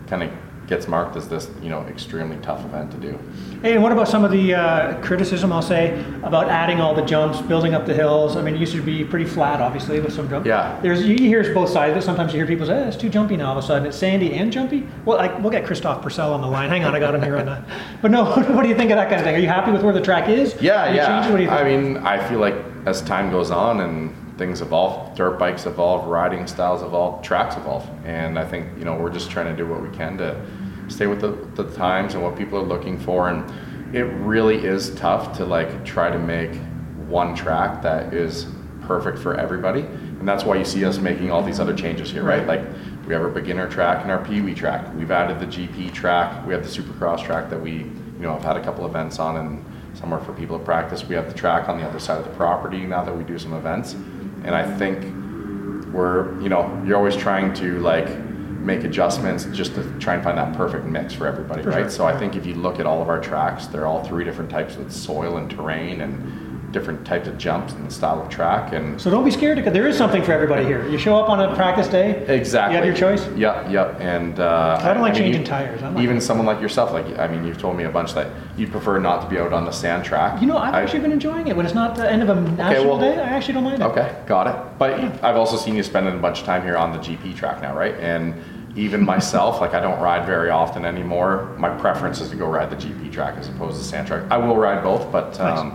kind 0.07 0.23
of 0.23 0.31
gets 0.67 0.87
marked 0.87 1.15
as 1.15 1.27
this 1.27 1.49
you 1.61 1.69
know 1.69 1.81
extremely 1.83 2.37
tough 2.37 2.63
event 2.65 2.91
to 2.91 2.97
do. 2.97 3.19
Hey, 3.61 3.73
and 3.73 3.83
what 3.83 3.91
about 3.91 4.07
some 4.07 4.25
of 4.25 4.31
the 4.31 4.53
uh, 4.53 5.01
criticism, 5.01 5.53
I'll 5.53 5.61
say, 5.61 6.03
about 6.21 6.49
adding 6.49 6.81
all 6.81 6.93
the 6.93 7.01
jumps, 7.01 7.41
building 7.41 7.73
up 7.73 7.85
the 7.85 7.93
hills? 7.93 8.35
I 8.35 8.41
mean, 8.41 8.55
it 8.55 8.59
used 8.59 8.73
to 8.73 8.81
be 8.81 9.05
pretty 9.05 9.25
flat, 9.25 9.61
obviously, 9.61 10.01
with 10.01 10.13
some 10.13 10.29
jumps. 10.29 10.47
Yeah. 10.47 10.77
There's 10.81 11.05
you 11.05 11.15
hear 11.15 11.53
both 11.53 11.69
sides 11.69 11.91
of 11.91 11.97
it. 11.97 12.01
Sometimes 12.03 12.33
you 12.33 12.39
hear 12.39 12.47
people 12.47 12.65
say, 12.65 12.73
eh, 12.83 12.87
"It's 12.87 12.97
too 12.97 13.09
jumpy 13.09 13.37
now." 13.37 13.51
All 13.51 13.57
of 13.57 13.63
a 13.63 13.67
sudden, 13.67 13.87
it's 13.87 13.97
sandy 13.97 14.33
and 14.33 14.51
jumpy. 14.51 14.85
Well, 15.05 15.17
like, 15.17 15.39
we'll 15.39 15.51
get 15.51 15.65
Christophe 15.65 16.03
Pourcel 16.03 16.33
on 16.33 16.41
the 16.41 16.47
line. 16.47 16.69
Hang 16.69 16.83
on, 16.83 16.93
I 16.95 16.99
got 16.99 17.15
him 17.15 17.21
here 17.21 17.37
on 17.37 17.45
that. 17.45 17.63
But 18.01 18.11
no, 18.11 18.25
what 18.53 18.63
do 18.63 18.69
you 18.69 18.75
think 18.75 18.91
of 18.91 18.97
that 18.97 19.07
kind 19.09 19.21
of 19.21 19.25
thing? 19.25 19.35
Are 19.35 19.39
you 19.39 19.47
happy 19.47 19.71
with 19.71 19.81
where 19.81 19.93
the 19.93 20.01
track 20.01 20.27
is? 20.27 20.55
Yeah, 20.61 20.91
yeah. 20.93 21.29
What 21.29 21.37
do 21.37 21.43
you 21.43 21.49
think? 21.49 21.61
I 21.61 21.63
mean, 21.63 21.97
I 21.97 22.27
feel 22.27 22.39
like 22.39 22.55
as 22.85 23.01
time 23.01 23.31
goes 23.31 23.49
on 23.49 23.79
and 23.79 24.13
things 24.43 24.59
evolve, 24.59 25.15
dirt 25.15 25.39
bikes 25.39 25.65
evolve, 25.65 26.05
riding 26.05 26.45
styles 26.47 26.81
evolve, 26.81 27.23
tracks 27.23 27.55
evolve, 27.55 27.89
and 28.03 28.37
I 28.37 28.45
think 28.45 28.77
you 28.77 28.83
know 28.83 28.93
we're 28.97 29.09
just 29.09 29.31
trying 29.31 29.45
to 29.45 29.55
do 29.55 29.65
what 29.65 29.81
we 29.81 29.89
can 29.95 30.17
to 30.17 30.45
stay 30.89 31.07
with 31.07 31.21
the, 31.21 31.31
the 31.55 31.71
times 31.75 32.13
and 32.13 32.21
what 32.21 32.37
people 32.37 32.59
are 32.59 32.65
looking 32.65 32.99
for, 32.99 33.29
and 33.29 33.95
it 33.95 34.03
really 34.03 34.65
is 34.65 34.93
tough 34.95 35.37
to 35.37 35.45
like 35.45 35.85
try 35.85 36.09
to 36.09 36.19
make 36.19 36.53
one 37.07 37.33
track 37.33 37.81
that 37.83 38.13
is 38.13 38.47
perfect 38.81 39.17
for 39.17 39.35
everybody, 39.35 39.81
and 39.81 40.27
that's 40.27 40.43
why 40.43 40.57
you 40.57 40.65
see 40.65 40.83
us 40.83 40.97
making 40.97 41.31
all 41.31 41.41
these 41.41 41.61
other 41.61 41.73
changes 41.73 42.11
here, 42.11 42.23
right? 42.23 42.45
Like 42.45 42.63
we 43.07 43.13
have 43.13 43.23
our 43.23 43.29
beginner 43.29 43.69
track 43.69 44.03
and 44.03 44.11
our 44.11 44.23
Pee 44.25 44.41
Wee 44.41 44.53
track. 44.53 44.93
We've 44.93 45.11
added 45.11 45.39
the 45.39 45.47
GP 45.47 45.93
track. 45.93 46.45
We 46.45 46.53
have 46.53 46.63
the 46.63 46.81
Supercross 46.81 47.23
track 47.23 47.49
that 47.49 47.61
we, 47.61 47.71
you 47.71 48.19
know, 48.19 48.33
have 48.33 48.43
had 48.43 48.57
a 48.57 48.63
couple 48.63 48.85
events 48.85 49.19
on 49.19 49.37
and 49.37 49.65
somewhere 49.93 50.19
for 50.19 50.33
people 50.33 50.59
to 50.59 50.65
practice. 50.65 51.05
We 51.05 51.15
have 51.15 51.27
the 51.27 51.37
track 51.37 51.69
on 51.69 51.77
the 51.77 51.87
other 51.87 51.99
side 51.99 52.17
of 52.17 52.25
the 52.25 52.31
property 52.31 52.85
now 52.85 53.03
that 53.05 53.15
we 53.15 53.23
do 53.23 53.39
some 53.39 53.53
events, 53.53 53.95
and 54.43 54.55
I 54.55 54.77
think 54.77 55.03
we're, 55.93 56.39
you 56.41 56.49
know, 56.49 56.81
you're 56.85 56.97
always 56.97 57.15
trying 57.15 57.53
to 57.55 57.79
like 57.79 58.09
make 58.59 58.83
adjustments 58.83 59.45
just 59.45 59.75
to 59.75 59.83
try 59.99 60.15
and 60.15 60.23
find 60.23 60.37
that 60.37 60.55
perfect 60.55 60.85
mix 60.85 61.13
for 61.13 61.27
everybody, 61.27 61.61
For 61.63 61.69
right? 61.69 61.81
sure. 61.81 61.89
So 61.89 62.05
I 62.05 62.17
think 62.17 62.35
if 62.35 62.45
you 62.45 62.55
look 62.55 62.79
at 62.79 62.85
all 62.85 63.01
of 63.01 63.09
our 63.09 63.19
tracks, 63.19 63.67
they're 63.67 63.85
all 63.85 64.03
three 64.03 64.23
different 64.23 64.49
types 64.49 64.75
of 64.77 64.91
soil 64.91 65.37
and 65.37 65.49
terrain 65.49 66.01
and 66.01 66.42
different 66.73 67.05
types 67.05 67.27
of 67.27 67.37
jumps 67.37 67.71
and 67.73 67.87
the 67.87 67.91
style 67.93 68.19
of 68.21 68.27
track 68.29 68.73
and 68.73 68.99
so 68.99 69.09
don't 69.09 69.23
be 69.23 69.31
scared 69.31 69.55
because 69.55 69.71
there 69.71 69.87
is 69.87 69.95
something 69.95 70.21
for 70.23 70.33
everybody 70.33 70.65
here. 70.65 70.85
You 70.89 70.97
show 70.97 71.15
up 71.15 71.29
on 71.29 71.39
a 71.39 71.55
practice 71.55 71.87
day. 71.87 72.25
Exactly. 72.27 72.73
You 72.75 72.77
have 72.77 72.85
your 72.85 72.95
choice. 72.95 73.25
Yep, 73.37 73.69
yep. 73.69 73.97
And 74.01 74.39
uh, 74.39 74.79
I 74.81 74.91
don't 74.93 75.01
like 75.03 75.13
mean, 75.13 75.21
changing 75.21 75.41
you- 75.43 75.47
tires. 75.47 75.81
Not- 75.81 75.99
even 76.01 76.19
someone 76.19 76.45
like 76.47 76.59
yourself, 76.59 76.91
like 76.91 77.05
I 77.19 77.27
mean, 77.27 77.45
you've 77.45 77.59
told 77.59 77.77
me 77.77 77.83
a 77.85 77.89
bunch 77.91 78.13
that 78.15 78.27
you 78.57 78.67
prefer 78.67 78.99
not 78.99 79.21
to 79.21 79.29
be 79.29 79.37
out 79.39 79.53
on 79.53 79.63
the 79.65 79.71
sand 79.71 80.03
track. 80.03 80.41
You 80.41 80.47
know, 80.47 80.57
I've 80.57 80.73
I- 80.73 80.81
actually 80.81 81.01
been 81.01 81.11
enjoying 81.13 81.47
it 81.47 81.55
when 81.55 81.65
it's 81.65 81.75
not 81.75 81.95
the 81.95 82.11
end 82.11 82.23
of 82.23 82.29
a 82.29 82.35
national 82.41 82.97
well- 82.97 82.99
day. 82.99 83.17
I 83.21 83.29
actually 83.29 83.53
don't 83.53 83.63
mind 83.63 83.81
it. 83.81 83.85
Okay, 83.85 84.15
got 84.25 84.47
it. 84.47 84.77
But 84.79 84.99
I've 85.23 85.37
also 85.37 85.55
seen 85.55 85.75
you 85.75 85.83
spending 85.83 86.15
a 86.15 86.17
bunch 86.17 86.39
of 86.41 86.45
time 86.45 86.63
here 86.63 86.75
on 86.75 86.91
the 86.91 86.97
GP 86.99 87.35
track 87.35 87.61
now, 87.61 87.77
right? 87.77 87.95
And 87.99 88.33
even 88.75 89.05
myself, 89.13 89.61
like 89.61 89.75
I 89.75 89.79
don't 89.79 90.01
ride 90.01 90.25
very 90.25 90.49
often 90.49 90.85
anymore. 90.85 91.55
My 91.59 91.69
preference 91.69 92.19
is 92.19 92.31
to 92.31 92.35
go 92.35 92.47
ride 92.47 92.71
the 92.71 92.75
GP 92.75 93.11
track 93.11 93.37
as 93.37 93.47
opposed 93.47 93.77
to 93.77 93.83
sand 93.83 94.07
track. 94.07 94.23
I 94.31 94.37
will 94.37 94.55
ride 94.57 94.81
both, 94.83 95.11
but 95.11 95.37
Nice. 95.37 95.71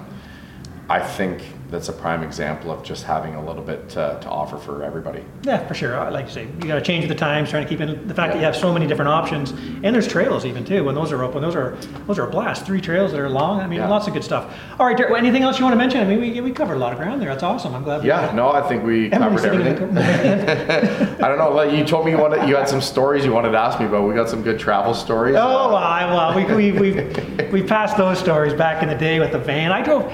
I 0.91 1.01
think 1.01 1.43
that's 1.71 1.91
a 1.91 1.93
prime 1.93 2.23
example 2.23 2.71
of 2.71 2.83
just 2.83 3.05
having 3.05 3.35
a 3.35 3.45
little 3.47 3.63
bit 3.63 3.91
to, 3.91 4.19
to 4.23 4.29
offer 4.31 4.57
for 4.57 4.83
everybody. 4.83 5.23
Yeah, 5.43 5.67
for 5.69 5.75
sure. 5.75 6.11
Like 6.11 6.25
you 6.25 6.33
say, 6.33 6.45
you 6.45 6.67
got 6.67 6.77
to 6.77 6.81
change 6.81 7.07
the 7.09 7.15
times, 7.15 7.51
trying 7.51 7.65
to 7.65 7.69
keep 7.69 7.83
in 7.83 8.09
the 8.09 8.15
fact 8.15 8.33
that 8.33 8.39
you 8.39 8.45
have 8.47 8.57
so 8.57 8.73
many 8.73 8.87
different 8.87 9.11
options, 9.11 9.51
and 9.51 9.95
there's 9.95 10.09
trails 10.09 10.47
even 10.47 10.65
too. 10.65 10.83
When 10.85 10.95
those 10.95 11.13
are 11.13 11.23
open, 11.23 11.43
those 11.43 11.55
are 11.55 11.77
those 12.07 12.19
are 12.19 12.27
a 12.27 12.31
blast. 12.31 12.65
Three 12.65 12.81
trails 12.81 13.11
that 13.13 13.21
are 13.21 13.29
long. 13.29 13.61
I 13.61 13.67
mean, 13.67 13.81
Yeah. 13.81 13.89
lots 13.91 14.07
of 14.07 14.15
good 14.15 14.25
stuff. 14.25 14.59
All 14.81 14.87
right, 14.87 14.97
Derek, 14.97 15.13
anything 15.19 15.43
else 15.43 15.59
you 15.59 15.65
want 15.67 15.75
to 15.75 15.79
mention? 15.79 16.01
I 16.01 16.05
mean, 16.07 16.21
we, 16.23 16.41
we 16.41 16.53
covered 16.53 16.77
a 16.77 16.79
lot 16.79 16.93
of 16.95 16.99
ground 16.99 17.21
there. 17.21 17.29
That's 17.29 17.43
awesome. 17.43 17.75
I'm 17.75 17.85
glad. 17.85 18.03
Yeah, 18.03 18.33
no, 18.35 18.49
I 18.51 18.67
think 18.67 18.83
we 18.83 19.11
covered 19.11 19.45
everything. 19.45 19.99
I 19.99 21.29
don't 21.29 21.37
know. 21.37 21.51
Like 21.51 21.73
you 21.73 21.85
told 21.85 22.07
me 22.07 22.13
you 22.13 22.19
wanted, 22.19 22.49
you 22.49 22.57
had 22.57 22.67
some 22.67 22.81
stories 22.81 23.27
you 23.27 23.33
wanted 23.33 23.51
to 23.51 23.59
ask 23.59 23.79
me 23.79 23.85
about. 23.85 24.09
We 24.09 24.15
got 24.15 24.31
some 24.31 24.43
good 24.43 24.59
travel 24.59 24.95
stories. 24.95 25.37
Oh, 25.37 25.41
Uh, 25.41 25.75
I- 25.75 26.07
well, 26.07 26.57
we, 26.57 26.73
we, 26.73 26.81
we, 26.81 27.51
we 27.51 27.63
passed 27.63 27.99
those 27.99 28.19
stories 28.19 28.55
back 28.55 28.83
in 28.83 28.89
the 28.89 28.95
day 28.95 29.21
with 29.21 29.33
the 29.33 29.39
van. 29.39 29.71
I 29.71 29.83
drove, 29.83 30.11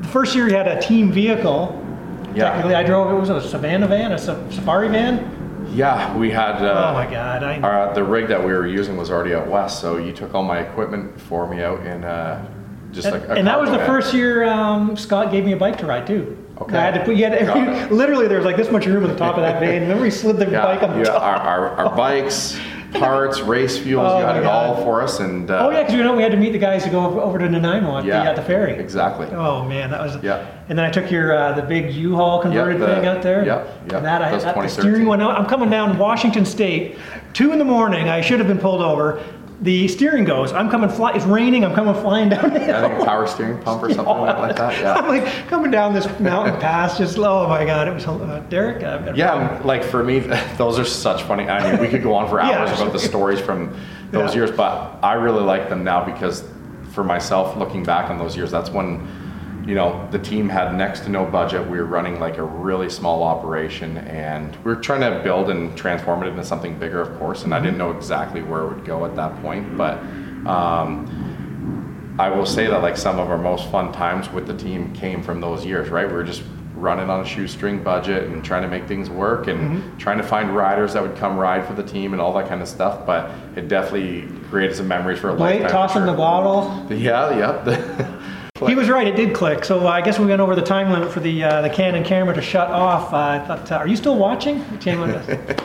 the 0.00 0.08
first 0.08 0.34
year 0.34 0.46
we 0.46 0.52
had 0.52 0.68
a 0.68 0.80
team 0.80 1.10
vehicle. 1.12 1.80
Yeah. 2.34 2.44
Technically, 2.50 2.74
I 2.74 2.82
drove, 2.82 3.10
it 3.12 3.14
was 3.18 3.30
a 3.30 3.34
Savana 3.56 3.88
van, 3.88 4.12
a 4.12 4.18
safari 4.18 4.88
van. 4.88 5.30
yeah, 5.72 6.16
we 6.16 6.30
had. 6.30 6.56
Uh, 6.56 6.90
Oh 6.90 6.94
my 6.94 7.06
God. 7.08 7.44
I, 7.44 7.60
Our, 7.60 7.94
the 7.94 8.02
rig 8.02 8.26
that 8.28 8.40
we 8.40 8.52
were 8.52 8.66
using 8.66 8.96
was 8.96 9.10
already 9.10 9.34
out 9.34 9.46
west, 9.46 9.80
so 9.80 9.98
you 9.98 10.12
took 10.12 10.34
all 10.34 10.42
my 10.42 10.58
equipment 10.58 11.20
for 11.20 11.48
me 11.48 11.62
out 11.62 11.84
in 11.86 12.02
uh, 12.04 12.44
just 12.92 13.10
like. 13.12 13.22
A 13.28 13.32
and 13.34 13.46
that 13.46 13.60
was 13.60 13.70
the 13.70 13.78
van. 13.78 13.86
first 13.86 14.12
year 14.12 14.44
um, 14.44 14.96
Scott 14.96 15.30
gave 15.30 15.44
me 15.44 15.52
a 15.52 15.56
bike 15.56 15.78
to 15.78 15.86
ride 15.86 16.06
too. 16.08 16.36
Okay. 16.60 16.76
I 16.76 16.82
had 16.82 16.94
to 16.94 17.04
put, 17.04 17.16
you 17.16 17.24
had 17.24 17.38
to, 17.38 17.92
literally 17.94 18.28
there 18.28 18.36
was 18.38 18.46
like 18.46 18.56
this 18.56 18.70
much 18.70 18.86
room 18.86 19.02
at 19.04 19.08
the 19.10 19.16
top 19.16 19.36
of 19.36 19.42
that 19.42 19.58
van. 19.60 19.82
Remember 19.82 20.02
we 20.04 20.10
slid 20.10 20.36
the 20.36 20.48
Yeah, 20.48 20.62
bike 20.62 20.82
on 20.84 20.90
the 20.90 20.98
yeah, 20.98 21.04
top? 21.04 21.22
our, 21.22 21.36
our, 21.36 21.68
our 21.88 21.96
bikes, 21.96 22.56
parts, 22.94 23.40
race 23.40 23.78
fuels. 23.78 24.06
Oh 24.10 24.22
my 24.22 24.38
it 24.38 24.44
all 24.44 24.76
for 24.82 25.02
us, 25.02 25.20
and. 25.20 25.50
Uh, 25.50 25.66
Oh 25.66 25.70
yeah, 25.70 25.82
because 25.82 25.94
you 25.94 26.02
know 26.02 26.14
we 26.14 26.22
had 26.22 26.32
to 26.32 26.38
meet 26.38 26.52
the 26.52 26.58
guys 26.58 26.84
to 26.84 26.90
go 26.90 27.20
over, 27.20 27.38
to 27.38 27.48
Nanaimo 27.48 27.98
at, 27.98 28.04
yeah, 28.04 28.22
the, 28.24 28.30
at 28.30 28.36
the 28.36 28.42
ferry. 28.42 28.74
Exactly. 28.78 29.26
Oh 29.28 29.64
man, 29.64 29.90
that 29.90 30.00
was. 30.00 30.22
Yeah. 30.22 30.50
And 30.68 30.78
then 30.78 30.84
I 30.86 30.90
took 30.90 31.10
your 31.10 31.36
uh, 31.36 31.52
the 31.52 31.62
big 31.62 31.92
U-Haul 31.94 32.40
converted 32.40 32.80
Yep, 32.80 32.88
the- 32.88 32.94
thing 32.94 33.06
out 33.06 33.22
there. 33.22 33.44
Yeah, 33.44 33.64
yep, 33.64 33.92
And 33.94 34.04
that 34.06 34.22
I 34.22 34.36
that 34.36 34.54
had 34.54 34.64
the 34.64 34.68
steering 34.68 35.06
went 35.06 35.22
out. 35.22 35.38
I'm 35.38 35.46
coming 35.46 35.70
down 35.70 35.98
Washington 35.98 36.44
State, 36.46 36.96
two 37.32 37.52
in 37.52 37.58
the 37.58 37.64
morning. 37.64 38.08
I 38.08 38.20
should 38.20 38.38
have 38.38 38.48
been 38.48 38.58
pulled 38.58 38.80
over. 38.82 39.22
The 39.64 39.88
steering 39.88 40.24
goes. 40.24 40.52
I'm 40.52 40.68
coming 40.68 40.90
fly. 40.90 41.12
It's 41.12 41.24
raining. 41.24 41.64
I'm 41.64 41.74
coming 41.74 41.94
flying 41.94 42.28
down 42.28 42.50
hill. 42.50 42.76
I 42.76 42.86
think 42.86 43.00
a 43.00 43.04
power 43.06 43.26
steering 43.26 43.62
pump 43.62 43.82
or 43.82 43.88
something 43.94 44.04
like 44.14 44.56
that. 44.56 44.74
Yeah. 44.80 44.92
I'm 44.92 45.08
like 45.08 45.24
coming 45.48 45.70
down 45.70 45.94
this 45.94 46.06
mountain 46.20 46.60
pass. 46.60 46.98
Just 46.98 47.16
oh 47.18 47.48
my 47.48 47.64
god, 47.64 47.88
it 47.88 47.94
was 47.94 48.06
uh, 48.06 48.44
Derek. 48.50 48.82
Uh, 48.84 49.14
Yeah, 49.16 49.62
like 49.64 49.82
for 49.82 50.04
me, 50.04 50.18
those 50.58 50.78
are 50.78 50.84
such 50.84 51.22
funny. 51.22 51.48
I 51.48 51.72
mean, 51.72 51.80
we 51.80 51.88
could 51.88 52.02
go 52.02 52.12
on 52.12 52.28
for 52.28 52.38
Yeah. 52.40 52.50
hours 52.58 52.78
about 52.78 52.92
the 52.92 52.98
stories 52.98 53.40
from 53.40 53.74
those 54.10 54.34
Yeah. 54.34 54.42
years, 54.42 54.50
but 54.50 54.98
I 55.02 55.14
really 55.14 55.42
like 55.42 55.70
them 55.70 55.82
now 55.82 56.04
because, 56.04 56.44
for 56.92 57.02
myself, 57.02 57.56
looking 57.56 57.84
back 57.84 58.10
on 58.10 58.18
those 58.18 58.36
years, 58.36 58.50
that's 58.50 58.68
when, 58.68 59.08
you 59.66 59.74
know, 59.74 60.06
the 60.10 60.18
team 60.18 60.48
had 60.48 60.74
next 60.74 61.00
to 61.00 61.08
no 61.08 61.24
budget. 61.24 61.66
We 61.66 61.78
were 61.78 61.86
running 61.86 62.20
like 62.20 62.38
a 62.38 62.42
really 62.42 62.90
small 62.90 63.22
operation, 63.22 63.98
and 63.98 64.54
we 64.56 64.74
were 64.74 64.80
trying 64.80 65.00
to 65.00 65.22
build 65.22 65.50
and 65.50 65.76
transform 65.76 66.22
it 66.22 66.26
into 66.28 66.44
something 66.44 66.78
bigger, 66.78 67.00
of 67.00 67.18
course. 67.18 67.44
And 67.44 67.54
I 67.54 67.60
didn't 67.60 67.78
know 67.78 67.90
exactly 67.90 68.42
where 68.42 68.62
it 68.62 68.74
would 68.74 68.84
go 68.84 69.04
at 69.04 69.16
that 69.16 69.40
point, 69.42 69.76
but. 69.76 69.98
Um, 70.46 71.24
I 72.16 72.30
will 72.30 72.46
say 72.46 72.68
that 72.68 72.80
like 72.80 72.96
some 72.96 73.18
of 73.18 73.28
our 73.28 73.38
most 73.38 73.68
fun 73.72 73.92
times 73.92 74.30
with 74.30 74.46
the 74.46 74.56
team 74.56 74.92
came 74.94 75.20
from 75.20 75.40
those 75.40 75.66
years, 75.66 75.88
right? 75.88 76.06
We 76.06 76.12
were 76.12 76.22
just 76.22 76.44
running 76.76 77.08
on 77.08 77.20
a 77.20 77.24
shoestring 77.24 77.82
budget 77.82 78.24
and 78.24 78.44
trying 78.44 78.62
to 78.62 78.68
make 78.68 78.86
things 78.86 79.08
work 79.08 79.48
and 79.48 79.98
trying 79.98 80.18
to 80.18 80.22
find 80.22 80.54
riders 80.54 80.92
that 80.92 81.02
would 81.02 81.16
come 81.16 81.36
ride 81.36 81.66
for 81.66 81.72
the 81.72 81.82
team 81.82 82.12
and 82.12 82.20
all 82.20 82.32
that 82.34 82.48
kind 82.48 82.62
of 82.62 82.68
stuff. 82.68 83.04
But 83.04 83.30
it 83.56 83.68
definitely 83.68 84.28
created 84.48 84.76
some 84.76 84.86
memories 84.86 85.18
for 85.18 85.30
a 85.30 85.34
Blake 85.34 85.62
lifetime. 85.62 85.70
tossing 85.70 86.02
sure. 86.02 86.06
the 86.06 86.12
bottle. 86.16 86.86
Yeah, 86.94 87.64
yep. 87.64 87.64
He 88.60 88.76
was 88.76 88.88
right. 88.88 89.04
It 89.08 89.16
did 89.16 89.34
click. 89.34 89.64
So 89.64 89.80
uh, 89.84 89.90
I 89.90 90.00
guess 90.00 90.20
we 90.20 90.26
went 90.26 90.40
over 90.40 90.54
the 90.54 90.62
time 90.62 90.92
limit 90.92 91.10
for 91.10 91.18
the 91.18 91.42
uh, 91.42 91.62
the 91.62 91.68
Canon 91.68 92.04
camera 92.04 92.32
to 92.36 92.40
shut 92.40 92.70
off. 92.70 93.12
Uh, 93.12 93.16
I 93.16 93.38
thought, 93.40 93.72
uh, 93.72 93.74
are 93.78 93.88
you 93.88 93.96
still 93.96 94.16
watching? 94.16 94.60
It 94.60 94.80
came 94.80 95.00
on 95.00 95.08
the 95.10 95.18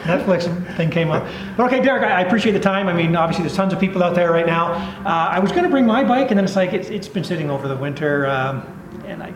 Netflix 0.09 0.45
thing 0.75 0.89
came 0.89 1.11
up. 1.11 1.23
But 1.55 1.67
okay, 1.67 1.83
Derek, 1.83 2.01
I, 2.01 2.17
I 2.17 2.21
appreciate 2.21 2.53
the 2.53 2.59
time. 2.59 2.87
I 2.87 2.93
mean, 2.93 3.15
obviously 3.15 3.43
there's 3.43 3.55
tons 3.55 3.73
of 3.73 3.79
people 3.79 4.01
out 4.01 4.15
there 4.15 4.31
right 4.31 4.47
now. 4.47 4.71
Uh, 5.05 5.29
I 5.29 5.37
was 5.37 5.51
going 5.51 5.65
to 5.65 5.69
bring 5.69 5.85
my 5.85 6.03
bike, 6.03 6.31
and 6.31 6.37
then 6.39 6.45
it's 6.45 6.55
like 6.55 6.73
it's, 6.73 6.89
it's 6.89 7.07
been 7.07 7.23
sitting 7.23 7.51
over 7.51 7.67
the 7.67 7.77
winter, 7.77 8.25
um, 8.25 8.63
and 9.05 9.21
I. 9.21 9.33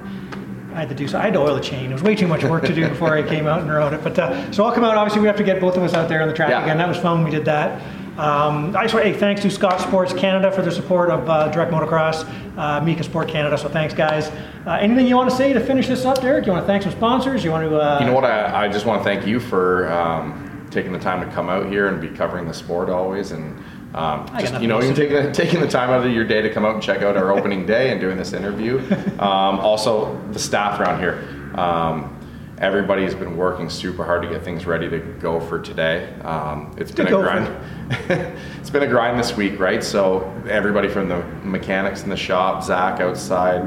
I 0.74 0.78
had 0.78 0.90
to 0.90 0.96
do 0.96 1.08
so. 1.08 1.20
I 1.20 1.22
had 1.26 1.34
to 1.34 1.40
oil 1.40 1.54
the 1.54 1.62
chain. 1.62 1.92
It 1.92 1.94
was 1.94 2.02
way 2.02 2.16
too 2.16 2.26
much 2.26 2.44
work 2.44 2.64
to 2.66 2.74
do 2.74 2.90
before 2.90 3.16
I 3.16 3.22
came 3.22 3.46
out 3.46 3.62
and 3.62 3.70
rode 3.72 3.94
it. 3.94 4.04
But 4.04 4.18
uh, 4.18 4.52
so 4.52 4.66
I'll 4.66 4.72
come 4.74 4.84
out. 4.84 4.98
Obviously, 4.98 5.22
we 5.22 5.28
have 5.28 5.38
to 5.38 5.44
get 5.44 5.62
both 5.62 5.78
of 5.78 5.84
us 5.84 5.94
out 5.94 6.10
there 6.10 6.24
on 6.24 6.28
the 6.28 6.34
track 6.34 6.50
Yeah. 6.50 6.64
again. 6.64 6.80
That 6.80 6.88
was 6.88 6.98
fun. 6.98 7.18
when 7.18 7.26
We 7.26 7.30
did 7.30 7.46
that. 7.46 7.80
Um, 8.18 8.76
I 8.76 8.84
just 8.84 8.94
want 8.94 9.06
to 9.08 9.12
hey, 9.12 9.18
thanks 9.18 9.42
to 9.42 9.50
Scott 9.50 9.82
Sports 9.82 10.14
Canada 10.14 10.52
for 10.52 10.62
their 10.62 10.72
support 10.72 11.10
of 11.10 11.28
uh, 11.28 11.48
Direct 11.50 11.72
Motocross, 11.72 12.28
uh, 12.58 12.80
Mika 12.82 13.04
Sport 13.04 13.28
Canada. 13.28 13.58
So 13.58 13.70
thanks, 13.70 13.94
guys. 13.96 14.30
Uh, 14.68 14.78
anything 14.80 15.08
you 15.08 15.16
want 15.16 15.32
to 15.32 15.36
say 15.36 15.52
to 15.52 15.60
finish 15.60 15.88
this 15.88 16.06
up, 16.06 16.22
Derek? 16.22 16.46
You 16.46 16.52
want 16.52 16.64
to 16.64 16.68
thank 16.68 16.84
some 16.84 16.92
sponsors? 16.92 17.44
You 17.44 17.50
want 17.50 17.68
to? 17.68 17.76
Uh, 17.76 18.00
You 18.00 18.06
know 18.06 18.14
what? 18.14 18.24
I, 18.24 18.66
I 18.66 18.68
just 18.68 18.86
want 18.86 19.00
to 19.00 19.04
thank 19.04 19.26
you 19.26 19.40
for 19.40 19.92
um, 19.92 20.68
taking 20.70 20.92
the 20.94 21.00
time 21.00 21.28
to 21.28 21.36
come 21.36 21.50
out 21.50 21.66
here 21.68 21.88
and 21.88 22.00
be 22.00 22.08
covering 22.10 22.46
the 22.48 22.54
sport 22.54 22.90
always, 22.90 23.32
and 23.32 23.58
um, 23.96 24.28
just 24.40 24.62
you 24.62 24.68
know, 24.68 24.82
even 24.84 24.94
taking 24.96 25.32
taking 25.32 25.60
the 25.60 25.68
time 25.68 25.90
out 25.90 26.06
of 26.06 26.12
your 26.12 26.24
day 26.24 26.44
to 26.44 26.54
come 26.54 26.66
out 26.66 26.76
and 26.76 26.84
check 26.84 27.02
out 27.02 27.18
our 27.18 27.32
opening 27.32 27.66
day 27.66 27.90
and 27.92 28.00
doing 28.00 28.18
this 28.18 28.34
interview. 28.34 28.80
Um, 29.24 29.60
also, 29.60 30.20
the 30.32 30.40
staff 30.40 30.80
around 30.82 31.00
here. 31.00 31.24
Um, 31.56 32.20
everybody 32.58 33.04
has 33.04 33.16
been 33.16 33.36
working 33.36 33.70
super 33.70 34.04
hard 34.04 34.22
to 34.22 34.30
get 34.30 34.44
things 34.44 34.66
ready 34.66 34.90
to 34.90 35.00
go 35.20 35.40
for 35.40 35.60
today. 35.60 36.14
Um, 36.22 36.74
it's 36.78 36.92
been 36.92 37.08
a 37.08 37.12
grind. 37.12 37.48
it's 38.60 38.70
been 38.70 38.84
a 38.84 38.88
grind 38.88 39.20
this 39.20 39.36
week, 39.36 39.60
right? 39.60 39.84
So 39.84 40.32
everybody 40.48 40.88
from 40.88 41.10
the 41.10 41.24
mechanics 41.44 42.04
in 42.04 42.10
the 42.10 42.18
shop, 42.18 42.64
Zach 42.64 43.00
outside, 43.00 43.62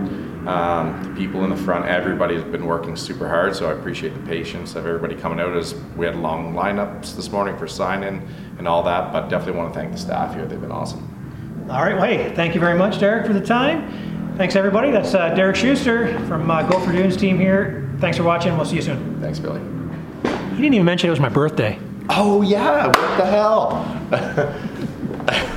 um, 0.46 1.02
the 1.02 1.20
people 1.20 1.42
in 1.42 1.50
the 1.50 1.56
front, 1.56 1.86
everybody 1.86 2.34
has 2.34 2.44
been 2.44 2.66
working 2.66 2.94
super 2.94 3.28
hard. 3.28 3.56
So 3.56 3.68
I 3.68 3.72
appreciate 3.72 4.14
the 4.14 4.26
patience 4.26 4.76
of 4.76 4.86
everybody 4.86 5.16
coming 5.16 5.40
out. 5.40 5.56
As 5.56 5.74
we 5.96 6.06
had 6.06 6.16
long 6.16 6.54
lineups 6.54 7.16
this 7.16 7.30
morning 7.30 7.56
for 7.58 7.66
sign 7.66 8.04
in 8.04 8.26
and 8.58 8.68
all 8.68 8.82
that, 8.84 9.12
but 9.12 9.28
definitely 9.28 9.58
want 9.58 9.74
to 9.74 9.80
thank 9.80 9.92
the 9.92 9.98
staff 9.98 10.34
here. 10.34 10.46
They've 10.46 10.60
been 10.60 10.72
awesome. 10.72 11.12
All 11.68 11.82
right. 11.82 11.96
Well, 11.96 12.04
hey, 12.04 12.32
thank 12.34 12.54
you 12.54 12.60
very 12.60 12.78
much, 12.78 13.00
Derek, 13.00 13.26
for 13.26 13.32
the 13.32 13.44
time. 13.44 14.36
Thanks, 14.36 14.54
everybody. 14.54 14.92
That's 14.92 15.14
uh, 15.14 15.34
Derek 15.34 15.56
Schuster 15.56 16.16
from 16.26 16.48
uh, 16.48 16.62
Gopher 16.68 16.92
Dunes 16.92 17.16
team 17.16 17.38
here. 17.38 17.85
Thanks 17.98 18.16
for 18.18 18.24
watching. 18.24 18.56
We'll 18.56 18.66
see 18.66 18.76
you 18.76 18.82
soon. 18.82 19.20
Thanks, 19.20 19.38
Billy. 19.38 19.60
He 20.22 20.62
didn't 20.62 20.74
even 20.74 20.84
mention 20.84 21.08
it 21.08 21.10
was 21.10 21.20
my 21.20 21.28
birthday. 21.28 21.78
Oh 22.08 22.42
yeah, 22.42 22.86
what 22.86 23.16
the 23.18 23.26
hell? 23.26 23.84